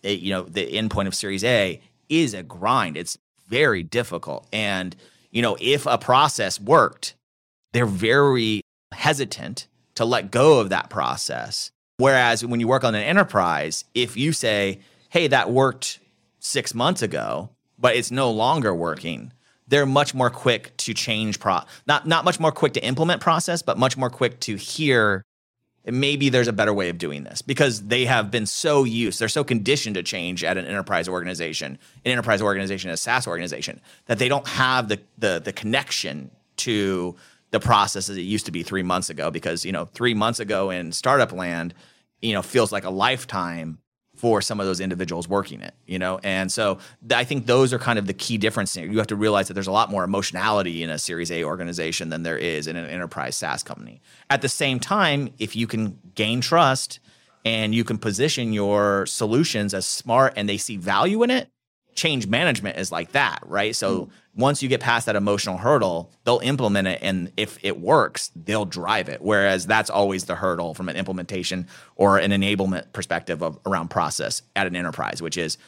eh, 0.05 0.11
you 0.11 0.31
know 0.31 0.43
the 0.43 0.73
endpoint 0.73 1.07
of 1.07 1.15
Series 1.15 1.45
A 1.45 1.81
is 2.09 2.35
a 2.35 2.43
grind. 2.43 2.97
It's 2.97 3.19
very 3.49 3.83
difficult, 3.83 4.47
and 4.53 4.95
you 5.31 5.43
know 5.43 5.57
if 5.61 5.87
a 5.87 5.99
process 5.99 6.61
worked, 6.61 7.15
they're 7.73 7.87
very 7.87 8.63
hesitant 8.93 9.67
to 9.95 10.05
let 10.05 10.31
go 10.31 10.61
of 10.61 10.71
that 10.71 10.91
process. 10.91 11.71
Whereas 11.99 12.45
when 12.45 12.61
you 12.61 12.69
work 12.69 12.85
on 12.85 12.95
an 12.95 13.03
enterprise, 13.03 13.85
if 13.95 14.17
you 14.17 14.33
say, 14.33 14.81
"Hey, 15.11 15.29
that 15.29 15.51
worked 15.51 15.99
six 16.41 16.75
months 16.75 17.03
ago," 17.03 17.51
but 17.79 17.97
it's 17.97 18.11
no 18.11 18.31
longer 18.31 18.75
working, 18.75 19.33
they're 19.73 19.87
much 19.87 20.15
more 20.15 20.29
quick 20.29 20.77
to 20.77 20.93
change 20.93 21.41
pro 21.41 21.61
not 21.87 22.07
not 22.07 22.27
much 22.27 22.39
more 22.39 22.53
quick 22.53 22.75
to 22.75 22.85
implement 22.85 23.23
process, 23.23 23.63
but 23.63 23.79
much 23.79 23.97
more 23.97 24.11
quick 24.11 24.39
to 24.41 24.55
hear 24.57 25.25
maybe 25.87 26.29
there's 26.29 26.47
a 26.47 26.53
better 26.53 26.75
way 26.75 26.91
of 26.91 26.99
doing 26.99 27.25
this 27.25 27.41
because 27.41 27.87
they 27.89 28.05
have 28.05 28.31
been 28.31 28.45
so 28.47 28.85
used, 28.85 29.19
they're 29.19 29.29
so 29.29 29.43
conditioned 29.43 29.95
to 29.95 30.03
change 30.03 30.45
at 30.45 30.59
an 30.59 30.67
enterprise 30.67 31.09
organization, 31.09 31.79
an 32.05 32.13
enterprise 32.13 32.43
organization, 32.43 32.91
a 32.91 32.97
SaaS 32.99 33.27
organization, 33.27 33.81
that 34.07 34.19
they 34.19 34.29
don't 34.29 34.47
have 34.47 34.89
the 34.89 35.01
the, 35.17 35.41
the 35.43 35.55
connection 35.55 36.31
to 36.59 37.17
the 37.51 37.59
process 37.59 38.11
as 38.11 38.17
it 38.19 38.23
used 38.23 38.45
to 38.45 38.53
be 38.53 38.63
three 38.63 38.83
months 38.83 39.09
ago. 39.09 39.31
Because 39.31 39.65
you 39.65 39.73
know, 39.73 39.87
three 39.87 40.13
months 40.13 40.39
ago 40.39 40.69
in 40.69 40.93
startup 40.93 41.33
land, 41.33 41.73
you 42.21 42.35
know, 42.35 42.43
feels 42.43 42.73
like 42.73 42.85
a 42.85 42.91
lifetime 42.91 43.79
for 44.23 44.41
some 44.41 44.61
of 44.61 44.67
those 44.67 44.79
individuals 44.79 45.27
working 45.27 45.61
it, 45.63 45.75
you 45.85 45.99
know? 45.99 46.21
And 46.23 46.51
so 46.53 46.79
I 47.13 47.25
think 47.25 47.47
those 47.47 47.73
are 47.73 47.79
kind 47.81 47.99
of 47.99 48.07
the 48.07 48.15
key 48.15 48.39
difference. 48.39 48.77
You 48.77 48.99
have 48.99 49.09
to 49.09 49.17
realize 49.17 49.49
that 49.49 49.55
there's 49.55 49.67
a 49.67 49.73
lot 49.73 49.91
more 49.91 50.05
emotionality 50.05 50.85
in 50.85 50.91
a 50.91 50.99
Series 50.99 51.33
A 51.33 51.43
organization 51.43 52.09
than 52.09 52.23
there 52.23 52.39
is 52.39 52.69
in 52.69 52.77
an 52.77 52.89
enterprise 52.89 53.37
SaaS 53.37 53.65
company. 53.65 54.01
At 54.31 54.41
the 54.41 54.49
same 54.49 54.79
time, 54.79 55.31
if 55.41 55.57
you 55.57 55.67
can 55.67 55.99
gain 56.15 56.41
trust 56.41 57.01
and 57.45 57.75
you 57.75 57.83
can 57.83 57.99
position 57.99 58.53
your 58.53 59.07
solutions 59.07 59.75
as 59.75 59.89
smart 59.89 60.35
and 60.37 60.49
they 60.49 60.57
see 60.57 60.77
value 60.77 61.25
in 61.25 61.31
it, 61.33 61.49
change 61.97 62.29
management 62.29 62.79
is 62.79 62.93
like 62.93 63.11
that, 63.13 63.41
right? 63.45 63.75
So 63.75 64.03
mm. 64.03 64.11
Once 64.35 64.63
you 64.63 64.69
get 64.69 64.81
past 64.81 65.07
that 65.07 65.17
emotional 65.17 65.59
hurdle, 65.59 66.11
they'll 66.25 66.41
implement 66.43 66.89
it. 66.89 66.99
And 67.03 67.31
if 67.37 67.59
it 67.63 67.79
works, 67.79 68.31
they'll 68.35 68.65
drive 68.65 69.09
it. 69.09 69.21
Whereas 69.21 69.67
that's 69.67 69.91
always 69.91 70.25
the 70.25 70.35
hurdle 70.35 70.75
from 70.75 70.89
an 70.89 70.97
implementation 70.97 71.67
or 71.97 72.19
an 72.19 72.31
enablement 72.31 72.93
perspective 72.93 73.43
of 73.43 73.59
around 73.67 73.89
process 73.89 74.43
at 74.57 74.67
an 74.67 74.75
enterprise, 74.75 75.21
which 75.21 75.37
is 75.37 75.59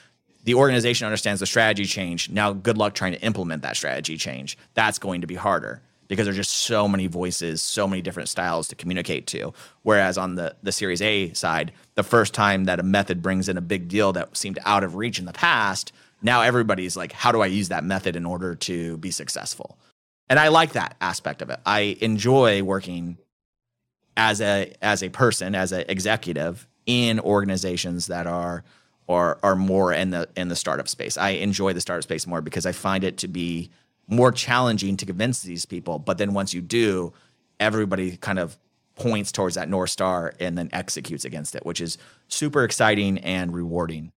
the 0.45 0.55
organization 0.55 1.07
understands 1.07 1.41
the 1.41 1.47
strategy 1.47 1.85
change. 1.85 2.31
Now, 2.31 2.53
good 2.53 2.79
luck 2.79 2.95
trying 2.95 3.13
to 3.13 3.21
implement 3.21 3.63
that 3.63 3.77
strategy 3.77 4.17
change. 4.17 4.57
That's 4.75 4.99
going 4.99 5.21
to 5.23 5.27
be 5.27 5.35
harder 5.35 5.83
because 6.09 6.27
there's 6.27 6.37
just 6.37 6.53
so 6.53 6.87
many 6.87 7.07
voices, 7.07 7.63
so 7.63 7.87
many 7.87 8.03
different 8.03 8.29
styles 8.29 8.69
to 8.69 8.75
communicate 8.75 9.27
to. 9.29 9.53
Whereas 9.83 10.19
on 10.19 10.35
the 10.35 10.55
the 10.63 10.73
Series 10.73 11.03
A 11.03 11.33
side, 11.33 11.73
the 11.95 12.03
first 12.03 12.35
time 12.35 12.65
that 12.65 12.81
a 12.81 12.83
method 12.83 13.23
brings 13.23 13.49
in 13.49 13.57
a 13.57 13.63
big 13.63 13.89
deal 13.89 14.13
that 14.13 14.37
seemed 14.37 14.59
out 14.65 14.85
of 14.85 14.97
reach 14.97 15.19
in 15.19 15.25
the 15.25 15.33
past, 15.33 15.93
now 16.25 16.41
everybody's 16.41 16.97
like, 16.97 17.13
how 17.13 17.31
do 17.31 17.43
I 17.43 17.47
use 17.47 17.69
that 17.69 17.85
method 17.85 18.17
in 18.17 18.25
order 18.25 18.55
to 18.55 18.97
be 18.97 19.11
successful? 19.11 19.79
And 20.29 20.39
I 20.39 20.49
like 20.49 20.73
that 20.73 20.97
aspect 21.01 21.43
of 21.43 21.51
it. 21.51 21.61
I 21.67 21.99
enjoy 22.01 22.63
working 22.63 23.19
as 24.17 24.41
a 24.41 24.73
as 24.81 25.03
a 25.03 25.11
person, 25.11 25.55
as 25.55 25.71
an 25.71 25.85
executive 25.89 26.67
in 26.87 27.21
organizations 27.21 28.07
that 28.07 28.27
are 28.27 28.65
are 29.07 29.39
are 29.43 29.55
more 29.55 29.93
in 29.93 30.11
the 30.11 30.29
in 30.35 30.49
the 30.49 30.57
startup 30.57 30.89
space. 30.89 31.19
I 31.19 31.31
enjoy 31.31 31.75
the 31.75 31.81
startup 31.83 32.05
space 32.05 32.27
more 32.27 32.41
because 32.41 32.65
I 32.65 32.73
find 32.73 33.05
it 33.05 33.19
to 33.19 33.29
be 33.29 33.71
more 34.09 34.33
challenging 34.33 34.97
to 34.97 35.07
convince 35.07 35.43
these 35.43 35.67
people. 35.67 35.99
But 35.99 36.17
then 36.17 36.33
once 36.33 36.55
you 36.55 36.63
do, 36.63 37.13
everybody 37.61 38.17
kind 38.17 38.39
of 38.39 38.57
points 38.95 39.31
towards 39.31 39.57
that 39.57 39.69
north 39.69 39.91
star 39.91 40.33
and 40.41 40.57
then 40.57 40.71
executes 40.73 41.27
against 41.27 41.55
it, 41.55 41.67
which 41.67 41.83
is 41.83 41.99
super 42.29 42.65
exciting 42.65 43.19
and 43.19 43.55
rewarding. 43.55 44.13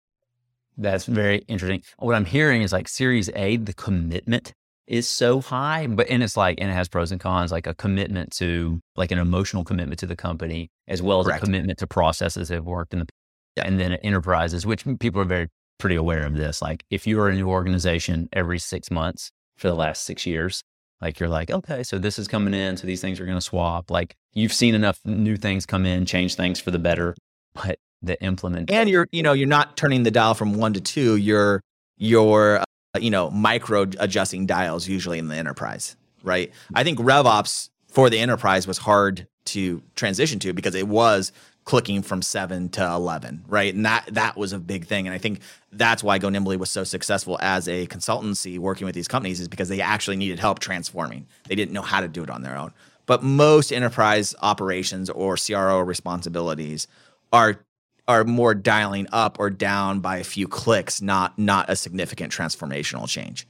That's 0.77 1.05
very 1.05 1.39
interesting. 1.47 1.83
What 1.97 2.15
I'm 2.15 2.25
hearing 2.25 2.61
is 2.61 2.73
like 2.73 2.87
Series 2.87 3.29
A, 3.35 3.57
the 3.57 3.73
commitment 3.73 4.53
is 4.87 5.07
so 5.07 5.41
high, 5.41 5.87
but 5.87 6.09
and 6.09 6.21
it's 6.21 6.37
like 6.37 6.59
and 6.59 6.69
it 6.69 6.73
has 6.73 6.87
pros 6.87 7.11
and 7.11 7.19
cons, 7.19 7.51
like 7.51 7.67
a 7.67 7.73
commitment 7.73 8.31
to 8.33 8.79
like 8.95 9.11
an 9.11 9.17
emotional 9.17 9.63
commitment 9.63 9.99
to 9.99 10.05
the 10.05 10.15
company, 10.15 10.69
as 10.87 11.01
well 11.01 11.19
as 11.19 11.27
Correct. 11.27 11.43
a 11.43 11.45
commitment 11.45 11.79
to 11.79 11.87
processes 11.87 12.49
that 12.49 12.55
have 12.55 12.65
worked 12.65 12.93
in 12.93 12.99
the 12.99 13.07
yeah. 13.55 13.63
and 13.65 13.79
then 13.79 13.93
enterprises, 13.93 14.65
which 14.65 14.85
people 14.99 15.21
are 15.21 15.25
very 15.25 15.47
pretty 15.79 15.95
aware 15.95 16.25
of 16.25 16.35
this. 16.35 16.61
Like 16.61 16.83
if 16.89 17.07
you 17.07 17.19
are 17.19 17.29
a 17.29 17.35
new 17.35 17.49
organization 17.49 18.29
every 18.33 18.59
six 18.59 18.91
months 18.91 19.31
for 19.57 19.67
the 19.67 19.75
last 19.75 20.03
six 20.03 20.25
years, 20.25 20.61
like 21.01 21.19
you're 21.19 21.29
like, 21.29 21.51
okay, 21.51 21.83
so 21.83 21.97
this 21.97 22.19
is 22.19 22.27
coming 22.27 22.53
in, 22.53 22.77
so 22.77 22.87
these 22.87 23.01
things 23.01 23.19
are 23.19 23.25
going 23.25 23.37
to 23.37 23.41
swap. 23.41 23.89
Like 23.89 24.15
you've 24.33 24.53
seen 24.53 24.75
enough 24.75 24.99
new 25.05 25.37
things 25.37 25.65
come 25.65 25.85
in, 25.85 26.05
change 26.05 26.35
things 26.35 26.59
for 26.59 26.71
the 26.71 26.79
better, 26.79 27.15
but 27.53 27.79
the 28.05 28.21
implement 28.23 28.71
and 28.71 28.89
you're 28.89 29.07
you 29.11 29.23
know 29.23 29.33
you're 29.33 29.47
not 29.47 29.77
turning 29.77 30.03
the 30.03 30.11
dial 30.11 30.33
from 30.33 30.53
one 30.53 30.73
to 30.73 30.81
two. 30.81 31.15
You're 31.15 31.61
you're 31.97 32.59
uh, 32.59 32.99
you 32.99 33.09
know 33.09 33.29
micro 33.29 33.83
adjusting 33.99 34.45
dials 34.45 34.87
usually 34.87 35.19
in 35.19 35.27
the 35.27 35.35
enterprise, 35.35 35.95
right? 36.23 36.51
I 36.73 36.83
think 36.83 36.99
RevOps 36.99 37.69
for 37.87 38.09
the 38.09 38.19
enterprise 38.19 38.67
was 38.67 38.79
hard 38.79 39.27
to 39.45 39.81
transition 39.95 40.39
to 40.39 40.53
because 40.53 40.75
it 40.75 40.87
was 40.87 41.31
clicking 41.65 42.03
from 42.03 42.21
seven 42.21 42.69
to 42.69 42.85
11, 42.85 43.43
right? 43.47 43.73
And 43.73 43.85
that, 43.85 44.05
that 44.11 44.37
was 44.37 44.53
a 44.53 44.59
big 44.59 44.85
thing. 44.85 45.07
And 45.07 45.13
I 45.13 45.17
think 45.17 45.39
that's 45.71 46.03
why 46.03 46.19
Go 46.19 46.29
Nimbly 46.29 46.57
was 46.57 46.69
so 46.69 46.83
successful 46.83 47.39
as 47.41 47.67
a 47.67 47.87
consultancy 47.87 48.59
working 48.59 48.85
with 48.85 48.93
these 48.93 49.07
companies 49.07 49.39
is 49.39 49.47
because 49.47 49.67
they 49.67 49.81
actually 49.81 50.15
needed 50.15 50.39
help 50.39 50.59
transforming. 50.59 51.25
They 51.47 51.55
didn't 51.55 51.73
know 51.73 51.81
how 51.81 52.01
to 52.01 52.07
do 52.07 52.21
it 52.21 52.29
on 52.29 52.43
their 52.43 52.55
own. 52.55 52.71
But 53.07 53.23
most 53.23 53.71
enterprise 53.71 54.35
operations 54.41 55.09
or 55.09 55.37
CRO 55.37 55.79
responsibilities 55.79 56.87
are 57.33 57.64
are 58.07 58.23
more 58.23 58.53
dialing 58.53 59.07
up 59.11 59.39
or 59.39 59.49
down 59.49 59.99
by 59.99 60.17
a 60.17 60.23
few 60.23 60.47
clicks, 60.47 61.01
not 61.01 61.37
not 61.37 61.69
a 61.69 61.75
significant 61.75 62.31
transformational 62.31 63.07
change. 63.07 63.47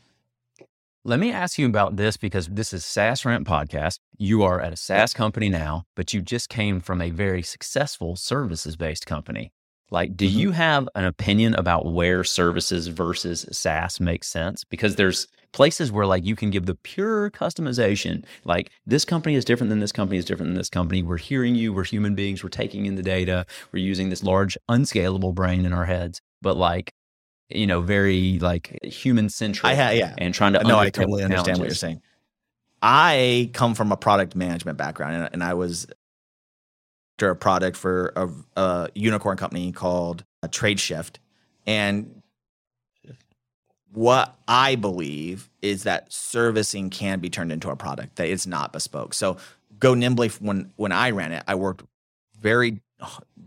Let 1.08 1.20
me 1.20 1.32
ask 1.32 1.60
you 1.60 1.68
about 1.68 1.98
this 1.98 2.18
because 2.18 2.48
this 2.48 2.74
is 2.74 2.84
SaaS 2.84 3.26
Ramp 3.26 3.48
Podcast. 3.48 4.00
You 4.18 4.41
are 4.41 4.60
at 4.60 4.74
a 4.74 4.78
SaaS 4.78 5.13
company 5.13 5.50
now, 5.50 5.84
but 5.96 6.15
you 6.15 6.22
just 6.22 6.50
came 6.50 6.80
from 6.80 7.00
a 7.00 7.12
very 7.12 7.44
successful 7.44 8.15
services 8.15 8.76
based 8.76 9.06
company. 9.06 9.52
Like, 9.91 10.17
do 10.17 10.28
mm-hmm. 10.28 10.39
you 10.39 10.52
have 10.52 10.89
an 10.95 11.06
opinion 11.06 11.54
about 11.56 11.86
where 11.86 12.24
services 12.24 12.88
versus 12.88 13.45
SaaS 13.52 14.00
makes 14.00 14.28
sense? 14.28 14.63
Because 14.63 14.95
there's 14.95 15.28
places 15.52 15.91
where 15.91 16.06
like 16.06 16.26
you 16.26 16.36
can 16.36 16.50
give 16.50 16.65
the 16.65 16.76
pure 16.76 17.30
customization. 17.32 18.26
Like 18.43 18.71
this 18.86 19.06
company 19.06 19.36
is 19.36 19.45
different 19.45 19.69
than 19.69 19.80
this 19.80 19.91
company 19.91 20.17
is 20.17 20.26
different 20.26 20.50
than 20.50 20.58
this 20.58 20.69
company. 20.69 21.02
We're 21.02 21.17
hearing 21.17 21.56
you. 21.56 21.71
We're 21.71 21.86
human 21.86 22.15
beings. 22.15 22.43
We're 22.43 22.50
taking 22.50 22.86
in 22.86 22.95
the 22.95 23.04
data. 23.04 23.45
We're 23.71 23.84
using 23.84 24.10
this 24.10 24.24
large 24.24 24.58
unscalable 24.67 25.34
brain 25.34 25.65
in 25.65 25.74
our 25.74 25.86
heads. 25.86 26.19
But 26.41 26.58
like 26.58 26.93
you 27.50 27.67
know, 27.67 27.82
very 27.82 28.39
like 28.39 28.80
human 28.84 29.30
centric. 29.30 29.71
I 29.71 29.76
ha- 29.76 29.89
yeah, 29.89 30.13
and 30.17 30.34
trying 30.34 30.54
to 30.54 30.63
no, 30.63 30.80
I 30.80 30.89
totally 30.89 31.24
understand 31.24 31.60
what 31.60 31.67
you're 31.67 31.76
saying. 31.76 32.02
I 32.82 33.50
come 33.54 33.76
from 33.76 33.91
a 33.91 33.98
product 33.98 34.36
management 34.36 34.78
background, 34.78 35.15
and, 35.15 35.30
and 35.34 35.43
I 35.43 35.54
was 35.54 35.88
a 37.21 37.36
product 37.36 37.78
for 37.78 38.13
a, 38.15 38.30
a 38.60 38.89
unicorn 38.93 39.38
company 39.38 39.71
called 39.71 40.23
a 40.43 40.49
Tradeshift, 40.49 41.17
and 41.65 42.21
what 43.91 44.36
I 44.47 44.75
believe 44.75 45.49
is 45.62 45.84
that 45.84 46.12
servicing 46.12 46.89
can 46.89 47.19
be 47.19 47.30
turned 47.30 47.51
into 47.51 47.69
a 47.69 47.75
product 47.78 48.17
that 48.17 48.28
it's 48.28 48.45
not 48.45 48.73
bespoke. 48.73 49.13
So 49.13 49.38
Go 49.80 49.93
Nimbly 49.93 50.30
when 50.41 50.71
when 50.75 50.91
I 50.91 51.12
ran 51.12 51.32
it, 51.32 51.43
I 51.47 51.56
worked 51.56 51.84
very 52.39 52.82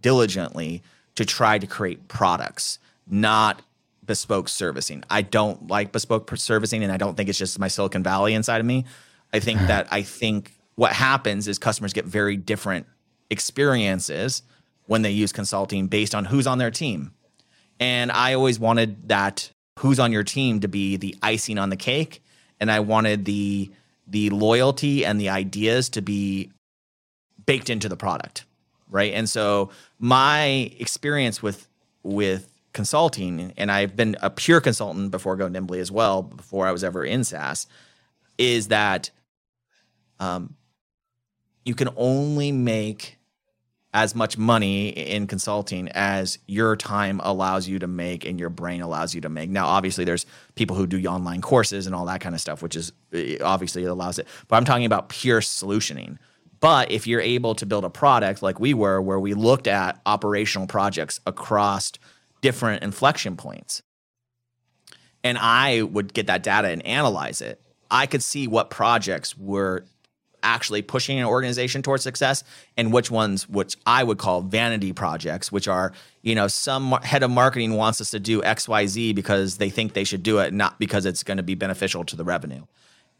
diligently 0.00 0.82
to 1.14 1.24
try 1.24 1.58
to 1.58 1.66
create 1.66 2.08
products, 2.08 2.78
not 3.06 3.62
bespoke 4.04 4.48
servicing. 4.48 5.04
I 5.10 5.22
don't 5.22 5.68
like 5.68 5.92
bespoke 5.92 6.30
servicing, 6.36 6.82
and 6.82 6.92
I 6.92 6.96
don't 6.96 7.16
think 7.16 7.28
it's 7.28 7.38
just 7.38 7.58
my 7.58 7.68
Silicon 7.68 8.02
Valley 8.02 8.34
inside 8.34 8.60
of 8.60 8.66
me. 8.66 8.84
I 9.32 9.40
think 9.40 9.60
that 9.66 9.86
I 9.90 10.02
think 10.02 10.54
what 10.74 10.92
happens 10.92 11.48
is 11.48 11.58
customers 11.58 11.92
get 11.92 12.04
very 12.04 12.36
different 12.36 12.86
experiences 13.30 14.42
when 14.86 15.02
they 15.02 15.10
use 15.10 15.32
consulting 15.32 15.86
based 15.86 16.14
on 16.14 16.24
who's 16.24 16.46
on 16.46 16.58
their 16.58 16.70
team. 16.70 17.12
And 17.80 18.10
I 18.10 18.34
always 18.34 18.58
wanted 18.58 19.08
that 19.08 19.50
who's 19.78 19.98
on 19.98 20.12
your 20.12 20.24
team 20.24 20.60
to 20.60 20.68
be 20.68 20.96
the 20.96 21.16
icing 21.22 21.58
on 21.58 21.70
the 21.70 21.76
cake, 21.76 22.22
and 22.58 22.70
I 22.70 22.80
wanted 22.80 23.24
the 23.24 23.70
the 24.06 24.30
loyalty 24.30 25.04
and 25.04 25.20
the 25.20 25.28
ideas 25.28 25.90
to 25.90 26.00
be 26.00 26.50
baked 27.44 27.68
into 27.70 27.88
the 27.88 27.96
product, 27.96 28.46
right? 28.88 29.12
And 29.12 29.28
so 29.28 29.70
my 29.98 30.72
experience 30.78 31.42
with 31.42 31.68
with 32.02 32.50
consulting, 32.72 33.52
and 33.56 33.70
I've 33.70 33.94
been 33.94 34.16
a 34.22 34.30
pure 34.30 34.60
consultant 34.60 35.10
before 35.10 35.36
Go 35.36 35.48
Nimbly 35.48 35.80
as 35.80 35.92
well, 35.92 36.22
before 36.22 36.66
I 36.66 36.72
was 36.72 36.82
ever 36.82 37.04
in 37.04 37.24
SaaS, 37.24 37.66
is 38.38 38.68
that 38.68 39.10
um, 40.18 40.54
you 41.64 41.74
can 41.74 41.90
only 41.96 42.50
make 42.50 43.17
as 43.94 44.14
much 44.14 44.36
money 44.36 44.88
in 44.90 45.26
consulting 45.26 45.88
as 45.90 46.38
your 46.46 46.76
time 46.76 47.20
allows 47.22 47.66
you 47.66 47.78
to 47.78 47.86
make 47.86 48.26
and 48.26 48.38
your 48.38 48.50
brain 48.50 48.82
allows 48.82 49.14
you 49.14 49.20
to 49.22 49.28
make. 49.28 49.48
Now, 49.48 49.66
obviously, 49.66 50.04
there's 50.04 50.26
people 50.56 50.76
who 50.76 50.86
do 50.86 51.02
online 51.06 51.40
courses 51.40 51.86
and 51.86 51.94
all 51.94 52.04
that 52.06 52.20
kind 52.20 52.34
of 52.34 52.40
stuff, 52.40 52.62
which 52.62 52.76
is 52.76 52.92
eh, 53.12 53.38
obviously 53.42 53.84
allows 53.84 54.18
it. 54.18 54.26
But 54.46 54.56
I'm 54.56 54.64
talking 54.64 54.84
about 54.84 55.08
pure 55.08 55.40
solutioning. 55.40 56.18
But 56.60 56.90
if 56.90 57.06
you're 57.06 57.20
able 57.20 57.54
to 57.54 57.66
build 57.66 57.84
a 57.84 57.90
product 57.90 58.42
like 58.42 58.60
we 58.60 58.74
were, 58.74 59.00
where 59.00 59.20
we 59.20 59.32
looked 59.32 59.66
at 59.66 60.00
operational 60.04 60.66
projects 60.66 61.20
across 61.26 61.92
different 62.40 62.82
inflection 62.82 63.36
points. 63.36 63.82
And 65.24 65.38
I 65.38 65.82
would 65.82 66.12
get 66.14 66.26
that 66.26 66.42
data 66.42 66.68
and 66.68 66.84
analyze 66.84 67.40
it. 67.40 67.60
I 67.90 68.06
could 68.06 68.22
see 68.22 68.46
what 68.46 68.70
projects 68.70 69.36
were 69.36 69.84
actually 70.42 70.82
pushing 70.82 71.18
an 71.18 71.26
organization 71.26 71.82
towards 71.82 72.02
success 72.02 72.44
and 72.76 72.92
which 72.92 73.10
ones 73.10 73.48
which 73.48 73.76
I 73.86 74.04
would 74.04 74.18
call 74.18 74.42
vanity 74.42 74.92
projects 74.92 75.50
which 75.50 75.68
are 75.68 75.92
you 76.22 76.34
know 76.34 76.48
some 76.48 76.92
head 77.02 77.22
of 77.22 77.30
marketing 77.30 77.74
wants 77.74 78.00
us 78.00 78.10
to 78.12 78.20
do 78.20 78.40
xyz 78.42 79.14
because 79.14 79.58
they 79.58 79.70
think 79.70 79.94
they 79.94 80.04
should 80.04 80.22
do 80.22 80.38
it 80.38 80.52
not 80.52 80.78
because 80.78 81.06
it's 81.06 81.22
going 81.22 81.38
to 81.38 81.42
be 81.42 81.54
beneficial 81.54 82.04
to 82.04 82.16
the 82.16 82.24
revenue. 82.24 82.64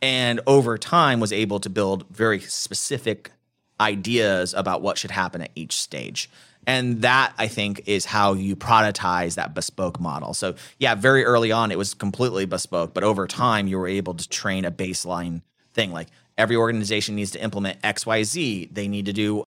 And 0.01 0.41
over 0.47 0.79
time 0.79 1.21
was 1.21 1.33
able 1.33 1.61
to 1.61 1.71
build 1.71 2.07
very 2.09 2.41
specific 2.41 3.33
ideas 3.81 4.55
about 4.55 4.83
what 4.83 4.99
should 4.99 5.11
happen 5.11 5.43
at 5.43 5.51
each 5.55 5.81
stage. 5.81 6.31
And 6.67 7.03
that 7.03 7.33
I 7.39 7.49
think 7.49 7.83
is 7.87 8.05
how 8.05 8.35
you 8.35 8.55
productize 8.55 9.37
that 9.37 9.55
bespoke 9.55 9.99
model. 9.99 10.35
So, 10.35 10.55
yeah, 10.79 10.95
very 10.95 11.25
early 11.25 11.51
on, 11.51 11.71
it 11.73 11.79
was 11.79 11.95
completely 11.95 12.45
bespoke, 12.45 12.93
but 12.93 13.05
over 13.05 13.27
time, 13.27 13.69
you 13.69 13.79
were 13.79 13.89
able 13.89 14.15
to 14.15 14.29
train 14.29 14.65
a 14.65 14.71
baseline 14.71 15.43
thing. 15.73 15.93
Like 15.93 16.09
every 16.39 16.57
organization 16.57 17.17
needs 17.17 17.33
to 17.33 17.43
implement 17.43 17.83
XYZ. 17.83 18.73
They 18.73 18.89
need 18.89 19.07
to 19.07 19.13
do 19.13 19.45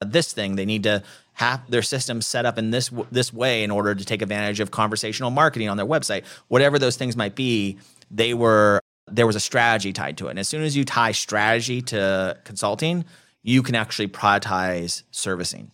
this 0.00 0.32
thing. 0.32 0.56
They 0.56 0.64
need 0.64 0.82
to 0.82 1.02
have 1.34 1.70
their 1.70 1.82
system 1.82 2.20
set 2.20 2.44
up 2.44 2.58
in 2.58 2.70
this 2.70 2.90
this 3.10 3.32
way 3.32 3.62
in 3.62 3.70
order 3.70 3.94
to 3.94 4.04
take 4.04 4.22
advantage 4.22 4.60
of 4.60 4.70
conversational 4.70 5.30
marketing 5.30 5.68
on 5.68 5.76
their 5.76 5.86
website. 5.86 6.24
Whatever 6.48 6.78
those 6.78 6.96
things 6.96 7.16
might 7.16 7.34
be, 7.34 7.78
they 8.10 8.34
were 8.34 8.80
there 9.10 9.26
was 9.26 9.36
a 9.36 9.40
strategy 9.40 9.92
tied 9.92 10.16
to 10.18 10.26
it. 10.26 10.30
And 10.30 10.38
as 10.38 10.48
soon 10.48 10.62
as 10.62 10.76
you 10.76 10.84
tie 10.84 11.12
strategy 11.12 11.82
to 11.82 12.36
consulting, 12.44 13.04
you 13.42 13.62
can 13.62 13.74
actually 13.74 14.08
prioritize 14.08 15.02
servicing. 15.10 15.70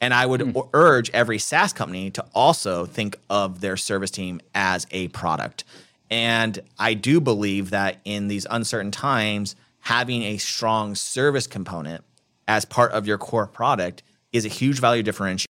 And 0.00 0.14
I 0.14 0.26
would 0.26 0.40
mm. 0.40 0.68
urge 0.74 1.10
every 1.10 1.38
SaaS 1.38 1.72
company 1.72 2.10
to 2.12 2.24
also 2.34 2.86
think 2.86 3.16
of 3.28 3.60
their 3.60 3.76
service 3.76 4.10
team 4.10 4.40
as 4.54 4.86
a 4.90 5.08
product. 5.08 5.64
And 6.10 6.60
I 6.78 6.94
do 6.94 7.20
believe 7.20 7.70
that 7.70 7.98
in 8.04 8.28
these 8.28 8.46
uncertain 8.48 8.90
times, 8.90 9.56
having 9.88 10.22
a 10.22 10.36
strong 10.36 10.94
service 10.94 11.46
component 11.46 12.04
as 12.46 12.66
part 12.66 12.92
of 12.92 13.06
your 13.06 13.16
core 13.16 13.46
product 13.46 14.02
is 14.34 14.44
a 14.44 14.48
huge 14.48 14.80
value 14.80 15.02
differentiator 15.02 15.46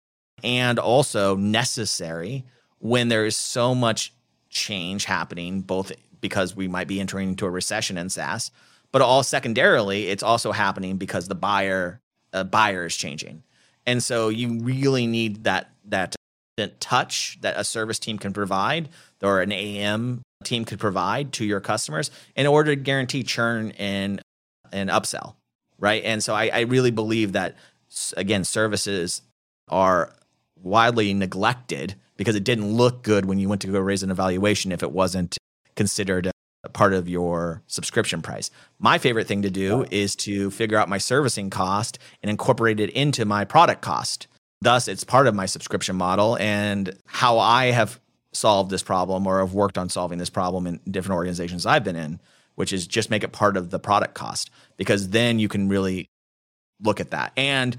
and 0.44 0.78
also 0.78 1.38
necessary 1.38 2.44
when 2.80 3.08
there 3.08 3.26
is 3.26 3.38
so 3.38 3.74
much 3.74 4.12
change 4.50 5.06
happening, 5.06 5.62
both 5.62 5.90
because 6.20 6.54
we 6.54 6.68
might 6.68 6.86
be 6.86 7.00
entering 7.00 7.30
into 7.30 7.46
a 7.46 7.50
recession 7.50 7.98
in 7.98 8.10
SaaS, 8.10 8.52
but 8.92 9.02
all 9.02 9.24
secondarily, 9.24 10.08
it's 10.08 10.22
also 10.22 10.52
happening 10.52 10.98
because 10.98 11.30
the 11.30 11.36
buyer 11.36 12.02
uh, 12.34 12.44
buyer 12.44 12.86
is 12.86 12.98
changing. 12.98 13.42
And 13.86 14.04
so 14.04 14.28
you 14.28 14.60
really 14.60 15.08
need 15.08 15.46
that 15.46 15.70
that 15.86 16.14
touch 16.82 17.38
that 17.40 17.58
a 17.58 17.64
service 17.64 18.00
team 18.00 18.18
can 18.18 18.34
provide 18.34 18.90
or 19.22 19.40
an 19.40 19.54
AM 19.54 20.24
team 20.46 20.66
could 20.66 20.80
provide 20.80 21.34
to 21.34 21.46
your 21.46 21.60
customers 21.60 22.12
in 22.36 22.48
order 22.48 22.76
to 22.76 22.82
guarantee 22.82 23.24
churn 23.24 23.72
and 23.72 24.22
and 24.72 24.90
upsell, 24.90 25.36
right? 25.80 26.04
And 26.04 26.24
so 26.24 26.34
I, 26.34 26.50
I 26.54 26.60
really 26.62 26.92
believe 26.92 27.34
that 27.34 27.56
again, 28.18 28.44
services 28.44 29.22
are 29.68 30.14
widely 30.62 31.14
neglected 31.14 31.96
because 32.18 32.36
it 32.36 32.44
didn't 32.44 32.72
look 32.72 33.04
good 33.04 33.26
when 33.26 33.40
you 33.40 33.50
went 33.50 33.62
to 33.62 33.68
go 33.68 33.80
raise 33.80 34.04
an 34.04 34.12
evaluation 34.12 34.72
if 34.72 34.84
it 34.84 34.92
wasn't 34.92 35.38
considered 35.76 36.32
a 36.64 36.70
part 36.70 36.94
of 36.94 37.08
your 37.08 37.62
subscription 37.68 38.22
price. 38.22 38.50
My 38.80 38.98
favorite 38.98 39.28
thing 39.28 39.44
to 39.44 39.50
do 39.50 39.86
is 39.92 40.16
to 40.18 40.50
figure 40.52 40.78
out 40.78 40.90
my 40.90 40.98
servicing 40.98 41.50
cost 41.50 42.00
and 42.24 42.30
incorporate 42.30 42.80
it 42.80 42.90
into 42.92 43.26
my 43.26 43.46
product 43.46 43.82
cost. 43.82 44.28
Thus, 44.62 44.88
it's 44.88 45.04
part 45.04 45.28
of 45.28 45.36
my 45.36 45.46
subscription 45.46 45.96
model 45.96 46.38
and 46.38 46.98
how 47.06 47.38
I 47.38 47.66
have 47.68 48.00
solved 48.36 48.70
this 48.70 48.84
problem 48.84 49.26
or 49.26 49.40
have 49.40 49.54
worked 49.54 49.78
on 49.78 49.90
solving 49.90 50.20
this 50.20 50.30
problem 50.30 50.68
in 50.68 50.80
different 50.90 51.16
organizations 51.16 51.66
I've 51.66 51.84
been 51.84 51.96
in, 51.96 52.20
which 52.56 52.74
is 52.74 52.88
just 52.88 53.10
make 53.10 53.24
it 53.24 53.32
part 53.32 53.58
of 53.58 53.70
the 53.70 53.80
product 53.80 54.14
cost 54.14 54.50
because 54.78 55.10
then 55.10 55.40
you 55.40 55.48
can 55.48 55.70
really 55.70 56.10
look 56.82 57.00
at 57.00 57.12
that. 57.12 57.32
And 57.38 57.78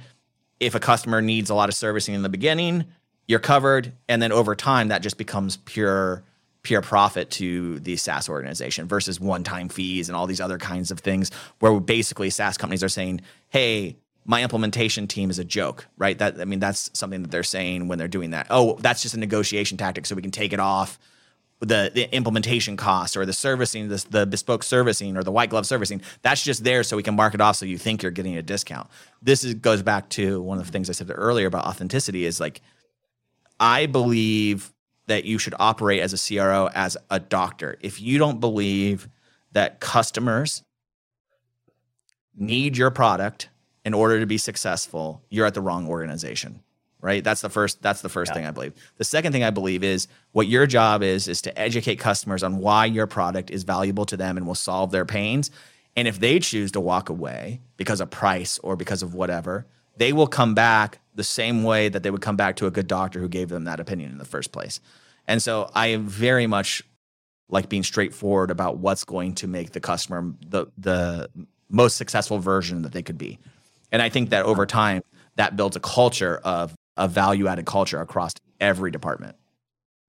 if 0.61 0.75
a 0.75 0.81
customer 0.81 1.21
needs 1.21 1.51
a 1.51 1.55
lot 1.55 1.69
of 1.69 1.75
servicing 1.75 2.15
in 2.15 2.23
the 2.23 2.29
beginning, 2.29 2.87
you're 3.29 3.41
covered. 3.41 3.93
And 4.09 4.23
then 4.23 4.33
over 4.33 4.55
time, 4.55 4.89
that 4.89 5.03
just 5.03 5.19
becomes 5.19 5.59
pure 5.59 6.23
pure 6.63 6.83
profit 6.83 7.31
to 7.31 7.79
the 7.79 7.95
SaaS 7.95 8.29
organization 8.29 8.89
versus 8.89 9.21
one-time 9.21 9.69
fees 9.69 10.09
and 10.09 10.17
all 10.17 10.27
these 10.27 10.41
other 10.41 10.59
kinds 10.59 10.91
of 10.91 10.99
things 10.99 11.31
where 11.61 11.79
basically 11.79 12.29
SaaS 12.29 12.59
companies 12.59 12.83
are 12.83 12.89
saying, 12.89 13.21
"Hey, 13.51 13.99
my 14.27 14.43
implementation 14.43 15.07
team 15.07 15.31
is 15.31 15.39
a 15.39 15.45
joke," 15.45 15.87
right? 15.97 16.19
That 16.19 16.41
I 16.41 16.45
mean 16.45 16.61
that's 16.61 16.91
something 16.93 17.23
that 17.23 17.31
they're 17.31 17.43
saying 17.43 17.89
when 17.89 17.99
they're 17.99 18.09
doing 18.09 18.31
that. 18.31 18.49
Oh, 18.51 18.77
that's 18.81 19.03
just 19.03 19.15
a 19.15 19.19
negotiation 19.19 19.79
tactic 19.79 20.07
so 20.07 20.15
we 20.15 20.23
can 20.23 20.31
take 20.31 20.53
it 20.53 20.61
off 20.61 20.99
the, 21.61 21.91
the 21.95 22.15
implementation 22.15 22.77
cost 22.77 23.17
or 23.17 23.25
the 23.25 23.33
servicing, 23.33 23.89
the, 23.89 24.05
the 24.11 24.27
bespoke 24.27 24.63
servicing 24.63 25.17
or 25.17 25.23
the 25.23 25.33
white 25.33 25.51
glove 25.51 25.67
servicing. 25.67 26.03
That's 26.23 26.43
just 26.43 26.65
there 26.65 26.83
so 26.83 26.97
we 26.97 27.03
can 27.03 27.17
mark 27.17 27.35
it 27.35 27.41
off 27.41 27.57
so 27.57 27.65
you 27.65 27.79
think 27.79 28.03
you're 28.03 28.13
getting 28.13 28.37
a 28.37 28.43
discount. 28.43 28.89
This 29.23 29.43
is, 29.43 29.55
goes 29.55 29.83
back 29.83 30.09
to 30.11 30.41
one 30.43 30.59
of 30.59 30.67
the 30.67 30.73
things 30.73 30.91
I 30.91 30.93
said 30.93 31.11
earlier 31.15 31.47
about 31.47 31.65
authenticity 31.65 32.27
is 32.27 32.41
like, 32.41 32.61
I 33.59 33.87
believe 33.87 34.73
that 35.07 35.25
you 35.25 35.39
should 35.39 35.55
operate 35.59 36.01
as 36.01 36.13
a 36.13 36.19
CRO 36.19 36.69
as 36.75 36.97
a 37.11 37.19
doctor. 37.19 37.77
If 37.81 38.01
you 38.03 38.19
don't 38.19 38.41
believe 38.41 39.09
that 39.53 39.81
customers 39.81 40.63
need 42.37 42.77
your 42.77 42.91
product 42.91 43.49
in 43.87 43.95
order 43.95 44.21
to 44.21 44.27
be 44.27 44.37
successful, 44.37 45.23
you're 45.31 45.47
at 45.47 45.55
the 45.55 45.63
wrong 45.63 45.89
organization 45.89 46.63
right? 47.03 47.23
That's 47.23 47.41
the 47.41 47.51
first 47.51 47.83
that's 47.83 48.01
the 48.01 48.09
first 48.09 48.31
yeah. 48.31 48.35
thing 48.35 48.47
i 48.47 48.51
believe. 48.51 48.73
The 48.97 49.05
second 49.05 49.33
thing 49.33 49.45
i 49.45 49.51
believe 49.51 49.85
is 49.85 50.09
what 50.33 50.49
your 50.49 50.67
job 50.67 51.03
is 51.05 51.29
is 51.29 51.43
to 51.43 51.57
educate 51.57 51.97
customers 51.97 52.43
on 52.43 52.59
why 52.59 52.87
your 52.87 53.07
product 53.07 53.51
is 53.51 53.63
valuable 53.63 54.07
to 54.07 54.17
them 54.17 54.37
and 54.37 54.47
will 54.47 54.57
solve 54.57 54.91
their 54.91 55.05
pains. 55.05 55.51
And 55.95 56.09
if 56.09 56.19
they 56.19 56.41
choose 56.41 56.73
to 56.73 56.81
walk 56.81 57.09
away 57.09 57.61
because 57.77 58.01
of 58.01 58.11
price 58.11 58.59
or 58.59 58.75
because 58.75 59.03
of 59.03 59.15
whatever 59.15 59.67
they 59.99 60.13
will 60.13 60.27
come 60.27 60.55
back 60.55 60.99
the 61.15 61.23
same 61.23 61.63
way 61.63 61.89
that 61.89 62.03
they 62.03 62.11
would 62.11 62.21
come 62.21 62.37
back 62.37 62.57
to 62.57 62.67
a 62.67 62.71
good 62.71 62.89
doctor 62.89 63.21
who 63.21 63.29
gave 63.29 63.49
them 63.51 63.65
that 63.65 63.79
opinion 63.79 64.11
in 64.11 64.19
the 64.19 64.25
first 64.25 64.51
place. 64.51 64.81
And 65.29 65.41
so 65.41 65.71
i 65.75 65.97
very 65.97 66.47
much 66.47 66.83
like 67.49 67.69
being 67.69 67.85
straightforward 67.85 68.51
about 68.51 68.79
what's 68.79 69.05
going 69.05 69.35
to 69.37 69.47
make 69.47 69.73
the 69.73 69.81
customer 69.81 70.35
the 70.49 70.67
the 70.77 71.31
most 71.69 71.97
successful 71.97 72.39
version 72.39 72.83
that 72.83 72.93
they 72.93 73.03
could 73.03 73.19
be 73.19 73.39
and 73.93 74.03
i 74.03 74.09
think 74.09 74.31
that 74.31 74.45
over 74.45 74.67
time 74.67 75.03
that 75.37 75.57
builds 75.57 75.77
a 75.77 75.81
culture 75.81 76.39
of 76.39 76.75
a 76.97 77.07
value 77.07 77.47
added 77.47 77.67
culture 77.67 78.01
across 78.01 78.33
every 78.61 78.91
department. 78.91 79.37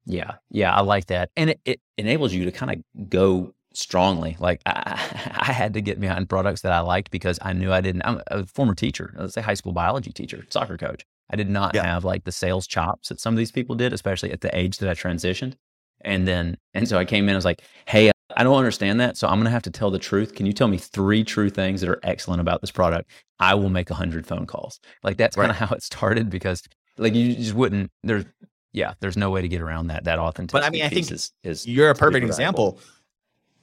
Yeah, 0.05 0.35
yeah, 0.49 0.73
I 0.73 0.81
like 0.81 1.07
that, 1.07 1.29
and 1.35 1.49
it, 1.51 1.59
it 1.65 1.81
enables 1.97 2.33
you 2.33 2.45
to 2.45 2.51
kind 2.51 2.71
of 2.71 3.09
go 3.09 3.53
strongly. 3.73 4.37
Like 4.39 4.61
I, 4.65 4.93
I, 5.35 5.51
had 5.51 5.73
to 5.73 5.81
get 5.81 5.99
behind 5.99 6.29
products 6.29 6.61
that 6.61 6.71
I 6.71 6.79
liked 6.79 7.11
because 7.11 7.37
I 7.41 7.51
knew 7.51 7.73
I 7.73 7.81
didn't. 7.81 8.03
I'm 8.05 8.21
a 8.27 8.45
former 8.45 8.73
teacher, 8.73 9.13
let's 9.17 9.33
say 9.33 9.41
high 9.41 9.53
school 9.53 9.73
biology 9.73 10.13
teacher, 10.13 10.45
soccer 10.49 10.77
coach. 10.77 11.05
I 11.29 11.35
did 11.35 11.49
not 11.49 11.75
yeah. 11.75 11.83
have 11.83 12.05
like 12.05 12.23
the 12.23 12.31
sales 12.31 12.67
chops 12.67 13.09
that 13.09 13.19
some 13.19 13.33
of 13.33 13.37
these 13.37 13.51
people 13.51 13.75
did, 13.75 13.91
especially 13.91 14.31
at 14.31 14.39
the 14.39 14.57
age 14.57 14.77
that 14.77 14.89
I 14.89 14.93
transitioned. 14.93 15.55
And 16.01 16.25
then, 16.25 16.57
and 16.73 16.87
so 16.87 16.97
I 16.97 17.03
came 17.03 17.27
in, 17.27 17.35
I 17.35 17.37
was 17.37 17.43
like, 17.43 17.61
hey, 17.85 18.11
I 18.35 18.43
don't 18.43 18.57
understand 18.57 18.99
that. 18.99 19.15
So 19.17 19.27
I'm 19.27 19.35
going 19.35 19.45
to 19.45 19.51
have 19.51 19.63
to 19.63 19.71
tell 19.71 19.89
the 19.89 19.99
truth. 19.99 20.35
Can 20.35 20.45
you 20.45 20.53
tell 20.53 20.67
me 20.67 20.77
three 20.77 21.23
true 21.23 21.49
things 21.49 21.81
that 21.81 21.89
are 21.89 21.99
excellent 22.03 22.41
about 22.41 22.61
this 22.61 22.71
product? 22.71 23.09
I 23.39 23.55
will 23.55 23.69
make 23.69 23.89
a 23.89 23.93
hundred 23.93 24.27
phone 24.27 24.45
calls. 24.45 24.79
Like 25.03 25.17
that's 25.17 25.37
right. 25.37 25.43
kind 25.43 25.51
of 25.51 25.69
how 25.69 25.73
it 25.75 25.83
started 25.83 26.29
because 26.29 26.63
like 26.97 27.13
you 27.13 27.35
just 27.35 27.53
wouldn't. 27.53 27.91
There's 28.03 28.25
yeah, 28.73 28.93
there's 28.99 29.17
no 29.17 29.29
way 29.29 29.41
to 29.41 29.47
get 29.47 29.61
around 29.61 29.87
that. 29.87 30.03
That 30.03 30.19
authenticity. 30.19 30.61
But 30.61 30.67
I 30.67 30.69
mean, 30.69 30.83
I 30.83 30.89
think 30.89 31.11
is, 31.11 31.31
is 31.43 31.65
you're 31.65 31.89
a 31.89 31.95
perfect 31.95 32.25
example. 32.25 32.79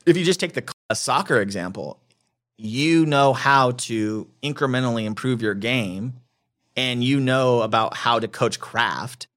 If 0.06 0.16
you 0.16 0.24
just 0.24 0.40
take 0.40 0.54
the 0.54 0.64
a 0.90 0.96
soccer 0.96 1.40
example, 1.40 2.00
you 2.56 3.06
know 3.06 3.32
how 3.32 3.72
to 3.72 4.28
incrementally 4.42 5.04
improve 5.04 5.42
your 5.42 5.54
game, 5.54 6.14
and 6.76 7.02
you 7.02 7.20
know 7.20 7.62
about 7.62 7.96
how 7.96 8.18
to 8.18 8.28
coach 8.28 8.60
craft. 8.60 9.28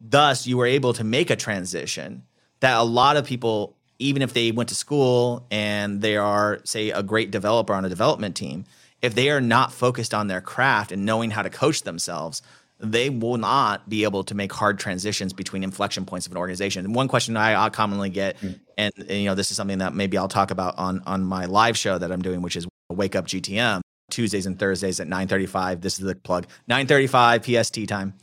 Thus, 0.00 0.46
you 0.46 0.56
were 0.56 0.66
able 0.66 0.92
to 0.94 1.04
make 1.04 1.30
a 1.30 1.36
transition 1.36 2.24
that 2.60 2.76
a 2.76 2.82
lot 2.82 3.16
of 3.16 3.24
people, 3.24 3.76
even 4.02 4.22
if 4.22 4.32
they 4.32 4.52
went 4.52 4.68
to 4.68 4.74
school 4.74 5.46
and 5.50 6.00
they 6.02 6.16
are, 6.16 6.60
say, 6.64 6.90
a 6.90 7.02
great 7.02 7.30
developer 7.30 7.72
on 7.72 7.84
a 7.84 7.88
development 7.88 8.36
team, 8.36 8.64
if 9.00 9.14
they 9.14 9.30
are 9.30 9.40
not 9.40 9.72
focused 9.72 10.12
on 10.14 10.28
their 10.28 10.40
craft 10.40 10.92
and 10.92 11.04
knowing 11.04 11.30
how 11.30 11.42
to 11.42 11.50
coach 11.50 11.82
themselves, 11.82 12.42
they 12.78 13.10
will 13.10 13.38
not 13.38 13.88
be 13.88 14.04
able 14.04 14.24
to 14.24 14.34
make 14.34 14.52
hard 14.52 14.78
transitions 14.78 15.32
between 15.32 15.62
inflection 15.62 16.04
points 16.04 16.26
of 16.26 16.32
an 16.32 16.38
organization. 16.38 16.84
And 16.84 16.94
one 16.94 17.08
question 17.08 17.36
I, 17.36 17.64
I 17.64 17.70
commonly 17.70 18.10
get, 18.10 18.38
mm. 18.38 18.58
and, 18.76 18.92
and, 18.96 19.10
you 19.10 19.26
know, 19.26 19.34
this 19.34 19.50
is 19.50 19.56
something 19.56 19.78
that 19.78 19.94
maybe 19.94 20.18
I'll 20.18 20.28
talk 20.28 20.50
about 20.50 20.78
on 20.78 21.02
on 21.06 21.22
my 21.22 21.46
live 21.46 21.76
show 21.76 21.96
that 21.96 22.10
I'm 22.10 22.22
doing, 22.22 22.42
which 22.42 22.56
is 22.56 22.66
Wake 22.90 23.14
Up 23.14 23.26
GTM 23.26 23.82
Tuesdays 24.10 24.46
and 24.46 24.58
Thursdays 24.58 25.00
at 25.00 25.08
9:35. 25.08 25.80
This 25.80 25.98
is 25.98 26.04
the 26.04 26.14
plug. 26.14 26.46
9:35 26.68 27.44
PST 27.44 27.88
time 27.88 28.14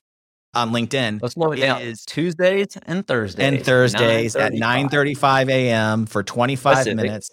on 0.54 0.72
LinkedIn. 0.72 1.22
Let's 1.22 1.34
slow 1.36 1.52
it 1.52 1.58
down. 1.58 1.82
Is 1.82 2.06
Tuesdays 2.06 2.78
and 2.86 3.06
Thursdays. 3.06 3.46
And 3.46 3.64
Thursdays 3.64 4.36
9:35. 4.36 4.42
at 4.42 4.54
9:35 4.54 5.50
a.m. 5.50 6.06
for 6.06 6.24
25 6.24 6.78
Pacific. 6.78 6.96
minutes 6.96 7.32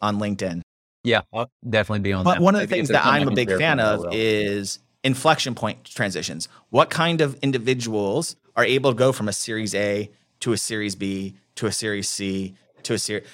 on 0.00 0.18
LinkedIn. 0.18 0.62
Yeah, 1.04 1.22
I'll 1.32 1.50
definitely 1.68 2.00
be 2.00 2.12
on. 2.12 2.24
But 2.24 2.34
that. 2.34 2.42
one 2.42 2.54
of 2.54 2.60
the 2.60 2.66
things 2.66 2.88
that 2.88 3.04
I'm 3.04 3.26
a 3.26 3.32
big 3.32 3.50
fan 3.56 3.80
of 3.80 4.06
is 4.12 4.78
inflection 5.02 5.54
point 5.54 5.84
transitions. 5.84 6.48
What 6.70 6.90
kind 6.90 7.20
of 7.20 7.34
individuals 7.42 8.36
are 8.54 8.64
able 8.64 8.92
to 8.92 8.96
go 8.96 9.12
from 9.12 9.28
a 9.28 9.32
series 9.32 9.74
A 9.74 10.10
to 10.40 10.52
a 10.52 10.56
series 10.56 10.94
B 10.94 11.34
to 11.56 11.66
a 11.66 11.72
series 11.72 12.08
C 12.08 12.54
to 12.84 12.94
a 12.94 12.98
series 12.98 13.26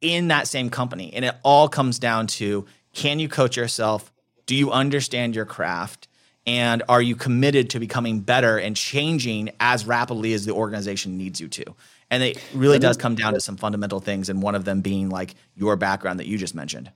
in 0.00 0.28
that 0.28 0.46
same 0.46 0.70
company? 0.70 1.12
And 1.14 1.24
it 1.24 1.34
all 1.42 1.68
comes 1.68 1.98
down 1.98 2.26
to 2.28 2.66
can 2.92 3.18
you 3.18 3.28
coach 3.28 3.56
yourself? 3.56 4.12
Do 4.46 4.54
you 4.54 4.70
understand 4.70 5.34
your 5.34 5.44
craft? 5.44 6.06
And 6.46 6.82
are 6.88 7.02
you 7.02 7.16
committed 7.16 7.70
to 7.70 7.80
becoming 7.80 8.20
better 8.20 8.58
and 8.58 8.76
changing 8.76 9.50
as 9.58 9.84
rapidly 9.84 10.32
as 10.32 10.46
the 10.46 10.52
organization 10.52 11.18
needs 11.18 11.40
you 11.40 11.48
to? 11.48 11.64
And 12.10 12.22
it 12.22 12.40
really 12.54 12.78
does 12.78 12.96
come 12.96 13.16
down 13.16 13.34
to 13.34 13.40
some 13.40 13.56
fundamental 13.56 13.98
things, 13.98 14.28
and 14.28 14.40
one 14.40 14.54
of 14.54 14.64
them 14.64 14.80
being 14.80 15.08
like 15.08 15.34
your 15.56 15.74
background 15.76 16.20
that 16.20 16.26
you 16.26 16.38
just 16.38 16.54
mentioned. 16.54 16.92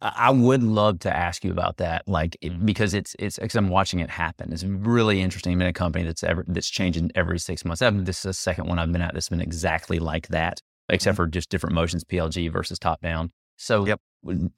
I 0.00 0.30
would 0.30 0.64
love 0.64 0.98
to 1.00 1.16
ask 1.16 1.44
you 1.44 1.52
about 1.52 1.76
that, 1.76 2.08
like 2.08 2.36
because 2.64 2.92
it's 2.92 3.14
it's 3.20 3.38
because 3.38 3.54
I'm 3.54 3.68
watching 3.68 4.00
it 4.00 4.10
happen. 4.10 4.52
It's 4.52 4.64
really 4.64 5.20
interesting. 5.20 5.52
I'm 5.52 5.62
in 5.62 5.68
a 5.68 5.72
company 5.72 6.04
that's 6.04 6.24
ever 6.24 6.44
that's 6.48 6.68
changing 6.68 7.12
every 7.14 7.38
six 7.38 7.64
months. 7.64 7.82
I've, 7.82 8.04
this 8.04 8.18
is 8.18 8.22
the 8.22 8.32
second 8.32 8.66
one 8.66 8.80
I've 8.80 8.90
been 8.90 9.02
at 9.02 9.14
that's 9.14 9.28
been 9.28 9.40
exactly 9.40 10.00
like 10.00 10.28
that, 10.28 10.60
except 10.88 11.14
mm-hmm. 11.14 11.24
for 11.24 11.28
just 11.28 11.50
different 11.50 11.74
motions, 11.74 12.02
PLG 12.02 12.50
versus 12.50 12.80
top 12.80 13.00
down. 13.00 13.30
So, 13.58 13.86
yep. 13.86 14.00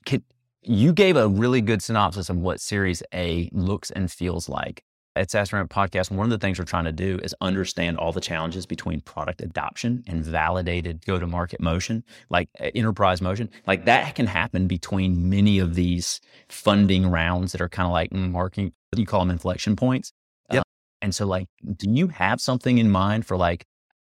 Can, 0.06 0.22
you 0.64 0.92
gave 0.92 1.16
a 1.16 1.28
really 1.28 1.60
good 1.60 1.82
synopsis 1.82 2.30
of 2.30 2.36
what 2.36 2.60
Series 2.60 3.02
A 3.12 3.48
looks 3.52 3.90
and 3.90 4.10
feels 4.10 4.48
like 4.48 4.84
at 5.16 5.30
SaaS 5.30 5.50
Podcast, 5.50 6.10
one 6.10 6.24
of 6.24 6.30
the 6.30 6.38
things 6.38 6.58
we're 6.58 6.64
trying 6.64 6.84
to 6.84 6.92
do 6.92 7.20
is 7.22 7.34
understand 7.40 7.98
all 7.98 8.12
the 8.12 8.20
challenges 8.20 8.66
between 8.66 9.00
product 9.00 9.40
adoption 9.40 10.02
and 10.06 10.24
validated 10.24 11.04
go 11.06 11.18
to 11.18 11.26
market 11.26 11.60
motion, 11.60 12.02
like 12.30 12.48
uh, 12.60 12.70
enterprise 12.74 13.22
motion. 13.22 13.48
Like 13.66 13.84
that 13.84 14.14
can 14.16 14.26
happen 14.26 14.66
between 14.66 15.28
many 15.28 15.58
of 15.60 15.74
these 15.76 16.20
funding 16.48 17.10
rounds 17.10 17.52
that 17.52 17.60
are 17.60 17.68
kind 17.68 17.86
of 17.86 17.92
like 17.92 18.12
marking, 18.12 18.72
you 18.96 19.06
call 19.06 19.20
them 19.20 19.30
inflection 19.30 19.76
points. 19.76 20.12
Yep. 20.50 20.60
Uh, 20.60 20.64
and 21.02 21.14
so, 21.14 21.26
like, 21.26 21.46
do 21.76 21.90
you 21.90 22.08
have 22.08 22.40
something 22.40 22.78
in 22.78 22.90
mind 22.90 23.24
for 23.24 23.36
like 23.36 23.66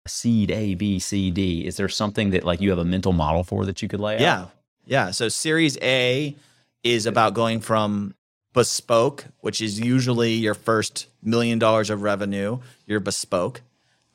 seed 0.08 0.52
A, 0.52 0.76
B, 0.76 1.00
C, 1.00 1.32
D? 1.32 1.66
Is 1.66 1.78
there 1.78 1.90
something 1.90 2.30
that 2.32 2.44
like 2.44 2.62
you 2.62 2.70
have 2.70 2.80
a 2.80 2.86
mental 2.86 3.14
model 3.14 3.44
for 3.44 3.66
that 3.66 3.82
you 3.82 3.88
could 3.88 4.00
lay 4.00 4.16
out? 4.16 4.22
Yeah. 4.22 4.46
Yeah. 4.92 5.12
So, 5.12 5.30
Series 5.30 5.78
A 5.82 6.36
is 6.84 7.06
about 7.06 7.34
going 7.34 7.62
from 7.62 8.14
bespoke, 8.52 9.24
which 9.40 9.62
is 9.62 9.80
usually 9.80 10.34
your 10.34 10.54
first 10.54 11.08
million 11.24 11.60
dollars 11.60 11.90
of 11.90 12.02
revenue, 12.02 12.60
you're 12.86 13.00
bespoke. 13.00 13.62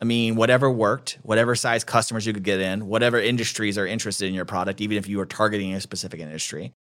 I 0.03 0.05
mean, 0.05 0.37
whatever 0.37 0.71
worked, 0.71 1.17
whatever 1.23 1.55
size 1.55 1.83
customers 1.83 2.27
you 2.27 2.35
could 2.35 2.43
get 2.43 2.61
in, 2.61 2.89
whatever 2.89 3.19
industries 3.19 3.79
are 3.79 3.87
interested 3.87 4.29
in 4.29 4.35
your 4.35 4.45
product, 4.45 4.83
even 4.83 4.99
if 4.99 5.09
you 5.09 5.19
are 5.21 5.25
targeting 5.25 5.73
a 5.73 5.81
specific 5.81 6.21
industry. 6.21 6.75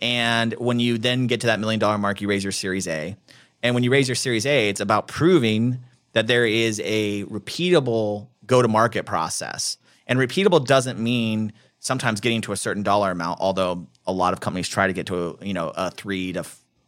And 0.00 0.52
when 0.54 0.78
you 0.78 0.96
then 0.96 1.26
get 1.26 1.40
to 1.40 1.48
that 1.48 1.58
million 1.58 1.80
dollar 1.80 1.98
mark, 1.98 2.20
you 2.20 2.28
raise 2.28 2.44
your 2.44 2.52
Series 2.52 2.86
A. 2.86 3.16
And 3.60 3.74
when 3.74 3.82
you 3.82 3.90
raise 3.90 4.06
your 4.06 4.14
Series 4.14 4.46
A, 4.46 4.68
it's 4.68 4.80
about 4.80 5.08
proving 5.08 5.80
that 6.12 6.28
there 6.28 6.46
is 6.46 6.80
a 6.84 7.24
repeatable 7.24 8.28
go 8.46 8.62
to 8.62 8.68
market 8.68 9.04
process. 9.04 9.78
And 10.06 10.20
repeatable 10.20 10.64
doesn't 10.64 11.00
mean 11.00 11.52
sometimes 11.82 12.20
getting 12.20 12.40
to 12.40 12.52
a 12.52 12.56
certain 12.56 12.84
dollar 12.84 13.10
amount, 13.10 13.40
although 13.40 13.86
a 14.06 14.12
lot 14.12 14.32
of 14.32 14.40
companies 14.40 14.68
try 14.68 14.86
to 14.86 14.92
get 14.92 15.06
to 15.06 15.36
a, 15.40 15.44
you 15.44 15.52
know 15.52 15.70
a 15.76 15.90
three 15.90 16.32
to 16.32 16.44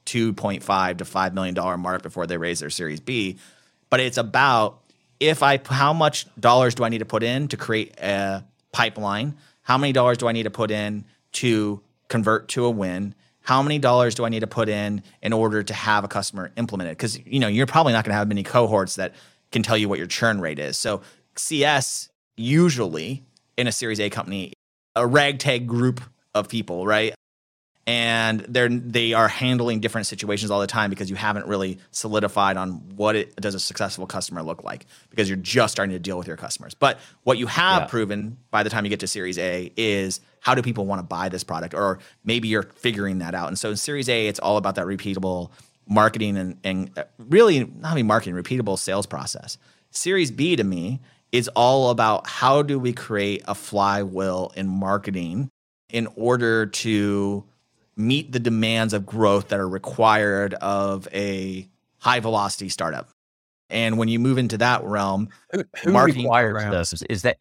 2.5 0.06 0.98
to 0.98 1.04
5 1.04 1.34
million 1.34 1.54
dollar 1.54 1.76
mark 1.76 2.02
before 2.02 2.26
they 2.26 2.38
raise 2.38 2.60
their 2.60 2.70
series 2.70 3.00
B, 3.00 3.36
but 3.90 4.00
it's 4.00 4.16
about 4.16 4.80
if 5.20 5.42
I 5.42 5.60
how 5.68 5.92
much 5.92 6.26
dollars 6.40 6.74
do 6.74 6.84
I 6.84 6.88
need 6.88 6.98
to 6.98 7.04
put 7.04 7.22
in 7.22 7.48
to 7.48 7.56
create 7.56 7.98
a 8.00 8.44
pipeline? 8.72 9.36
How 9.62 9.76
many 9.76 9.92
dollars 9.92 10.18
do 10.18 10.28
I 10.28 10.32
need 10.32 10.44
to 10.44 10.50
put 10.50 10.70
in 10.70 11.04
to 11.32 11.80
convert 12.08 12.48
to 12.48 12.64
a 12.64 12.70
win? 12.70 13.14
How 13.40 13.62
many 13.62 13.78
dollars 13.78 14.14
do 14.14 14.24
I 14.24 14.28
need 14.28 14.40
to 14.40 14.46
put 14.46 14.68
in 14.68 15.02
in 15.22 15.32
order 15.32 15.62
to 15.62 15.74
have 15.74 16.04
a 16.04 16.08
customer 16.08 16.52
implemented? 16.56 16.96
Because 16.96 17.18
you 17.26 17.40
know 17.40 17.48
you're 17.48 17.66
probably 17.66 17.92
not 17.92 18.04
going 18.04 18.12
to 18.12 18.18
have 18.18 18.28
many 18.28 18.42
cohorts 18.42 18.94
that 18.96 19.14
can 19.50 19.62
tell 19.62 19.76
you 19.76 19.88
what 19.88 19.98
your 19.98 20.06
churn 20.06 20.40
rate 20.40 20.58
is. 20.58 20.78
So 20.78 21.02
CS 21.36 22.08
usually 22.36 23.24
in 23.56 23.66
a 23.66 23.72
Series 23.72 24.00
A 24.00 24.10
company, 24.10 24.53
a 24.96 25.06
ragtag 25.06 25.66
group 25.66 26.00
of 26.34 26.48
people, 26.48 26.86
right? 26.86 27.14
and 27.86 28.40
they're 28.48 28.68
they 28.68 29.12
are 29.12 29.28
handling 29.28 29.80
different 29.80 30.06
situations 30.06 30.50
all 30.50 30.60
the 30.60 30.66
time 30.66 30.88
because 30.88 31.10
you 31.10 31.16
haven't 31.16 31.46
really 31.46 31.78
solidified 31.90 32.56
on 32.56 32.96
what 32.96 33.14
it 33.14 33.36
does 33.36 33.54
a 33.54 33.60
successful 33.60 34.06
customer 34.06 34.42
look 34.42 34.64
like 34.64 34.86
because 35.10 35.28
you're 35.28 35.36
just 35.36 35.72
starting 35.72 35.92
to 35.92 35.98
deal 35.98 36.16
with 36.16 36.26
your 36.26 36.36
customers. 36.36 36.74
But 36.74 36.98
what 37.24 37.36
you 37.36 37.46
have 37.46 37.82
yeah. 37.82 37.86
proven 37.86 38.38
by 38.50 38.62
the 38.62 38.70
time 38.70 38.84
you 38.84 38.90
get 38.90 39.00
to 39.00 39.06
Series 39.06 39.38
A 39.38 39.70
is 39.76 40.20
how 40.40 40.54
do 40.54 40.62
people 40.62 40.86
want 40.86 41.00
to 41.00 41.02
buy 41.02 41.28
this 41.28 41.44
product, 41.44 41.74
or 41.74 41.98
maybe 42.24 42.48
you're 42.48 42.62
figuring 42.62 43.18
that 43.18 43.34
out. 43.34 43.48
And 43.48 43.58
so 43.58 43.70
in 43.70 43.76
Series 43.76 44.08
A, 44.08 44.28
it's 44.28 44.40
all 44.40 44.56
about 44.56 44.76
that 44.76 44.86
repeatable 44.86 45.50
marketing 45.86 46.38
and, 46.38 46.58
and 46.64 46.98
uh, 46.98 47.04
really 47.18 47.64
not 47.64 47.90
only 47.90 48.02
marketing, 48.02 48.34
repeatable 48.34 48.78
sales 48.78 49.04
process. 49.04 49.58
Series 49.90 50.30
B 50.30 50.56
to 50.56 50.64
me 50.64 51.00
is 51.34 51.48
all 51.56 51.90
about 51.90 52.28
how 52.28 52.62
do 52.62 52.78
we 52.78 52.92
create 52.92 53.42
a 53.48 53.56
flywheel 53.56 54.52
in 54.54 54.68
marketing 54.68 55.50
in 55.90 56.06
order 56.14 56.64
to 56.64 57.42
meet 57.96 58.30
the 58.30 58.38
demands 58.38 58.94
of 58.94 59.04
growth 59.04 59.48
that 59.48 59.58
are 59.58 59.68
required 59.68 60.54
of 60.54 61.08
a 61.12 61.68
high 61.98 62.20
velocity 62.20 62.68
startup. 62.68 63.08
And 63.68 63.98
when 63.98 64.06
you 64.06 64.20
move 64.20 64.38
into 64.38 64.58
that 64.58 64.84
realm, 64.84 65.28
who, 65.50 65.64
who 65.82 65.90
marketing 65.90 66.22
requires 66.22 66.70
this? 66.70 67.02
Is 67.10 67.22
that 67.22 67.40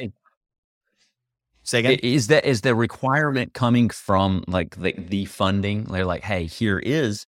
say 1.62 1.80
again? 1.80 2.00
Is 2.02 2.26
that 2.28 2.46
is 2.46 2.62
the 2.62 2.74
requirement 2.74 3.54
coming 3.54 3.92
from 3.92 4.44
like 4.48 4.76
the, 4.76 4.94
the 4.98 5.26
funding? 5.26 5.84
They're 5.84 6.04
like, 6.04 6.24
hey, 6.24 6.46
here 6.46 6.80
is 6.80 7.28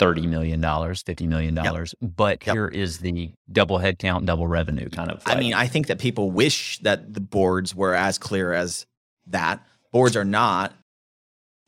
thirty 0.00 0.26
million 0.26 0.60
dollars, 0.60 1.02
fifty 1.02 1.28
million 1.28 1.54
dollars, 1.54 1.94
yep. 2.00 2.12
but 2.16 2.44
yep. 2.46 2.54
here 2.54 2.66
is 2.66 2.98
the 2.98 3.32
double 3.52 3.78
headcount, 3.78 4.24
double 4.24 4.48
revenue 4.48 4.88
kind 4.88 5.10
of. 5.10 5.24
Like. 5.24 5.36
I 5.36 5.38
mean, 5.38 5.54
I 5.54 5.68
think 5.68 5.86
that 5.86 6.00
people 6.00 6.32
wish 6.32 6.78
that 6.80 7.14
the 7.14 7.20
boards 7.20 7.74
were 7.74 7.94
as 7.94 8.18
clear 8.18 8.52
as 8.52 8.86
that. 9.28 9.64
Boards 9.92 10.16
are 10.16 10.24
not 10.24 10.72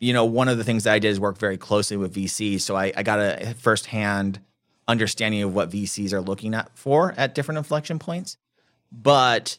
you 0.02 0.12
know, 0.12 0.24
one 0.24 0.48
of 0.48 0.58
the 0.58 0.64
things 0.64 0.82
that 0.82 0.94
I 0.94 0.98
did 0.98 1.10
is 1.10 1.20
work 1.20 1.38
very 1.38 1.56
closely 1.56 1.96
with 1.96 2.12
VCs. 2.12 2.62
So 2.62 2.74
I, 2.74 2.92
I 2.96 3.04
got 3.04 3.20
a 3.20 3.54
firsthand 3.56 4.40
understanding 4.88 5.44
of 5.44 5.54
what 5.54 5.70
VCs 5.70 6.12
are 6.12 6.20
looking 6.20 6.54
at 6.54 6.76
for 6.76 7.14
at 7.16 7.36
different 7.36 7.58
inflection 7.58 8.00
points. 8.00 8.36
But 8.90 9.58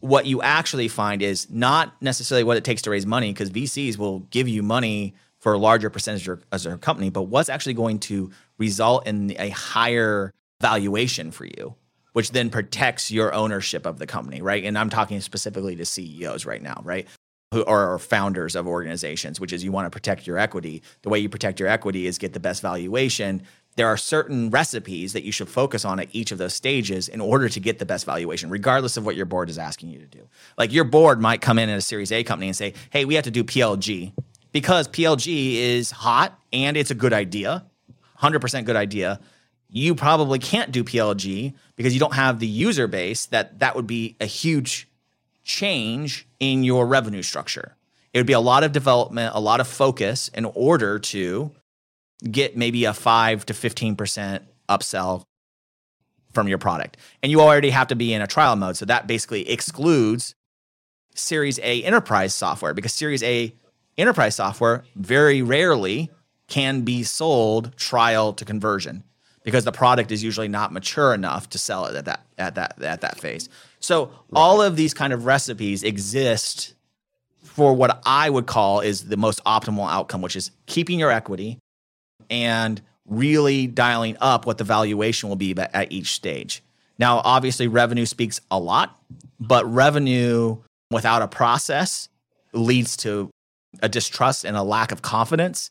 what 0.00 0.24
you 0.24 0.40
actually 0.40 0.88
find 0.88 1.20
is 1.20 1.50
not 1.50 2.00
necessarily 2.00 2.44
what 2.44 2.56
it 2.56 2.64
takes 2.64 2.80
to 2.82 2.90
raise 2.90 3.04
money, 3.04 3.30
because 3.30 3.50
VCs 3.50 3.98
will 3.98 4.20
give 4.20 4.48
you 4.48 4.62
money 4.62 5.14
for 5.40 5.52
a 5.52 5.58
larger 5.58 5.90
percentage 5.90 6.28
as 6.52 6.66
a 6.66 6.76
company, 6.78 7.10
but 7.10 7.22
what's 7.22 7.48
actually 7.48 7.74
going 7.74 7.98
to 8.00 8.30
result 8.58 9.06
in 9.06 9.34
a 9.38 9.50
higher 9.50 10.32
valuation 10.60 11.30
for 11.30 11.46
you, 11.46 11.74
which 12.12 12.32
then 12.32 12.50
protects 12.50 13.10
your 13.10 13.32
ownership 13.32 13.86
of 13.86 13.98
the 13.98 14.06
company, 14.06 14.42
right? 14.42 14.64
And 14.64 14.76
I'm 14.76 14.90
talking 14.90 15.20
specifically 15.20 15.76
to 15.76 15.84
CEOs 15.84 16.44
right 16.44 16.62
now, 16.62 16.80
right? 16.84 17.06
who 17.52 17.64
are 17.64 17.98
founders 17.98 18.54
of 18.54 18.66
organizations, 18.66 19.40
which 19.40 19.52
is 19.52 19.64
you 19.64 19.72
want 19.72 19.86
to 19.86 19.90
protect 19.90 20.26
your 20.26 20.38
equity. 20.38 20.82
The 21.02 21.08
way 21.08 21.18
you 21.18 21.28
protect 21.28 21.58
your 21.58 21.68
equity 21.68 22.06
is 22.06 22.18
get 22.18 22.34
the 22.34 22.40
best 22.40 22.60
valuation. 22.60 23.42
There 23.76 23.86
are 23.86 23.96
certain 23.96 24.50
recipes 24.50 25.12
that 25.14 25.22
you 25.22 25.32
should 25.32 25.48
focus 25.48 25.84
on 25.84 26.00
at 26.00 26.08
each 26.12 26.30
of 26.30 26.38
those 26.38 26.52
stages 26.52 27.08
in 27.08 27.20
order 27.20 27.48
to 27.48 27.60
get 27.60 27.78
the 27.78 27.86
best 27.86 28.04
valuation, 28.04 28.50
regardless 28.50 28.96
of 28.96 29.06
what 29.06 29.16
your 29.16 29.24
board 29.24 29.48
is 29.48 29.56
asking 29.56 29.90
you 29.90 29.98
to 29.98 30.06
do. 30.06 30.28
Like 30.58 30.72
your 30.72 30.84
board 30.84 31.20
might 31.20 31.40
come 31.40 31.58
in 31.58 31.70
at 31.70 31.78
a 31.78 31.82
Series 31.82 32.12
A 32.12 32.22
company 32.22 32.48
and 32.48 32.56
say, 32.56 32.74
hey, 32.90 33.04
we 33.04 33.14
have 33.14 33.24
to 33.24 33.30
do 33.30 33.44
PLG 33.44 34.12
because 34.52 34.88
PLG 34.88 35.54
is 35.54 35.90
hot 35.90 36.38
and 36.52 36.76
it's 36.76 36.90
a 36.90 36.94
good 36.94 37.12
idea, 37.12 37.64
100% 38.20 38.64
good 38.64 38.76
idea. 38.76 39.20
You 39.70 39.94
probably 39.94 40.38
can't 40.38 40.72
do 40.72 40.82
PLG 40.82 41.54
because 41.76 41.92
you 41.92 42.00
don't 42.00 42.14
have 42.14 42.40
the 42.40 42.46
user 42.46 42.86
base 42.86 43.26
that 43.26 43.58
that 43.58 43.76
would 43.76 43.86
be 43.86 44.16
a 44.20 44.26
huge 44.26 44.88
change 45.44 46.26
in 46.40 46.64
your 46.64 46.86
revenue 46.86 47.22
structure. 47.22 47.76
It 48.12 48.18
would 48.18 48.26
be 48.26 48.32
a 48.32 48.40
lot 48.40 48.64
of 48.64 48.72
development, 48.72 49.34
a 49.34 49.40
lot 49.40 49.60
of 49.60 49.68
focus 49.68 50.28
in 50.28 50.46
order 50.46 50.98
to 50.98 51.52
get 52.30 52.56
maybe 52.56 52.84
a 52.84 52.94
5 52.94 53.46
to 53.46 53.52
15% 53.52 54.40
upsell 54.68 55.24
from 56.32 56.48
your 56.48 56.58
product. 56.58 56.96
And 57.22 57.30
you 57.30 57.40
already 57.40 57.70
have 57.70 57.88
to 57.88 57.96
be 57.96 58.12
in 58.12 58.22
a 58.22 58.26
trial 58.26 58.56
mode. 58.56 58.76
So 58.76 58.84
that 58.86 59.06
basically 59.06 59.48
excludes 59.48 60.34
Series 61.14 61.58
A 61.60 61.82
enterprise 61.82 62.34
software 62.34 62.74
because 62.74 62.92
Series 62.92 63.22
A 63.22 63.54
enterprise 63.98 64.36
software 64.36 64.84
very 64.96 65.42
rarely 65.42 66.10
can 66.46 66.82
be 66.82 67.02
sold 67.02 67.76
trial 67.76 68.32
to 68.32 68.44
conversion 68.44 69.04
because 69.44 69.64
the 69.64 69.72
product 69.72 70.12
is 70.12 70.22
usually 70.22 70.48
not 70.48 70.72
mature 70.72 71.14
enough 71.14 71.48
to 71.50 71.58
sell 71.58 71.86
it 71.86 71.96
at 71.96 72.04
that 72.06 72.20
at 72.38 72.54
that 72.54 72.82
at 72.82 73.00
that 73.02 73.18
phase. 73.18 73.48
So 73.80 74.06
right. 74.06 74.14
all 74.34 74.62
of 74.62 74.76
these 74.76 74.94
kind 74.94 75.12
of 75.12 75.26
recipes 75.26 75.82
exist 75.82 76.74
for 77.42 77.74
what 77.74 78.02
I 78.04 78.30
would 78.30 78.46
call 78.46 78.80
is 78.80 79.08
the 79.08 79.16
most 79.16 79.42
optimal 79.44 79.90
outcome, 79.90 80.22
which 80.22 80.36
is 80.36 80.50
keeping 80.66 80.98
your 80.98 81.10
equity 81.10 81.58
and 82.30 82.80
really 83.06 83.66
dialing 83.66 84.16
up 84.20 84.46
what 84.46 84.58
the 84.58 84.64
valuation 84.64 85.28
will 85.28 85.36
be 85.36 85.56
at 85.56 85.90
each 85.90 86.12
stage. 86.12 86.62
Now, 86.98 87.22
obviously, 87.24 87.68
revenue 87.68 88.06
speaks 88.06 88.40
a 88.50 88.58
lot, 88.58 89.00
but 89.40 89.64
revenue 89.72 90.58
without 90.90 91.22
a 91.22 91.28
process 91.28 92.08
leads 92.52 92.96
to 92.98 93.30
a 93.82 93.88
distrust 93.88 94.44
and 94.44 94.56
a 94.56 94.62
lack 94.62 94.92
of 94.92 95.02
confidence 95.02 95.70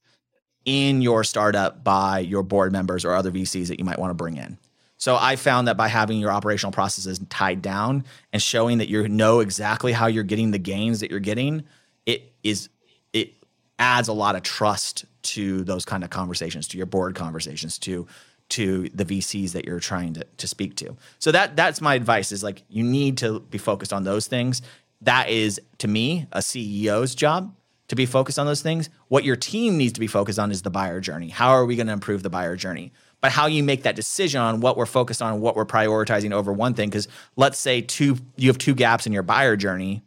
in 0.65 1.01
your 1.01 1.23
startup 1.23 1.83
by 1.83 2.19
your 2.19 2.43
board 2.43 2.71
members 2.71 3.05
or 3.05 3.13
other 3.13 3.31
VCs 3.31 3.67
that 3.67 3.79
you 3.79 3.85
might 3.85 3.99
want 3.99 4.11
to 4.11 4.15
bring 4.15 4.37
in. 4.37 4.57
So 4.97 5.15
I 5.15 5.35
found 5.35 5.67
that 5.67 5.77
by 5.77 5.87
having 5.87 6.19
your 6.19 6.31
operational 6.31 6.71
processes 6.71 7.19
tied 7.29 7.61
down 7.61 8.03
and 8.33 8.41
showing 8.41 8.79
that 8.79 8.89
you 8.89 9.07
know 9.07 9.39
exactly 9.39 9.91
how 9.93 10.07
you're 10.07 10.23
getting 10.23 10.51
the 10.51 10.57
gains 10.57 10.99
that 10.99 11.11
you're 11.11 11.19
getting, 11.19 11.63
it 12.05 12.33
is 12.43 12.69
it 13.13 13.33
adds 13.79 14.07
a 14.07 14.13
lot 14.13 14.35
of 14.35 14.41
trust 14.41 15.05
to 15.21 15.63
those 15.63 15.85
kind 15.85 16.03
of 16.03 16.09
conversations, 16.09 16.67
to 16.69 16.77
your 16.77 16.85
board 16.85 17.15
conversations, 17.15 17.77
to 17.79 18.07
to 18.49 18.89
the 18.89 19.05
VCs 19.05 19.51
that 19.51 19.65
you're 19.65 19.79
trying 19.79 20.13
to, 20.13 20.23
to 20.37 20.47
speak 20.47 20.75
to. 20.77 20.95
So 21.19 21.31
that 21.31 21.55
that's 21.55 21.79
my 21.79 21.95
advice 21.95 22.31
is 22.31 22.43
like 22.43 22.63
you 22.67 22.83
need 22.83 23.17
to 23.19 23.39
be 23.39 23.57
focused 23.57 23.93
on 23.93 24.03
those 24.03 24.27
things. 24.27 24.61
That 25.01 25.29
is 25.29 25.61
to 25.77 25.87
me 25.87 26.27
a 26.31 26.39
CEO's 26.39 27.13
job 27.13 27.53
to 27.87 27.95
be 27.95 28.05
focused 28.05 28.37
on 28.37 28.45
those 28.45 28.61
things. 28.61 28.89
What 29.07 29.23
your 29.23 29.35
team 29.35 29.77
needs 29.77 29.93
to 29.93 29.99
be 29.99 30.07
focused 30.07 30.39
on 30.39 30.51
is 30.51 30.61
the 30.61 30.69
buyer 30.69 30.99
journey. 30.99 31.29
How 31.29 31.49
are 31.51 31.65
we 31.65 31.75
going 31.75 31.87
to 31.87 31.93
improve 31.93 32.23
the 32.23 32.29
buyer 32.29 32.55
journey? 32.55 32.91
but 33.21 33.31
how 33.31 33.47
you 33.47 33.63
make 33.63 33.83
that 33.83 33.95
decision 33.95 34.39
on 34.41 34.59
what 34.59 34.77
we're 34.77 34.85
focused 34.85 35.21
on, 35.21 35.41
what 35.41 35.55
we're 35.55 35.65
prioritizing 35.65 36.31
over 36.31 36.53
one 36.53 36.73
thing. 36.73 36.89
Because 36.89 37.07
let's 37.35 37.57
say 37.57 37.81
two, 37.81 38.17
you 38.35 38.49
have 38.49 38.57
two 38.57 38.75
gaps 38.75 39.07
in 39.07 39.13
your 39.13 39.23
buyer 39.23 39.55
journey. 39.55 40.03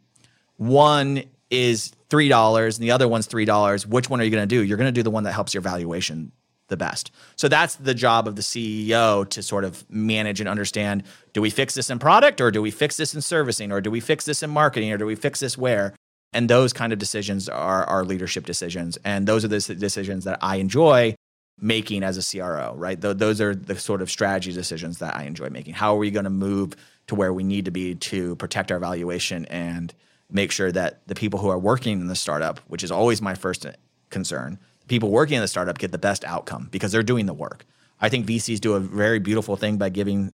One 0.57 1.23
is 1.49 1.91
three 2.09 2.29
dollars, 2.29 2.77
and 2.77 2.83
the 2.83 2.91
other 2.91 3.07
one's 3.07 3.25
three 3.25 3.45
dollars. 3.45 3.85
Which 3.85 4.09
one 4.09 4.21
are 4.21 4.23
you 4.23 4.31
going 4.31 4.47
to 4.47 4.55
do? 4.55 4.63
You're 4.63 4.77
going 4.77 4.87
to 4.87 4.91
do 4.91 5.03
the 5.03 5.11
one 5.11 5.23
that 5.23 5.33
helps 5.33 5.53
your 5.53 5.61
valuation 5.61 6.31
the 6.67 6.77
best. 6.77 7.11
So 7.35 7.49
that's 7.49 7.75
the 7.75 7.93
job 7.93 8.29
of 8.29 8.37
the 8.37 8.41
CEO 8.41 9.27
to 9.29 9.43
sort 9.43 9.65
of 9.65 9.83
manage 9.89 10.39
and 10.39 10.47
understand 10.47 11.03
do 11.33 11.41
we 11.41 11.49
fix 11.49 11.73
this 11.73 11.89
in 11.89 11.99
product 11.99 12.39
or 12.39 12.49
do 12.49 12.61
we 12.61 12.71
fix 12.71 12.95
this 12.95 13.13
in 13.13 13.21
servicing 13.21 13.73
or 13.73 13.81
do 13.81 13.91
we 13.91 13.99
fix 13.99 14.23
this 14.23 14.41
in 14.41 14.49
marketing 14.49 14.91
or 14.93 14.97
do 14.97 15.05
we 15.05 15.15
fix 15.15 15.41
this 15.41 15.57
where? 15.57 15.93
And 16.33 16.49
those 16.49 16.73
kind 16.73 16.93
of 16.93 16.99
decisions 16.99 17.49
are, 17.49 17.83
are 17.85 18.05
leadership 18.05 18.45
decisions. 18.45 18.97
And 19.03 19.27
those 19.27 19.43
are 19.43 19.49
the 19.49 19.59
decisions 19.75 20.23
that 20.23 20.39
I 20.41 20.57
enjoy 20.57 21.15
making 21.59 22.03
as 22.03 22.17
a 22.17 22.37
CRO, 22.37 22.73
right? 22.75 22.99
Th- 22.99 23.17
those 23.17 23.41
are 23.41 23.53
the 23.53 23.77
sort 23.77 24.01
of 24.01 24.09
strategy 24.09 24.51
decisions 24.51 24.99
that 24.99 25.15
I 25.15 25.23
enjoy 25.23 25.49
making. 25.49 25.73
How 25.73 25.93
are 25.93 25.99
we 25.99 26.09
going 26.09 26.23
to 26.23 26.29
move 26.29 26.75
to 27.07 27.15
where 27.15 27.33
we 27.33 27.43
need 27.43 27.65
to 27.65 27.71
be 27.71 27.95
to 27.95 28.35
protect 28.37 28.71
our 28.71 28.79
valuation 28.79 29.45
and 29.45 29.93
make 30.29 30.51
sure 30.51 30.71
that 30.71 31.05
the 31.07 31.15
people 31.15 31.39
who 31.39 31.49
are 31.49 31.59
working 31.59 31.99
in 31.99 32.07
the 32.07 32.15
startup, 32.15 32.59
which 32.67 32.83
is 32.83 32.91
always 32.91 33.21
my 33.21 33.35
first 33.35 33.65
uh, 33.65 33.73
concern, 34.09 34.57
people 34.87 35.09
working 35.09 35.35
in 35.35 35.41
the 35.41 35.47
startup 35.47 35.77
get 35.77 35.91
the 35.91 35.97
best 35.97 36.23
outcome 36.23 36.69
because 36.71 36.91
they're 36.91 37.03
doing 37.03 37.25
the 37.25 37.33
work. 37.33 37.65
I 37.99 38.09
think 38.09 38.25
VCs 38.25 38.59
do 38.59 38.73
a 38.73 38.79
very 38.79 39.19
beautiful 39.19 39.55
thing 39.55 39.77
by 39.77 39.89
giving 39.89 40.31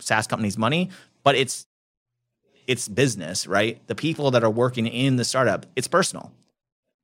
SaaS 0.00 0.26
companies 0.26 0.56
money, 0.56 0.90
but 1.22 1.34
it's 1.34 1.66
it's 2.70 2.88
business, 2.88 3.46
right? 3.46 3.84
The 3.88 3.94
people 3.94 4.30
that 4.30 4.44
are 4.44 4.50
working 4.50 4.86
in 4.86 5.16
the 5.16 5.24
startup, 5.24 5.66
it's 5.76 5.88
personal 5.88 6.32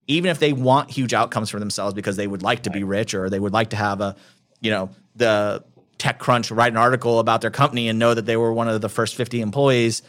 even 0.07 0.31
if 0.31 0.39
they 0.39 0.53
want 0.53 0.91
huge 0.91 1.13
outcomes 1.13 1.51
for 1.51 1.59
themselves 1.59 1.95
because 1.95 2.17
they 2.17 2.27
would 2.27 2.43
like 2.43 2.63
to 2.63 2.71
be 2.71 2.85
rich 2.85 3.15
or 3.15 3.29
they 3.29 3.41
would 3.41 3.53
like 3.53 3.71
to 3.71 3.77
have 3.77 4.01
a, 4.01 4.15
you 4.61 4.71
know, 4.71 4.89
the 5.17 5.65
TechCrunch 5.99 6.57
write 6.57 6.73
an 6.73 6.77
article 6.77 7.19
about 7.19 7.41
their 7.41 7.51
company 7.51 7.89
and 7.89 7.99
know 7.99 8.15
that 8.15 8.27
they 8.27 8.37
were 8.37 8.53
one 8.53 8.69
of 8.69 8.81
the 8.81 8.89
first 8.89 9.15
50 9.17 9.41
employees. 9.41 10.03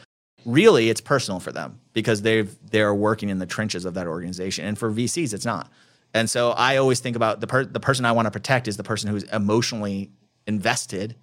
Really, 0.46 0.90
it's 0.90 1.02
personal 1.02 1.40
for 1.40 1.52
them 1.52 1.80
because 1.94 2.22
they've 2.22 2.56
they're 2.70 2.94
working 2.94 3.30
in 3.30 3.40
the 3.40 3.46
trenches 3.46 3.86
of 3.86 3.96
that 3.96 4.08
organization. 4.08 4.66
And 4.66 4.78
for 4.78 4.92
VCs, 4.92 5.34
it's 5.34 5.46
not. 5.46 5.70
And 6.14 6.30
so 6.30 6.52
I 6.52 6.78
always 6.78 7.00
think 7.00 7.16
about 7.16 7.42
the 7.42 7.48
per- 7.48 7.66
the 7.66 7.80
person 7.80 8.06
I 8.06 8.12
want 8.12 8.28
to 8.28 8.32
protect 8.32 8.68
is 8.68 8.78
the 8.78 8.84
person 8.84 9.10
who's 9.10 9.24
emotionally 9.24 10.12
invested 10.46 11.16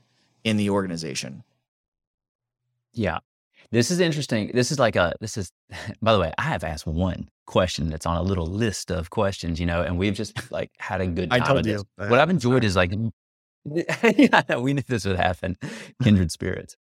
in 0.42 0.56
the 0.56 0.70
organization. 0.70 1.42
Yeah. 2.92 3.20
This 3.74 3.90
is 3.90 3.98
interesting. 3.98 4.52
This 4.54 4.70
is 4.70 4.78
like 4.78 4.94
a, 4.94 5.14
this 5.20 5.36
is, 5.36 5.50
by 6.00 6.12
the 6.12 6.20
way, 6.20 6.32
I 6.38 6.42
have 6.42 6.62
asked 6.62 6.86
one 6.86 7.28
question 7.46 7.90
that's 7.90 8.06
on 8.06 8.16
a 8.16 8.22
little 8.22 8.46
list 8.46 8.92
of 8.92 9.10
questions, 9.10 9.58
you 9.58 9.66
know, 9.66 9.82
and 9.82 9.98
we've 9.98 10.14
just 10.14 10.32
like 10.52 10.70
had 10.78 11.00
a 11.00 11.08
good 11.08 11.30
time. 11.30 11.42
I 11.42 11.44
told 11.44 11.66
you. 11.66 11.82
What 11.96 12.20
I've 12.20 12.30
enjoyed 12.30 12.62
is 12.62 12.76
like, 12.76 12.92
yeah, 13.64 14.56
we 14.58 14.74
knew 14.74 14.82
this 14.86 15.04
would 15.04 15.16
happen. 15.16 15.56
Kindred 16.02 16.30
spirits. 16.30 16.76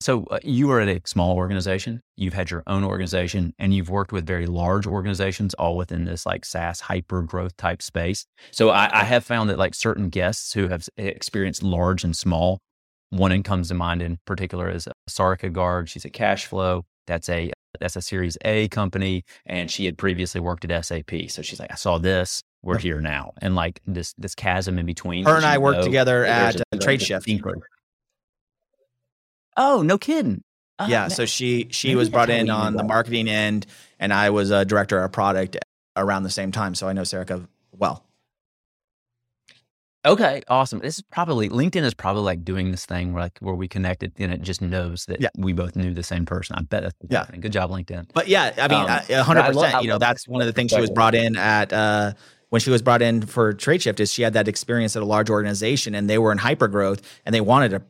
So 0.00 0.24
uh, 0.24 0.38
you 0.44 0.70
are 0.70 0.80
at 0.80 0.88
a 0.88 1.00
small 1.06 1.36
organization. 1.36 2.02
You've 2.16 2.34
had 2.34 2.50
your 2.50 2.62
own 2.66 2.84
organization, 2.84 3.54
and 3.58 3.72
you've 3.72 3.88
worked 3.88 4.12
with 4.12 4.26
very 4.26 4.46
large 4.46 4.86
organizations, 4.86 5.54
all 5.54 5.76
within 5.76 6.04
this 6.04 6.26
like 6.26 6.44
SaaS 6.44 6.80
hyper 6.80 7.22
growth 7.22 7.56
type 7.56 7.80
space. 7.80 8.26
So 8.50 8.68
I, 8.68 9.00
I 9.00 9.04
have 9.04 9.24
found 9.24 9.48
that 9.50 9.58
like 9.58 9.74
certain 9.74 10.10
guests 10.10 10.52
who 10.52 10.68
have 10.68 10.86
experienced 10.98 11.62
large 11.62 12.04
and 12.04 12.14
small, 12.14 12.60
one 13.10 13.30
that 13.30 13.44
comes 13.44 13.68
to 13.68 13.74
mind 13.74 14.02
in 14.02 14.18
particular 14.24 14.70
is 14.70 14.86
uh, 14.86 14.92
Sarika 15.08 15.52
Garg. 15.52 15.88
She's 15.88 16.04
at 16.04 16.12
Cashflow. 16.12 16.82
That's 17.06 17.28
a 17.28 17.50
that's 17.80 17.96
a 17.96 18.02
Series 18.02 18.36
A 18.44 18.68
company, 18.68 19.24
and 19.46 19.70
she 19.70 19.86
had 19.86 19.96
previously 19.96 20.40
worked 20.40 20.68
at 20.68 20.84
SAP. 20.84 21.10
So 21.28 21.42
she's 21.42 21.58
like, 21.58 21.72
I 21.72 21.76
saw 21.76 21.98
this. 21.98 22.42
We're 22.62 22.78
here 22.78 23.00
now, 23.00 23.32
and 23.40 23.54
like 23.54 23.80
this 23.86 24.14
this 24.18 24.34
chasm 24.34 24.78
in 24.78 24.86
between. 24.86 25.24
Her 25.24 25.36
and 25.36 25.46
I 25.46 25.58
worked 25.58 25.84
together 25.84 26.24
at 26.24 26.56
a, 26.72 26.78
trade 26.78 27.00
Tradeshift. 27.00 27.60
Oh, 29.56 29.82
no 29.82 29.96
kidding. 29.96 30.42
Uh, 30.78 30.86
yeah, 30.88 31.08
so 31.08 31.24
she 31.24 31.68
she 31.70 31.94
was 31.96 32.08
brought 32.08 32.30
in 32.30 32.50
on 32.50 32.74
the 32.74 32.84
marketing 32.84 33.28
end, 33.28 33.66
and 33.98 34.12
I 34.12 34.30
was 34.30 34.50
a 34.50 34.64
director 34.64 35.02
of 35.02 35.10
product 35.12 35.56
around 35.96 36.24
the 36.24 36.30
same 36.30 36.52
time. 36.52 36.74
So 36.74 36.88
I 36.88 36.92
know 36.92 37.02
Sarika 37.02 37.46
well. 37.72 38.04
Okay, 40.08 40.42
awesome. 40.48 40.78
This 40.78 40.96
is 40.96 41.02
probably 41.02 41.50
LinkedIn 41.50 41.84
is 41.84 41.92
probably 41.92 42.22
like 42.22 42.42
doing 42.42 42.70
this 42.70 42.86
thing 42.86 43.12
where 43.12 43.24
like 43.24 43.38
where 43.40 43.54
we 43.54 43.68
connected 43.68 44.12
and 44.18 44.32
it 44.32 44.40
just 44.40 44.62
knows 44.62 45.04
that 45.04 45.20
yeah. 45.20 45.28
we 45.36 45.52
both 45.52 45.76
knew 45.76 45.92
the 45.92 46.02
same 46.02 46.24
person. 46.24 46.56
I 46.56 46.62
bet 46.62 46.82
that's 46.82 46.96
yeah. 47.10 47.18
Happening. 47.18 47.42
Good 47.42 47.52
job, 47.52 47.70
LinkedIn. 47.70 48.08
But 48.14 48.26
yeah, 48.26 48.54
I 48.56 48.68
mean, 48.68 49.18
um, 49.18 49.24
hundred 49.24 49.40
um, 49.40 49.52
percent. 49.52 49.82
You 49.82 49.88
know, 49.88 49.98
that's 49.98 50.26
one 50.26 50.40
of 50.40 50.46
the 50.46 50.54
things 50.54 50.70
she 50.70 50.80
was 50.80 50.90
brought 50.90 51.14
in 51.14 51.36
at. 51.36 51.72
Uh, 51.72 52.12
when 52.48 52.62
she 52.62 52.70
was 52.70 52.80
brought 52.80 53.02
in 53.02 53.20
for 53.20 53.52
Tradeshift, 53.52 54.00
is 54.00 54.10
she 54.10 54.22
had 54.22 54.32
that 54.32 54.48
experience 54.48 54.96
at 54.96 55.02
a 55.02 55.04
large 55.04 55.28
organization 55.28 55.94
and 55.94 56.08
they 56.08 56.16
were 56.16 56.32
in 56.32 56.38
hyper 56.38 56.66
growth 56.66 57.02
and 57.26 57.34
they 57.34 57.42
wanted 57.42 57.72
to 57.72 57.82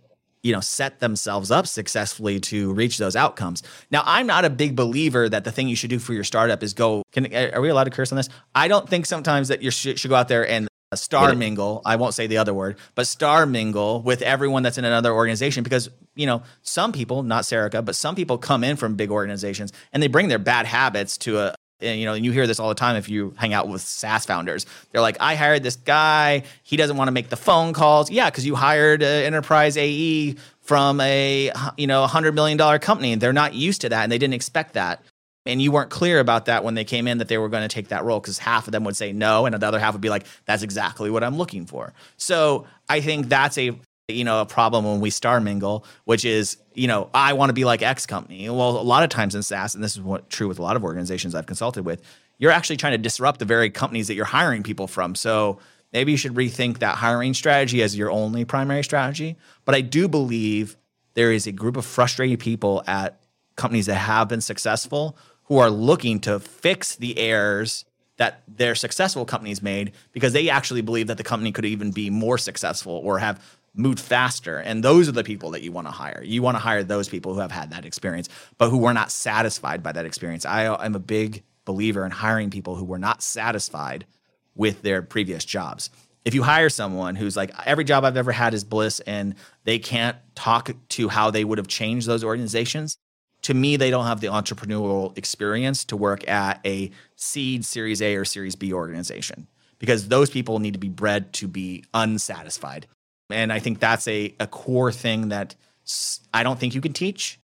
you 0.42 0.52
know 0.52 0.60
set 0.60 0.98
themselves 0.98 1.52
up 1.52 1.68
successfully 1.68 2.40
to 2.40 2.72
reach 2.72 2.96
those 2.98 3.16
outcomes 3.16 3.60
now 3.90 4.02
i'm 4.06 4.24
not 4.24 4.44
a 4.44 4.50
big 4.50 4.76
believer 4.76 5.28
that 5.28 5.42
the 5.42 5.50
thing 5.50 5.66
you 5.68 5.74
should 5.74 5.90
do 5.90 5.98
for 5.98 6.12
your 6.12 6.22
startup 6.22 6.62
is 6.62 6.74
go 6.74 7.02
can 7.10 7.34
are 7.52 7.60
we 7.60 7.68
allowed 7.68 7.84
to 7.84 7.90
curse 7.90 8.12
on 8.12 8.16
this 8.16 8.28
i 8.54 8.68
don't 8.68 8.88
think 8.88 9.04
sometimes 9.04 9.48
that 9.48 9.62
you 9.62 9.70
should, 9.72 9.98
should 9.98 10.08
go 10.08 10.14
out 10.14 10.28
there 10.28 10.48
and 10.48 10.68
star 10.96 11.34
mingle 11.34 11.82
i 11.84 11.96
won't 11.96 12.14
say 12.14 12.26
the 12.26 12.38
other 12.38 12.54
word 12.54 12.76
but 12.94 13.06
star 13.06 13.44
mingle 13.44 14.00
with 14.02 14.22
everyone 14.22 14.62
that's 14.62 14.78
in 14.78 14.84
another 14.84 15.12
organization 15.12 15.62
because 15.62 15.90
you 16.14 16.26
know 16.26 16.42
some 16.62 16.92
people 16.92 17.22
not 17.22 17.44
Sarika 17.44 17.84
but 17.84 17.94
some 17.94 18.14
people 18.14 18.38
come 18.38 18.64
in 18.64 18.76
from 18.76 18.94
big 18.94 19.10
organizations 19.10 19.72
and 19.92 20.02
they 20.02 20.06
bring 20.06 20.28
their 20.28 20.38
bad 20.38 20.66
habits 20.66 21.18
to 21.18 21.38
a, 21.38 21.54
and, 21.80 22.00
you 22.00 22.06
know, 22.06 22.14
and 22.14 22.24
you 22.24 22.32
hear 22.32 22.46
this 22.46 22.58
all 22.58 22.68
the 22.68 22.74
time 22.74 22.96
if 22.96 23.08
you 23.08 23.34
hang 23.36 23.52
out 23.52 23.68
with 23.68 23.80
SaaS 23.80 24.26
founders. 24.26 24.66
They're 24.90 25.00
like, 25.00 25.16
I 25.20 25.36
hired 25.36 25.62
this 25.62 25.76
guy. 25.76 26.42
He 26.64 26.76
doesn't 26.76 26.96
want 26.96 27.08
to 27.08 27.12
make 27.12 27.28
the 27.28 27.36
phone 27.36 27.72
calls. 27.72 28.10
Yeah, 28.10 28.28
because 28.28 28.44
you 28.44 28.56
hired 28.56 29.02
an 29.02 29.24
enterprise 29.24 29.76
AE 29.76 30.36
from 30.60 31.00
a 31.00 31.52
you 31.76 31.86
know 31.86 32.04
a 32.04 32.06
hundred 32.06 32.34
million 32.34 32.58
dollar 32.58 32.78
company. 32.78 33.14
They're 33.14 33.32
not 33.32 33.54
used 33.54 33.82
to 33.82 33.88
that, 33.90 34.02
and 34.02 34.12
they 34.12 34.18
didn't 34.18 34.34
expect 34.34 34.74
that. 34.74 35.02
And 35.48 35.60
you 35.60 35.72
weren't 35.72 35.90
clear 35.90 36.20
about 36.20 36.44
that 36.44 36.62
when 36.62 36.74
they 36.74 36.84
came 36.84 37.08
in 37.08 37.18
that 37.18 37.26
they 37.26 37.38
were 37.38 37.48
going 37.48 37.66
to 37.66 37.74
take 37.74 37.88
that 37.88 38.04
role 38.04 38.20
because 38.20 38.38
half 38.38 38.68
of 38.68 38.72
them 38.72 38.84
would 38.84 38.96
say 38.96 39.12
no, 39.12 39.46
and 39.46 39.54
the 39.54 39.66
other 39.66 39.80
half 39.80 39.94
would 39.94 40.02
be 40.02 40.10
like, 40.10 40.26
"That's 40.44 40.62
exactly 40.62 41.10
what 41.10 41.24
I'm 41.24 41.36
looking 41.36 41.66
for." 41.66 41.92
So 42.18 42.66
I 42.88 43.00
think 43.00 43.28
that's 43.28 43.58
a 43.58 43.80
you 44.08 44.24
know, 44.24 44.40
a 44.40 44.46
problem 44.46 44.86
when 44.86 45.00
we 45.00 45.10
star 45.10 45.38
mingle, 45.38 45.84
which 46.04 46.24
is, 46.24 46.56
you 46.72 46.86
know, 46.86 47.10
I 47.12 47.34
want 47.34 47.50
to 47.50 47.52
be 47.52 47.66
like 47.66 47.82
X 47.82 48.06
company. 48.06 48.48
Well, 48.48 48.70
a 48.70 48.80
lot 48.80 49.02
of 49.02 49.10
times 49.10 49.34
in 49.34 49.42
SaaS, 49.42 49.74
and 49.74 49.84
this 49.84 49.94
is 49.94 50.00
what 50.00 50.30
true 50.30 50.48
with 50.48 50.58
a 50.58 50.62
lot 50.62 50.76
of 50.76 50.84
organizations 50.84 51.34
I've 51.34 51.44
consulted 51.44 51.84
with, 51.84 52.02
you're 52.38 52.50
actually 52.50 52.78
trying 52.78 52.92
to 52.92 52.98
disrupt 52.98 53.38
the 53.38 53.44
very 53.44 53.68
companies 53.68 54.08
that 54.08 54.14
you're 54.14 54.24
hiring 54.24 54.62
people 54.62 54.86
from. 54.86 55.14
So 55.14 55.58
maybe 55.92 56.12
you 56.12 56.16
should 56.16 56.34
rethink 56.34 56.78
that 56.78 56.96
hiring 56.96 57.34
strategy 57.34 57.82
as 57.82 57.96
your 57.96 58.10
only 58.10 58.46
primary 58.46 58.82
strategy. 58.82 59.36
But 59.66 59.74
I 59.74 59.82
do 59.82 60.08
believe 60.08 60.78
there 61.12 61.30
is 61.30 61.46
a 61.46 61.52
group 61.52 61.76
of 61.76 61.84
frustrated 61.84 62.40
people 62.40 62.82
at 62.86 63.20
companies 63.56 63.86
that 63.86 63.96
have 63.96 64.28
been 64.28 64.40
successful 64.40 65.18
who 65.48 65.58
are 65.58 65.70
looking 65.70 66.20
to 66.20 66.38
fix 66.38 66.94
the 66.96 67.18
errors 67.18 67.84
that 68.18 68.42
their 68.46 68.74
successful 68.74 69.24
companies 69.24 69.62
made 69.62 69.92
because 70.12 70.32
they 70.32 70.50
actually 70.50 70.82
believe 70.82 71.06
that 71.06 71.16
the 71.16 71.24
company 71.24 71.52
could 71.52 71.64
even 71.64 71.90
be 71.90 72.10
more 72.10 72.36
successful 72.36 73.00
or 73.04 73.18
have 73.18 73.42
moved 73.74 74.00
faster. 74.00 74.58
And 74.58 74.84
those 74.84 75.08
are 75.08 75.12
the 75.12 75.24
people 75.24 75.50
that 75.52 75.62
you 75.62 75.72
want 75.72 75.86
to 75.86 75.90
hire. 75.90 76.22
You 76.22 76.42
want 76.42 76.56
to 76.56 76.60
hire 76.60 76.82
those 76.82 77.08
people 77.08 77.32
who 77.32 77.40
have 77.40 77.52
had 77.52 77.70
that 77.70 77.86
experience, 77.86 78.28
but 78.58 78.68
who 78.68 78.78
were 78.78 78.92
not 78.92 79.10
satisfied 79.10 79.82
by 79.82 79.92
that 79.92 80.04
experience. 80.04 80.44
I 80.44 80.64
am 80.84 80.94
a 80.94 81.00
big 81.00 81.44
believer 81.64 82.04
in 82.04 82.10
hiring 82.10 82.50
people 82.50 82.74
who 82.74 82.84
were 82.84 82.98
not 82.98 83.22
satisfied 83.22 84.04
with 84.54 84.82
their 84.82 85.00
previous 85.00 85.44
jobs. 85.44 85.88
If 86.24 86.34
you 86.34 86.42
hire 86.42 86.68
someone 86.68 87.14
who's 87.14 87.36
like, 87.36 87.52
every 87.64 87.84
job 87.84 88.04
I've 88.04 88.16
ever 88.16 88.32
had 88.32 88.52
is 88.52 88.64
bliss 88.64 89.00
and 89.00 89.34
they 89.64 89.78
can't 89.78 90.16
talk 90.34 90.70
to 90.90 91.08
how 91.08 91.30
they 91.30 91.44
would 91.44 91.58
have 91.58 91.68
changed 91.68 92.06
those 92.06 92.24
organizations, 92.24 92.98
to 93.48 93.54
me, 93.54 93.76
they 93.76 93.90
don't 93.90 94.06
have 94.06 94.20
the 94.20 94.28
entrepreneurial 94.28 95.16
experience 95.18 95.84
to 95.86 95.96
work 95.96 96.26
at 96.28 96.60
a 96.64 96.90
seed, 97.16 97.64
series 97.64 98.00
A, 98.00 98.14
or 98.16 98.24
series 98.24 98.56
B 98.56 98.72
organization 98.72 99.46
because 99.78 100.08
those 100.08 100.30
people 100.30 100.58
need 100.60 100.72
to 100.72 100.78
be 100.78 100.88
bred 100.88 101.32
to 101.34 101.48
be 101.48 101.84
unsatisfied 101.92 102.86
and 103.30 103.52
I 103.52 103.58
think 103.58 103.80
that's 103.80 104.08
a, 104.08 104.34
a 104.40 104.46
core 104.46 104.92
thing 104.92 105.28
that 105.28 105.54
I 106.32 106.42
don't 106.42 106.58
think 106.58 106.74
you 106.74 106.80
can 106.80 106.92
teach. 106.92 107.38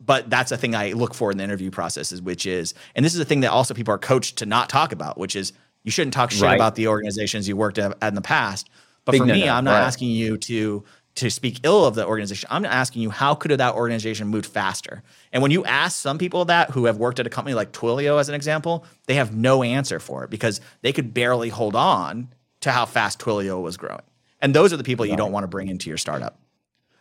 But 0.00 0.28
that's 0.28 0.52
a 0.52 0.56
thing 0.56 0.74
I 0.74 0.92
look 0.92 1.14
for 1.14 1.30
in 1.30 1.38
the 1.38 1.44
interview 1.44 1.70
processes, 1.70 2.20
which 2.20 2.46
is, 2.46 2.74
and 2.94 3.04
this 3.04 3.14
is 3.14 3.20
a 3.20 3.24
thing 3.24 3.40
that 3.40 3.50
also 3.50 3.74
people 3.74 3.94
are 3.94 3.98
coached 3.98 4.36
to 4.38 4.46
not 4.46 4.68
talk 4.68 4.92
about, 4.92 5.16
which 5.16 5.34
is 5.36 5.52
you 5.82 5.90
shouldn't 5.90 6.12
talk 6.12 6.30
shit 6.30 6.42
right. 6.42 6.54
about 6.54 6.74
the 6.74 6.88
organizations 6.88 7.48
you 7.48 7.56
worked 7.56 7.78
at, 7.78 7.96
in 8.02 8.14
the 8.14 8.20
past. 8.20 8.68
But 9.04 9.12
Big 9.12 9.20
for 9.20 9.26
no, 9.26 9.34
me, 9.34 9.46
no. 9.46 9.54
I'm 9.54 9.64
not 9.64 9.72
right. 9.72 9.86
asking 9.86 10.10
you 10.10 10.36
to 10.36 10.84
to 11.16 11.30
speak 11.30 11.60
ill 11.62 11.84
of 11.84 11.94
the 11.94 12.06
organization. 12.06 12.48
I'm 12.50 12.64
asking 12.64 13.02
you 13.02 13.10
how 13.10 13.34
could 13.34 13.52
that 13.52 13.74
organization 13.74 14.28
move 14.28 14.46
faster? 14.46 15.02
And 15.32 15.42
when 15.42 15.52
you 15.52 15.64
ask 15.64 15.96
some 15.96 16.18
people 16.18 16.44
that 16.46 16.70
who 16.70 16.86
have 16.86 16.96
worked 16.96 17.20
at 17.20 17.26
a 17.26 17.30
company 17.30 17.54
like 17.54 17.72
Twilio 17.72 18.18
as 18.18 18.28
an 18.28 18.34
example, 18.34 18.84
they 19.06 19.14
have 19.14 19.34
no 19.34 19.62
answer 19.62 20.00
for 20.00 20.24
it 20.24 20.30
because 20.30 20.60
they 20.82 20.92
could 20.92 21.14
barely 21.14 21.50
hold 21.50 21.76
on 21.76 22.28
to 22.62 22.72
how 22.72 22.84
fast 22.84 23.20
Twilio 23.20 23.62
was 23.62 23.76
growing 23.76 24.02
and 24.44 24.54
those 24.54 24.74
are 24.74 24.76
the 24.76 24.84
people 24.84 25.06
you 25.06 25.16
don't 25.16 25.32
want 25.32 25.42
to 25.44 25.48
bring 25.48 25.68
into 25.68 25.88
your 25.88 25.96
startup 25.96 26.38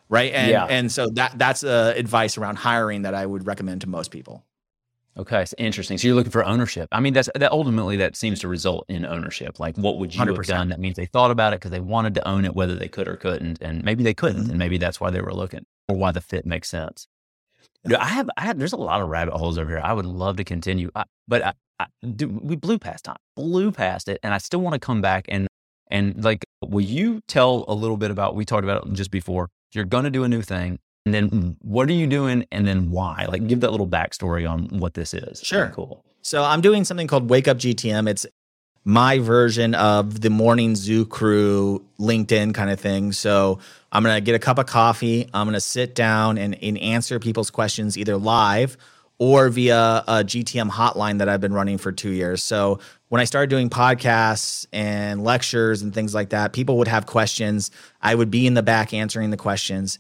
right 0.10 0.34
and 0.34 0.50
yeah. 0.50 0.66
and 0.66 0.92
so 0.92 1.10
that 1.10 1.38
that's 1.38 1.64
uh, 1.64 1.94
advice 1.96 2.38
around 2.38 2.56
hiring 2.56 3.04
that 3.04 3.14
i 3.14 3.26
would 3.26 3.46
recommend 3.46 3.82
to 3.82 3.88
most 3.88 4.10
people 4.10 4.44
okay 5.18 5.42
it's 5.42 5.54
interesting 5.58 5.98
so 5.98 6.08
you're 6.08 6.16
looking 6.16 6.32
for 6.32 6.44
ownership 6.46 6.88
i 6.92 7.00
mean 7.00 7.14
that's 7.14 7.30
that 7.36 7.52
ultimately 7.52 7.98
that 7.98 8.16
seems 8.16 8.40
to 8.40 8.48
result 8.48 8.86
in 8.88 9.06
ownership 9.06 9.60
like 9.60 9.78
what 9.78 9.98
would 9.98 10.14
you 10.14 10.22
100%. 10.22 10.36
have 10.36 10.46
done 10.46 10.70
that 10.70 10.80
means 10.80 10.96
they 10.96 11.06
thought 11.06 11.32
about 11.32 11.54
it 11.54 11.58
because 11.58 11.72
they 11.72 11.80
wanted 11.80 12.16
to 12.16 12.28
own 12.28 12.46
it 12.46 12.56
whether 12.56 12.76
they 12.76 12.88
could 12.88 13.08
or 13.08 13.16
couldn't 13.16 13.62
and 13.62 13.84
maybe 13.84 14.04
they 14.04 14.14
couldn't 14.14 14.44
mm-hmm. 14.44 14.50
and 14.52 14.60
maybe 14.60 14.78
that's 14.78 15.00
why 15.00 15.10
they 15.10 15.22
were 15.22 15.34
looking 15.34 15.66
or 15.88 15.96
why 15.96 16.12
the 16.12 16.22
fit 16.22 16.46
makes 16.46 16.70
sense 16.70 17.08
Dude, 17.86 17.98
I 17.98 18.06
have, 18.06 18.30
I 18.38 18.44
have, 18.44 18.60
there's 18.60 18.72
a 18.72 18.78
lot 18.78 19.02
of 19.02 19.10
rabbit 19.10 19.34
holes 19.34 19.58
over 19.58 19.70
here. 19.70 19.82
I 19.84 19.92
would 19.92 20.06
love 20.06 20.38
to 20.38 20.46
continue, 20.46 20.90
I, 20.96 21.04
but 21.28 21.44
I, 21.44 21.54
I, 21.80 21.88
dude, 22.16 22.42
we 22.42 22.56
blew 22.56 22.80
past 22.80 23.04
time, 23.04 23.18
blew 23.36 23.74
past 23.74 24.08
it, 24.08 24.20
and 24.24 24.34
I 24.34 24.38
still 24.38 24.62
want 24.62 24.74
to 24.74 24.80
come 24.80 25.02
back 25.02 25.26
and 25.28 25.48
and 25.92 26.24
like, 26.24 26.46
will 26.66 26.82
you 26.82 27.22
tell 27.28 27.66
a 27.68 27.74
little 27.74 27.98
bit 27.98 28.10
about, 28.10 28.36
we 28.36 28.46
talked 28.46 28.64
about 28.64 28.88
it 28.88 28.94
just 28.94 29.12
before, 29.12 29.50
you're 29.74 29.86
going 29.86 30.06
to 30.06 30.10
do 30.10 30.24
a 30.24 30.28
new 30.28 30.42
thing. 30.42 30.80
And 31.06 31.14
then 31.14 31.30
mm, 31.30 31.56
what 31.62 31.90
are 31.90 31.94
you 31.94 32.08
doing? 32.08 32.46
And 32.52 32.66
then 32.68 32.92
why? 32.92 33.26
Like, 33.30 33.48
give 33.48 33.62
that 33.62 33.72
little 33.72 33.88
backstory 33.88 34.50
on 34.50 34.80
what 34.80 34.94
this 34.94 35.14
is. 35.14 35.42
Sure. 35.42 35.72
Cool. 35.76 36.04
So 36.22 36.44
I'm 36.44 36.62
doing 36.62 36.86
something 36.86 37.08
called 37.08 37.30
Wake 37.30 37.48
Up 37.48 37.58
GTM. 37.58 38.08
It's 38.10 38.26
my 38.86 39.20
version 39.20 39.76
of 39.76 40.22
the 40.22 40.30
morning 40.30 40.76
zoo 40.76 41.06
crew 41.06 41.86
LinkedIn 42.00 42.54
kind 42.54 42.70
of 42.70 42.80
thing. 42.80 43.12
So 43.12 43.60
I'm 43.92 44.04
going 44.04 44.16
to 44.16 44.22
get 44.22 44.36
a 44.36 44.40
cup 44.40 44.58
of 44.58 44.66
coffee. 44.66 45.30
I'm 45.34 45.46
going 45.46 45.54
to 45.54 45.62
sit 45.62 45.96
down 45.96 46.38
and, 46.38 46.62
and 46.62 46.78
answer 46.78 47.20
people's 47.20 47.50
questions 47.50 47.98
either 47.98 48.18
live 48.18 48.78
or 49.20 49.50
via 49.50 50.04
a 50.08 50.24
GTM 50.24 50.70
hotline 50.70 51.20
that 51.20 51.30
I've 51.30 51.40
been 51.40 51.54
running 51.54 51.78
for 51.78 51.92
two 51.92 52.10
years. 52.10 52.44
So 52.44 52.80
when 53.10 53.22
I 53.22 53.26
started 53.26 53.50
doing 53.50 53.70
podcasts 53.70 54.66
and 54.74 55.24
lectures 55.24 55.82
and 55.82 55.94
things 55.94 56.14
like 56.14 56.30
that, 56.30 56.52
people 56.52 56.78
would 56.80 56.88
have 56.88 57.06
questions. 57.06 57.72
I 58.02 58.16
would 58.16 58.32
be 58.32 58.48
in 58.48 58.54
the 58.54 58.64
back 58.64 58.94
answering 58.94 59.30
the 59.30 59.38
questions. 59.38 60.00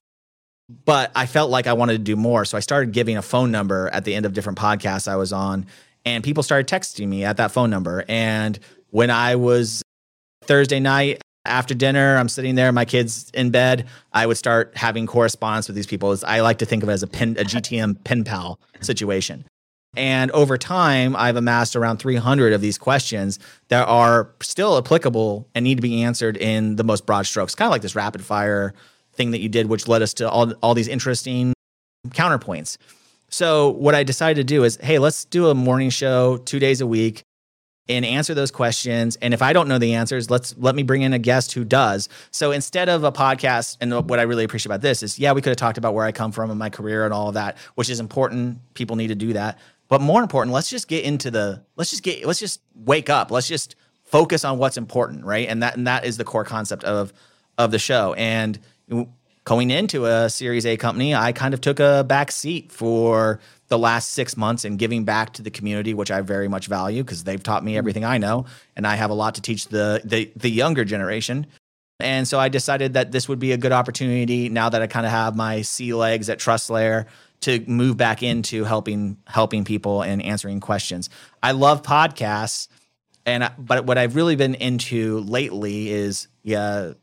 But 0.86 1.12
I 1.16 1.26
felt 1.26 1.50
like 1.52 1.68
I 1.68 1.74
wanted 1.74 1.94
to 1.94 2.00
do 2.00 2.16
more. 2.16 2.46
So 2.46 2.58
I 2.58 2.62
started 2.62 2.94
giving 2.94 3.18
a 3.18 3.22
phone 3.22 3.52
number 3.52 3.90
at 3.90 4.06
the 4.06 4.16
end 4.16 4.26
of 4.26 4.34
different 4.34 4.58
podcasts 4.58 5.08
I 5.08 5.16
was 5.16 5.34
on. 5.34 5.66
And 6.06 6.24
people 6.24 6.44
started 6.44 6.68
texting 6.68 7.08
me 7.08 7.24
at 7.24 7.38
that 7.38 7.52
phone 7.52 7.70
number. 7.70 8.04
And 8.08 8.58
when 8.90 9.10
I 9.10 9.36
was 9.36 9.82
Thursday 10.44 10.80
night 10.80 11.22
after 11.46 11.74
dinner, 11.74 12.18
I'm 12.18 12.30
sitting 12.30 12.56
there, 12.56 12.72
my 12.72 12.86
kids 12.86 13.30
in 13.34 13.52
bed. 13.52 13.88
I 14.14 14.26
would 14.26 14.38
start 14.38 14.76
having 14.76 15.06
correspondence 15.08 15.68
with 15.68 15.76
these 15.76 15.88
people. 15.88 16.16
I 16.26 16.40
like 16.42 16.60
to 16.60 16.66
think 16.66 16.84
of 16.84 16.90
it 16.90 16.94
as 16.94 17.04
a 17.04 17.08
pen, 17.08 17.32
a 17.32 17.44
GTM 17.44 18.04
pen 18.04 18.24
pal 18.24 18.60
situation. 18.82 19.46
And 19.96 20.32
over 20.32 20.58
time, 20.58 21.16
I've 21.16 21.36
amassed 21.36 21.76
around 21.76 21.98
300 21.98 22.54
of 22.54 22.62
these 22.62 22.78
questions 22.78 23.38
that 23.68 23.88
are 23.88 24.32
still 24.42 24.78
applicable 24.78 25.48
and 25.54 25.64
need 25.64 25.76
to 25.76 25.82
be 25.82 26.02
answered 26.02 26.36
in 26.38 26.78
the 26.78 26.84
most 26.84 27.06
broad 27.06 27.28
strokes, 27.28 27.54
kind 27.54 27.68
of 27.68 27.72
like 27.72 27.84
this 27.84 27.96
rapid 27.96 28.24
fire 28.24 28.74
thing 29.14 29.32
that 29.32 29.40
you 29.40 29.50
did, 29.50 29.68
which 29.68 29.88
led 29.88 30.02
us 30.02 30.14
to 30.16 30.30
all, 30.30 30.52
all 30.62 30.74
these 30.74 30.88
interesting 30.88 31.54
counterpoints. 32.10 32.78
So 33.30 33.70
what 33.70 33.96
I 33.96 34.04
decided 34.04 34.36
to 34.36 34.44
do 34.44 34.64
is, 34.64 34.78
hey, 34.78 35.00
let's 35.00 35.26
do 35.26 35.50
a 35.50 35.56
morning 35.56 35.90
show 35.90 36.38
two 36.38 36.60
days 36.60 36.82
a 36.82 36.88
week 36.88 37.24
and 37.90 38.06
answer 38.06 38.34
those 38.34 38.52
questions. 38.52 39.18
And 39.18 39.34
if 39.34 39.42
I 39.42 39.54
don't 39.54 39.68
know 39.68 39.78
the 39.78 39.96
answers, 39.96 40.30
let's 40.30 40.56
let 40.58 40.76
me 40.76 40.84
bring 40.84 41.02
in 41.02 41.14
a 41.14 41.20
guest 41.20 41.52
who 41.54 41.66
does. 41.66 42.10
So 42.32 42.52
instead 42.52 42.90
of 42.90 43.04
a 43.04 43.12
podcast, 43.12 43.78
and 43.82 43.92
what 44.08 44.20
I 44.20 44.24
really 44.24 44.44
appreciate 44.44 44.68
about 44.68 44.82
this 44.82 45.04
is, 45.04 45.20
yeah, 45.20 45.34
we 45.34 45.42
could 45.42 45.50
have 45.50 45.58
talked 45.58 45.78
about 45.78 45.94
where 45.94 46.06
I 46.06 46.12
come 46.12 46.32
from 46.32 46.50
and 46.50 46.60
my 46.60 46.70
career 46.70 47.06
and 47.06 47.14
all 47.14 47.28
of 47.28 47.34
that, 47.34 47.58
which 47.76 47.90
is 47.90 48.00
important. 48.00 48.60
People 48.74 48.96
need 48.96 49.08
to 49.08 49.16
do 49.16 49.34
that. 49.34 49.60
But 49.90 50.02
more 50.02 50.22
important, 50.22 50.54
let's 50.54 50.70
just 50.70 50.88
get 50.88 51.04
into 51.04 51.30
the 51.30 51.64
let's 51.76 51.90
just 51.90 52.04
get 52.04 52.26
let's 52.26 52.40
just 52.40 52.62
wake 52.74 53.10
up. 53.10 53.32
Let's 53.32 53.48
just 53.48 53.76
focus 54.06 54.46
on 54.46 54.58
what's 54.58 54.78
important, 54.78 55.26
right? 55.26 55.48
And 55.48 55.62
that 55.62 55.76
and 55.76 55.88
that 55.88 56.06
is 56.06 56.18
the 56.18 56.24
core 56.24 56.46
concept 56.46 56.84
of 56.84 57.12
of 57.58 57.72
the 57.72 57.80
show. 57.80 58.14
And 58.14 58.60
going 59.44 59.72
into 59.72 60.06
a 60.06 60.30
Series 60.30 60.66
A 60.66 60.78
company, 60.78 61.14
I 61.14 61.32
kind 61.32 61.54
of 61.54 61.62
took 61.62 61.80
a 61.80 62.04
back 62.04 62.32
seat 62.32 62.72
for 62.72 63.40
the 63.68 63.78
last 63.78 64.12
six 64.12 64.38
months 64.38 64.66
and 64.66 64.78
giving 64.78 65.04
back 65.04 65.34
to 65.34 65.42
the 65.42 65.52
community, 65.52 65.94
which 65.94 66.12
I 66.12 66.22
very 66.22 66.48
much 66.48 66.68
value 66.68 67.04
because 67.04 67.24
they've 67.24 67.42
taught 67.42 67.64
me 67.64 67.72
mm-hmm. 67.72 67.80
everything 67.80 68.06
I 68.06 68.18
know, 68.18 68.46
and 68.76 68.86
I 68.88 68.96
have 68.96 69.10
a 69.10 69.16
lot 69.16 69.36
to 69.36 69.42
teach 69.42 69.68
the 69.68 70.02
the, 70.04 70.32
the 70.36 70.50
younger 70.50 70.86
generation. 70.86 71.48
And 72.00 72.28
so 72.28 72.40
I 72.40 72.50
decided 72.50 72.94
that 72.94 73.12
this 73.12 73.30
would 73.30 73.40
be 73.40 73.52
a 73.52 73.58
good 73.58 73.72
opportunity 73.72 74.50
now 74.50 74.70
that 74.70 74.82
I 74.82 74.88
kind 74.88 75.06
of 75.06 75.12
have 75.12 75.36
my 75.36 75.62
sea 75.62 75.94
legs 75.94 76.28
at 76.28 76.40
TrustLayer 76.40 77.06
to 77.42 77.64
move 77.68 77.98
back 77.98 78.24
into 78.24 78.64
helping 78.64 79.18
helping 79.28 79.64
people 79.64 80.02
and 80.02 80.22
answering 80.22 80.60
questions. 80.60 81.10
I 81.42 81.52
love 81.52 81.82
podcasts, 81.82 82.68
and 83.26 83.52
but 83.58 83.86
what 83.86 83.98
I've 83.98 84.16
really 84.16 84.36
been 84.36 84.56
into 84.56 85.20
lately 85.20 85.90
is 85.90 86.28
yeah, 86.44 86.94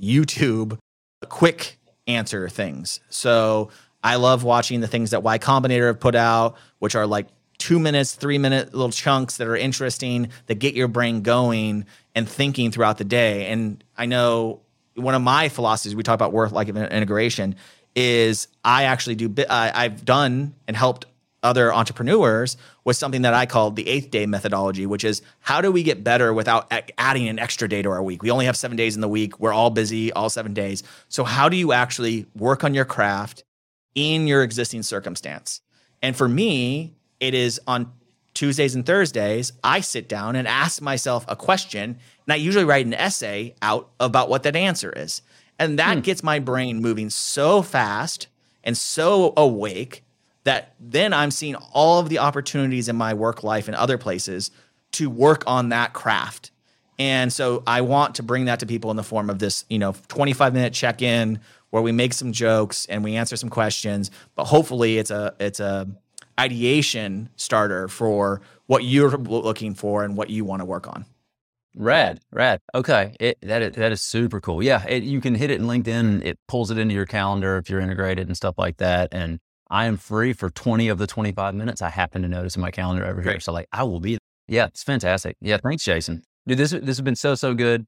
YouTube 0.00 0.78
quick 1.22 1.78
answer 2.06 2.48
things. 2.48 3.00
So 3.08 3.70
I 4.02 4.16
love 4.16 4.44
watching 4.44 4.80
the 4.80 4.86
things 4.86 5.10
that 5.10 5.22
Y 5.22 5.38
Combinator 5.38 5.86
have 5.88 6.00
put 6.00 6.14
out, 6.14 6.56
which 6.78 6.94
are 6.94 7.06
like 7.06 7.26
two 7.58 7.78
minutes, 7.78 8.14
three 8.14 8.38
minute 8.38 8.72
little 8.74 8.90
chunks 8.90 9.38
that 9.38 9.48
are 9.48 9.56
interesting 9.56 10.28
that 10.46 10.56
get 10.56 10.74
your 10.74 10.88
brain 10.88 11.22
going 11.22 11.86
and 12.14 12.28
thinking 12.28 12.70
throughout 12.70 12.98
the 12.98 13.04
day. 13.04 13.46
And 13.46 13.82
I 13.96 14.06
know 14.06 14.60
one 14.94 15.14
of 15.14 15.22
my 15.22 15.48
philosophies, 15.48 15.94
we 15.94 16.02
talk 16.02 16.14
about 16.14 16.32
work 16.32 16.52
like 16.52 16.68
integration, 16.68 17.56
is 17.94 18.48
I 18.62 18.84
actually 18.84 19.14
do, 19.14 19.34
uh, 19.42 19.70
I've 19.74 20.04
done 20.04 20.54
and 20.68 20.76
helped 20.76 21.06
other 21.46 21.72
entrepreneurs 21.72 22.56
was 22.84 22.98
something 22.98 23.22
that 23.22 23.32
I 23.32 23.46
call 23.46 23.70
the 23.70 23.88
eighth 23.88 24.10
day 24.10 24.26
methodology, 24.26 24.84
which 24.84 25.04
is 25.04 25.22
how 25.40 25.60
do 25.60 25.70
we 25.70 25.82
get 25.84 26.02
better 26.02 26.34
without 26.34 26.70
adding 26.98 27.28
an 27.28 27.38
extra 27.38 27.68
day 27.68 27.82
to 27.82 27.90
our 27.90 28.02
week? 28.02 28.22
We 28.22 28.30
only 28.30 28.46
have 28.46 28.56
seven 28.56 28.76
days 28.76 28.96
in 28.96 29.00
the 29.00 29.08
week. 29.08 29.38
We're 29.38 29.52
all 29.52 29.70
busy 29.70 30.12
all 30.12 30.28
seven 30.28 30.52
days. 30.52 30.82
So, 31.08 31.22
how 31.22 31.48
do 31.48 31.56
you 31.56 31.72
actually 31.72 32.26
work 32.34 32.64
on 32.64 32.74
your 32.74 32.84
craft 32.84 33.44
in 33.94 34.26
your 34.26 34.42
existing 34.42 34.82
circumstance? 34.82 35.60
And 36.02 36.16
for 36.16 36.28
me, 36.28 36.94
it 37.20 37.32
is 37.32 37.60
on 37.66 37.92
Tuesdays 38.34 38.74
and 38.74 38.84
Thursdays, 38.84 39.54
I 39.64 39.80
sit 39.80 40.10
down 40.10 40.36
and 40.36 40.46
ask 40.46 40.82
myself 40.82 41.24
a 41.26 41.34
question, 41.36 41.98
and 42.26 42.32
I 42.32 42.36
usually 42.36 42.66
write 42.66 42.84
an 42.84 42.92
essay 42.92 43.54
out 43.62 43.88
about 43.98 44.28
what 44.28 44.42
that 44.42 44.54
answer 44.54 44.92
is. 44.94 45.22
And 45.58 45.78
that 45.78 45.94
hmm. 45.94 46.00
gets 46.02 46.22
my 46.22 46.38
brain 46.38 46.82
moving 46.82 47.08
so 47.08 47.62
fast 47.62 48.26
and 48.62 48.76
so 48.76 49.32
awake 49.38 50.02
that 50.46 50.74
then 50.78 51.12
I'm 51.12 51.32
seeing 51.32 51.56
all 51.72 51.98
of 51.98 52.08
the 52.08 52.20
opportunities 52.20 52.88
in 52.88 52.94
my 52.94 53.14
work 53.14 53.42
life 53.42 53.66
and 53.66 53.76
other 53.76 53.98
places 53.98 54.52
to 54.92 55.10
work 55.10 55.42
on 55.46 55.70
that 55.70 55.92
craft. 55.92 56.52
And 57.00 57.32
so 57.32 57.64
I 57.66 57.80
want 57.80 58.14
to 58.14 58.22
bring 58.22 58.44
that 58.44 58.60
to 58.60 58.66
people 58.66 58.92
in 58.92 58.96
the 58.96 59.02
form 59.02 59.28
of 59.28 59.40
this, 59.40 59.64
you 59.68 59.78
know, 59.78 59.94
25 60.06 60.54
minute 60.54 60.72
check 60.72 61.02
in 61.02 61.40
where 61.70 61.82
we 61.82 61.90
make 61.90 62.14
some 62.14 62.32
jokes 62.32 62.86
and 62.86 63.02
we 63.02 63.16
answer 63.16 63.36
some 63.36 63.50
questions, 63.50 64.12
but 64.36 64.44
hopefully 64.44 64.98
it's 64.98 65.10
a 65.10 65.34
it's 65.40 65.58
a 65.58 65.88
ideation 66.38 67.28
starter 67.34 67.88
for 67.88 68.40
what 68.66 68.84
you're 68.84 69.16
looking 69.18 69.74
for 69.74 70.04
and 70.04 70.16
what 70.16 70.30
you 70.30 70.44
want 70.44 70.60
to 70.60 70.64
work 70.64 70.86
on. 70.86 71.04
Rad, 71.74 72.20
rad. 72.30 72.60
Okay, 72.72 73.14
it, 73.18 73.38
that 73.42 73.62
is, 73.62 73.74
that 73.74 73.92
is 73.92 74.00
super 74.00 74.40
cool. 74.40 74.62
Yeah, 74.62 74.86
it, 74.86 75.02
you 75.02 75.20
can 75.20 75.34
hit 75.34 75.50
it 75.50 75.60
in 75.60 75.66
LinkedIn. 75.66 76.24
It 76.24 76.38
pulls 76.46 76.70
it 76.70 76.78
into 76.78 76.94
your 76.94 77.04
calendar 77.04 77.56
if 77.58 77.68
you're 77.68 77.80
integrated 77.80 78.28
and 78.28 78.36
stuff 78.36 78.54
like 78.56 78.76
that. 78.78 79.08
And 79.12 79.40
I 79.70 79.86
am 79.86 79.96
free 79.96 80.32
for 80.32 80.50
20 80.50 80.88
of 80.88 80.98
the 80.98 81.06
25 81.06 81.54
minutes. 81.54 81.82
I 81.82 81.90
happen 81.90 82.22
to 82.22 82.28
notice 82.28 82.56
in 82.56 82.62
my 82.62 82.70
calendar 82.70 83.04
over 83.04 83.20
Great. 83.20 83.32
here. 83.32 83.40
So 83.40 83.52
like 83.52 83.68
I 83.72 83.82
will 83.82 84.00
be. 84.00 84.12
there. 84.12 84.18
Yeah, 84.48 84.66
it's 84.66 84.82
fantastic. 84.82 85.36
Yeah, 85.40 85.58
thanks, 85.62 85.84
Jason. 85.84 86.22
Dude, 86.46 86.58
this 86.58 86.70
this 86.70 86.86
has 86.86 87.00
been 87.00 87.16
so 87.16 87.34
so 87.34 87.54
good. 87.54 87.86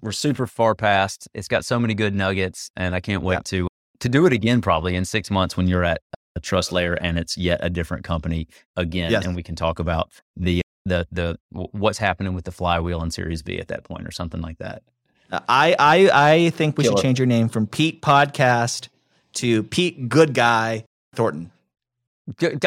We're 0.00 0.12
super 0.12 0.46
far 0.46 0.74
past. 0.74 1.28
It's 1.34 1.48
got 1.48 1.64
so 1.64 1.78
many 1.78 1.94
good 1.94 2.14
nuggets, 2.14 2.70
and 2.76 2.94
I 2.94 3.00
can't 3.00 3.22
wait 3.22 3.34
yeah. 3.34 3.40
to 3.44 3.68
to 4.00 4.08
do 4.08 4.26
it 4.26 4.32
again 4.32 4.60
probably 4.60 4.94
in 4.94 5.04
six 5.04 5.30
months 5.30 5.56
when 5.56 5.66
you're 5.66 5.84
at 5.84 6.00
a 6.34 6.40
TrustLayer 6.40 6.96
and 7.00 7.18
it's 7.18 7.36
yet 7.36 7.60
a 7.62 7.70
different 7.70 8.04
company 8.04 8.48
again, 8.76 9.10
yes. 9.10 9.24
and 9.24 9.36
we 9.36 9.42
can 9.42 9.56
talk 9.56 9.78
about 9.80 10.10
the 10.36 10.62
the 10.84 11.06
the 11.10 11.36
what's 11.50 11.98
happening 11.98 12.34
with 12.34 12.44
the 12.44 12.52
flywheel 12.52 13.02
in 13.02 13.10
Series 13.10 13.42
B 13.42 13.58
at 13.58 13.68
that 13.68 13.84
point 13.84 14.06
or 14.06 14.12
something 14.12 14.40
like 14.40 14.58
that. 14.58 14.82
Uh, 15.32 15.40
I 15.48 15.74
I 15.78 16.34
I 16.34 16.50
think 16.50 16.78
we 16.78 16.84
Kill 16.84 16.92
should 16.92 17.00
it. 17.00 17.02
change 17.02 17.18
your 17.18 17.26
name 17.26 17.48
from 17.48 17.66
Pete 17.66 18.02
Podcast 18.02 18.88
to 19.34 19.64
Pete 19.64 20.08
Good 20.08 20.34
Guy 20.34 20.84
Thornton. 21.14 21.52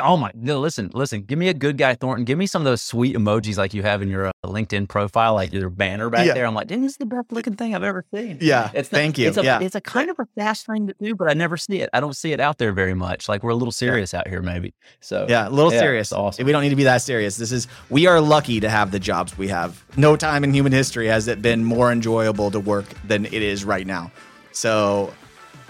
Oh 0.01 0.17
my! 0.17 0.31
No, 0.35 0.59
listen, 0.59 0.91
listen. 0.93 1.21
Give 1.21 1.39
me 1.39 1.47
a 1.47 1.53
good 1.53 1.77
guy, 1.77 1.95
Thornton. 1.95 2.25
Give 2.25 2.37
me 2.37 2.45
some 2.45 2.61
of 2.61 2.65
those 2.65 2.81
sweet 2.81 3.15
emojis 3.15 3.57
like 3.57 3.73
you 3.73 3.83
have 3.83 4.01
in 4.01 4.09
your 4.09 4.27
uh, 4.27 4.31
LinkedIn 4.43 4.89
profile, 4.89 5.33
like 5.33 5.53
your 5.53 5.69
banner 5.69 6.09
back 6.09 6.27
yeah. 6.27 6.33
there. 6.33 6.45
I'm 6.45 6.53
like, 6.53 6.67
this 6.67 6.77
is 6.77 6.97
the 6.97 7.05
best 7.05 7.31
looking 7.31 7.55
thing 7.55 7.73
I've 7.73 7.81
ever 7.81 8.03
seen. 8.13 8.37
Yeah, 8.41 8.69
it's 8.73 8.89
thank 8.89 9.17
you. 9.17 9.29
It's 9.29 9.37
a, 9.37 9.43
yeah. 9.43 9.61
it's 9.61 9.75
a 9.75 9.79
kind 9.79 10.09
of 10.09 10.19
a 10.19 10.27
fast 10.35 10.65
thing 10.65 10.87
to 10.87 10.95
do, 10.99 11.15
but 11.15 11.29
I 11.29 11.33
never 11.33 11.55
see 11.55 11.79
it. 11.79 11.89
I 11.93 12.01
don't 12.01 12.17
see 12.17 12.33
it 12.33 12.41
out 12.41 12.57
there 12.57 12.73
very 12.73 12.93
much. 12.93 13.29
Like 13.29 13.43
we're 13.43 13.51
a 13.51 13.55
little 13.55 13.71
serious 13.71 14.11
yeah. 14.11 14.19
out 14.19 14.27
here, 14.27 14.41
maybe. 14.41 14.73
So 14.99 15.25
yeah, 15.29 15.47
a 15.47 15.49
little 15.49 15.71
serious. 15.71 16.11
Awesome. 16.11 16.45
We 16.45 16.51
don't 16.51 16.61
need 16.61 16.69
to 16.71 16.75
be 16.75 16.83
that 16.83 17.01
serious. 17.01 17.37
This 17.37 17.53
is 17.53 17.69
we 17.89 18.07
are 18.07 18.19
lucky 18.19 18.59
to 18.59 18.69
have 18.69 18.91
the 18.91 18.99
jobs 18.99 19.37
we 19.37 19.47
have. 19.47 19.85
No 19.95 20.17
time 20.17 20.43
in 20.43 20.53
human 20.53 20.73
history 20.73 21.07
has 21.07 21.29
it 21.29 21.41
been 21.41 21.63
more 21.63 21.93
enjoyable 21.93 22.51
to 22.51 22.59
work 22.59 22.87
than 23.05 23.25
it 23.25 23.33
is 23.33 23.63
right 23.63 23.87
now. 23.87 24.11
So 24.51 25.13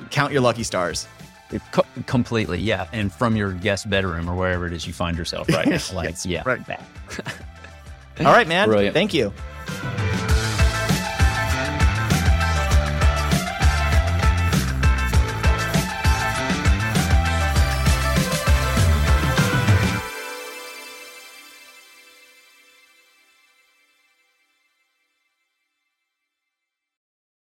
count 0.10 0.34
your 0.34 0.42
lucky 0.42 0.64
stars. 0.64 1.08
Co- 1.72 1.86
completely, 2.08 2.60
yeah. 2.60 2.88
And 2.92 3.12
from 3.14 3.36
your 3.36 3.52
guest 3.52 3.90
bedroom 3.90 4.30
or 4.30 4.36
wherever 4.36 4.66
it 4.68 4.74
is 4.74 4.88
you 4.88 4.94
find 4.94 5.18
yourself 5.18 5.48
right 5.50 5.68
now. 5.68 5.78
Like, 5.94 6.10
yes, 6.10 6.26
yeah. 6.26 6.44
Right. 6.46 6.66
back. 6.66 6.82
All 8.20 8.26
right, 8.26 8.48
man. 8.48 8.68
Brilliant. 8.68 8.94
Thank 8.94 9.14
you. 9.14 9.32